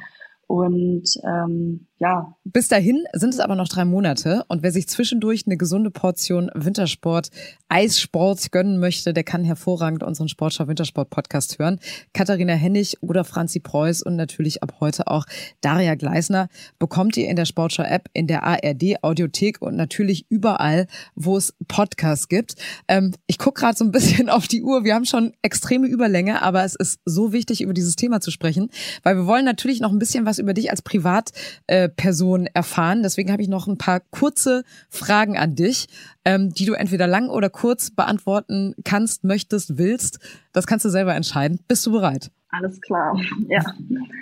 und 0.46 1.04
ähm, 1.24 1.86
ja. 1.98 2.36
Bis 2.44 2.68
dahin 2.68 3.04
sind 3.14 3.32
es 3.32 3.40
aber 3.40 3.56
noch 3.56 3.68
drei 3.68 3.84
Monate 3.86 4.44
und 4.48 4.62
wer 4.62 4.70
sich 4.70 4.86
zwischendurch 4.86 5.44
eine 5.46 5.56
gesunde 5.56 5.90
Portion 5.90 6.50
Wintersport, 6.54 7.30
Eissport 7.68 8.52
gönnen 8.52 8.78
möchte, 8.78 9.14
der 9.14 9.24
kann 9.24 9.44
hervorragend 9.44 10.02
unseren 10.02 10.28
Sportschau 10.28 10.68
Wintersport 10.68 11.08
Podcast 11.08 11.58
hören. 11.58 11.80
Katharina 12.12 12.52
Hennig 12.52 13.02
oder 13.02 13.24
Franzi 13.24 13.60
Preuß 13.60 14.02
und 14.02 14.16
natürlich 14.16 14.62
ab 14.62 14.74
heute 14.78 15.06
auch 15.06 15.24
Daria 15.62 15.94
Gleisner 15.94 16.48
bekommt 16.78 17.16
ihr 17.16 17.28
in 17.28 17.36
der 17.36 17.46
Sportschau 17.46 17.84
App, 17.84 18.08
in 18.12 18.26
der 18.26 18.44
ARD 18.44 19.02
Audiothek 19.02 19.62
und 19.62 19.74
natürlich 19.74 20.26
überall, 20.28 20.86
wo 21.14 21.36
es 21.38 21.54
Podcasts 21.66 22.28
gibt. 22.28 22.56
Ähm, 22.88 23.14
ich 23.26 23.38
gucke 23.38 23.60
gerade 23.60 23.76
so 23.76 23.84
ein 23.84 23.90
bisschen 23.90 24.28
auf 24.28 24.48
die 24.48 24.62
Uhr. 24.62 24.84
Wir 24.84 24.94
haben 24.94 25.06
schon 25.06 25.32
extreme 25.40 25.88
Überlänge, 25.88 26.42
aber 26.42 26.62
es 26.64 26.74
ist 26.74 27.00
so 27.06 27.32
wichtig, 27.32 27.62
über 27.62 27.72
dieses 27.72 27.96
Thema 27.96 28.20
zu 28.20 28.30
sprechen, 28.30 28.70
weil 29.02 29.16
wir 29.16 29.26
wollen 29.26 29.46
natürlich 29.46 29.80
noch 29.80 29.90
ein 29.90 29.98
bisschen 29.98 30.26
was 30.26 30.35
über 30.38 30.54
dich 30.54 30.70
als 30.70 30.82
Privatperson 30.82 32.46
äh, 32.46 32.50
erfahren. 32.54 33.02
Deswegen 33.02 33.32
habe 33.32 33.42
ich 33.42 33.48
noch 33.48 33.66
ein 33.66 33.78
paar 33.78 34.00
kurze 34.00 34.64
Fragen 34.88 35.36
an 35.36 35.54
dich, 35.54 35.86
ähm, 36.24 36.52
die 36.52 36.66
du 36.66 36.74
entweder 36.74 37.06
lang 37.06 37.28
oder 37.28 37.50
kurz 37.50 37.90
beantworten 37.90 38.74
kannst, 38.84 39.24
möchtest, 39.24 39.78
willst. 39.78 40.18
Das 40.52 40.66
kannst 40.66 40.84
du 40.84 40.88
selber 40.88 41.14
entscheiden. 41.14 41.60
Bist 41.68 41.86
du 41.86 41.92
bereit? 41.92 42.30
Alles 42.50 42.80
klar, 42.80 43.18
ja. 43.48 43.62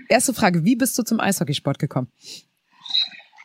Erste 0.09 0.35
Frage, 0.35 0.65
wie 0.65 0.77
bist 0.77 0.99
du 0.99 1.03
zum 1.03 1.21
Eishockeysport 1.21 1.79
gekommen? 1.79 2.09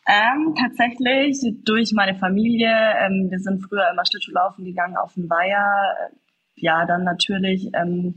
Ähm, 0.07 0.55
tatsächlich 0.59 1.39
durch 1.65 1.91
meine 1.93 2.17
Familie. 2.17 2.67
Ähm, 2.67 3.27
wir 3.29 3.39
sind 3.39 3.61
früher 3.61 3.89
immer 3.91 4.03
Schlittschuhlaufen 4.05 4.65
gegangen 4.65 4.97
auf 4.97 5.13
dem 5.13 5.29
Weiher. 5.29 6.09
Ja, 6.55 6.85
dann 6.87 7.03
natürlich 7.03 7.69
ähm, 7.73 8.15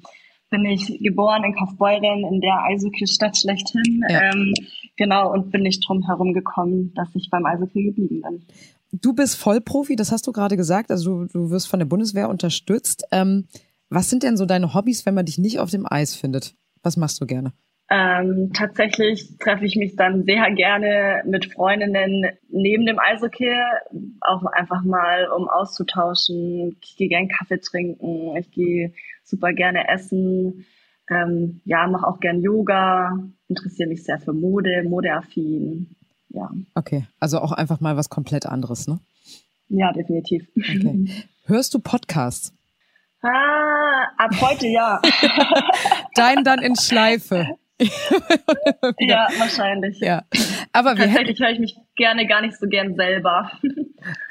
bin 0.53 0.65
ich 0.67 0.99
geboren 1.01 1.43
in 1.43 1.55
Kaufbeuren, 1.57 2.25
in 2.31 2.41
der 2.41 2.63
Eishockey-Stadt 2.69 3.37
schlechthin. 3.37 4.05
Ja. 4.09 4.31
Ähm, 4.31 4.55
genau, 4.97 5.33
und 5.33 5.51
bin 5.51 5.63
nicht 5.63 5.83
drum 5.89 6.07
herum 6.07 6.35
gekommen, 6.35 6.93
dass 6.95 7.09
ich 7.15 7.29
beim 7.31 7.45
Eishockey 7.47 7.85
geblieben 7.87 8.21
bin. 8.23 8.47
Du 8.93 9.15
bist 9.15 9.37
Vollprofi, 9.37 9.97
das 9.97 10.13
hast 10.13 10.27
du 10.27 10.33
gerade 10.33 10.57
gesagt. 10.57 10.91
Also 10.91 11.25
du, 11.25 11.33
du 11.33 11.51
wirst 11.51 11.69
von 11.69 11.81
der 11.81 11.87
Bundeswehr 11.87 12.29
unterstützt. 12.29 13.05
Ähm, 13.11 13.49
was 13.89 14.11
sind 14.11 14.23
denn 14.23 14.37
so 14.37 14.45
deine 14.45 14.75
Hobbys, 14.75 15.07
wenn 15.07 15.15
man 15.15 15.27
dich 15.27 15.39
nicht 15.39 15.59
auf 15.59 15.71
dem 15.71 15.87
Eis 15.91 16.15
findet? 16.15 16.55
Was 16.83 16.97
machst 16.97 17.21
du 17.21 17.27
gerne? 17.27 17.53
Ähm, 17.91 18.53
tatsächlich 18.55 19.37
treffe 19.39 19.65
ich 19.65 19.77
mich 19.77 19.97
dann 19.97 20.25
sehr 20.25 20.51
gerne 20.55 21.23
mit 21.27 21.53
Freundinnen 21.53 22.25
neben 22.49 22.87
dem 22.87 22.99
Eishockey, 22.99 23.55
auch 24.21 24.45
einfach 24.45 24.83
mal, 24.83 25.29
um 25.37 25.49
auszutauschen. 25.49 26.77
Ich 26.83 26.97
gehe 26.97 27.09
gern 27.09 27.29
Kaffee 27.29 27.61
trinken, 27.61 28.37
ich 28.37 28.51
gehe 28.51 28.95
super 29.23 29.53
gerne 29.53 29.89
essen, 29.89 30.67
ähm, 31.11 31.61
ja, 31.65 31.87
mache 31.87 32.07
auch 32.07 32.21
gern 32.21 32.41
Yoga, 32.41 33.19
interessiere 33.49 33.89
mich 33.89 34.05
sehr 34.05 34.19
für 34.19 34.33
Mode, 34.33 34.85
modeaffin, 34.85 35.95
ja. 36.29 36.51
Okay, 36.75 37.07
also 37.21 37.39
auch 37.39 37.53
einfach 37.53 37.81
mal 37.81 37.97
was 37.97 38.09
komplett 38.09 38.47
anderes, 38.47 38.87
ne? 38.87 39.01
Ja, 39.69 39.93
definitiv. 39.93 40.49
Okay. 40.57 41.07
Hörst 41.47 41.75
du 41.75 41.79
Podcasts? 41.79 42.55
Ah, 43.23 44.09
ab 44.17 44.31
heute 44.41 44.67
ja. 44.67 45.01
Dein 46.15 46.45
dann 46.45 46.61
in 46.61 46.77
Schleife. 46.77 47.47
ja, 48.99 49.29
wahrscheinlich. 49.39 49.99
Ja. 50.01 50.23
Aber 50.73 50.95
Tatsächlich 50.95 51.41
höre 51.41 51.51
ich 51.51 51.59
mich 51.59 51.77
gerne 51.97 52.27
gar 52.27 52.43
nicht 52.43 52.59
so 52.59 52.67
gern 52.67 52.95
selber. 52.95 53.51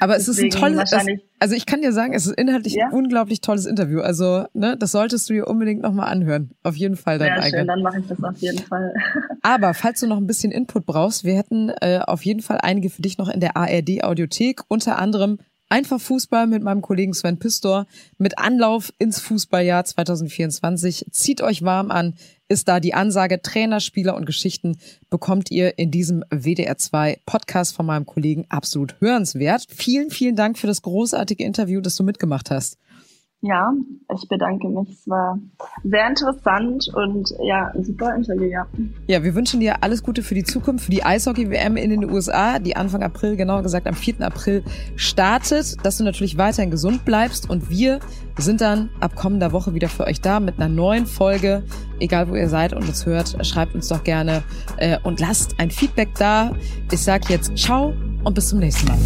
Aber 0.00 0.16
es 0.16 0.26
Deswegen 0.26 0.48
ist 0.48 0.56
ein 0.56 0.60
tolles, 0.60 0.92
es, 0.92 1.06
also 1.38 1.54
ich 1.54 1.66
kann 1.66 1.82
dir 1.82 1.92
sagen, 1.92 2.12
es 2.12 2.26
ist 2.26 2.38
inhaltlich 2.38 2.74
ja? 2.74 2.86
ein 2.86 2.92
unglaublich 2.92 3.40
tolles 3.40 3.66
Interview. 3.66 4.00
Also, 4.00 4.44
ne, 4.52 4.76
das 4.76 4.92
solltest 4.92 5.28
du 5.28 5.34
dir 5.34 5.46
unbedingt 5.46 5.82
nochmal 5.82 6.08
anhören. 6.08 6.52
Auf 6.62 6.76
jeden 6.76 6.96
Fall 6.96 7.18
dein 7.18 7.40
Sehr 7.42 7.58
schön, 7.58 7.66
dann 7.66 7.82
mache 7.82 8.00
ich 8.00 8.06
das 8.06 8.22
auf 8.22 8.36
jeden 8.38 8.58
Fall. 8.58 8.94
Aber 9.42 9.74
falls 9.74 10.00
du 10.00 10.06
noch 10.06 10.18
ein 10.18 10.26
bisschen 10.26 10.52
Input 10.52 10.86
brauchst, 10.86 11.24
wir 11.24 11.36
hätten 11.36 11.70
äh, 11.80 12.00
auf 12.06 12.24
jeden 12.24 12.42
Fall 12.42 12.58
einige 12.62 12.90
für 12.90 13.02
dich 13.02 13.18
noch 13.18 13.28
in 13.28 13.40
der 13.40 13.56
ARD 13.56 14.04
Audiothek, 14.04 14.62
unter 14.68 14.98
anderem 14.98 15.38
Einfach 15.72 16.02
Fußball 16.02 16.48
mit 16.48 16.62
meinem 16.62 16.82
Kollegen 16.82 17.14
Sven 17.14 17.38
Pistor 17.38 17.86
mit 18.18 18.36
Anlauf 18.36 18.92
ins 18.98 19.20
Fußballjahr 19.20 19.86
2024. 19.86 21.06
Zieht 21.12 21.40
euch 21.40 21.62
warm 21.62 21.90
an, 21.90 22.12
ist 22.52 22.68
da 22.68 22.78
die 22.78 22.94
Ansage. 22.94 23.40
Trainer, 23.40 23.80
Spieler 23.80 24.14
und 24.14 24.26
Geschichten 24.26 24.76
bekommt 25.10 25.50
ihr 25.50 25.78
in 25.78 25.90
diesem 25.90 26.22
WDR 26.30 26.76
2 26.76 27.18
Podcast 27.24 27.74
von 27.74 27.86
meinem 27.86 28.06
Kollegen 28.06 28.44
absolut 28.50 28.94
hörenswert. 29.00 29.64
Vielen, 29.68 30.10
vielen 30.10 30.36
Dank 30.36 30.58
für 30.58 30.66
das 30.66 30.82
großartige 30.82 31.42
Interview, 31.42 31.80
das 31.80 31.96
du 31.96 32.04
mitgemacht 32.04 32.50
hast. 32.50 32.76
Ja, 33.44 33.72
ich 34.14 34.28
bedanke 34.28 34.68
mich. 34.68 34.88
Es 34.88 35.08
war 35.08 35.36
sehr 35.82 36.08
interessant 36.08 36.86
und 36.94 37.28
ja, 37.42 37.72
ein 37.74 37.82
super 37.82 38.14
Interview, 38.14 38.44
ja. 38.44 38.68
Ja, 39.08 39.24
wir 39.24 39.34
wünschen 39.34 39.58
dir 39.58 39.82
alles 39.82 40.04
Gute 40.04 40.22
für 40.22 40.36
die 40.36 40.44
Zukunft, 40.44 40.84
für 40.84 40.92
die 40.92 41.02
Eishockey-WM 41.02 41.76
in 41.76 41.90
den 41.90 42.08
USA, 42.08 42.60
die 42.60 42.76
Anfang 42.76 43.02
April, 43.02 43.34
genauer 43.34 43.64
gesagt 43.64 43.88
am 43.88 43.94
4. 43.94 44.20
April 44.20 44.62
startet, 44.94 45.84
dass 45.84 45.98
du 45.98 46.04
natürlich 46.04 46.38
weiterhin 46.38 46.70
gesund 46.70 47.04
bleibst 47.04 47.50
und 47.50 47.68
wir 47.68 47.98
sind 48.38 48.60
dann 48.60 48.90
ab 49.00 49.16
kommender 49.16 49.50
Woche 49.50 49.74
wieder 49.74 49.88
für 49.88 50.04
euch 50.04 50.20
da 50.20 50.38
mit 50.38 50.60
einer 50.60 50.68
neuen 50.68 51.06
Folge. 51.06 51.64
Egal 51.98 52.28
wo 52.28 52.36
ihr 52.36 52.48
seid 52.48 52.72
und 52.72 52.86
uns 52.86 53.06
hört, 53.06 53.44
schreibt 53.44 53.74
uns 53.74 53.88
doch 53.88 54.04
gerne 54.04 54.44
äh, 54.76 54.98
und 55.02 55.18
lasst 55.18 55.58
ein 55.58 55.72
Feedback 55.72 56.10
da. 56.16 56.52
Ich 56.92 57.00
sag 57.00 57.28
jetzt 57.28 57.58
ciao 57.58 57.92
und 58.22 58.34
bis 58.34 58.50
zum 58.50 58.60
nächsten 58.60 58.86
Mal. 58.86 58.98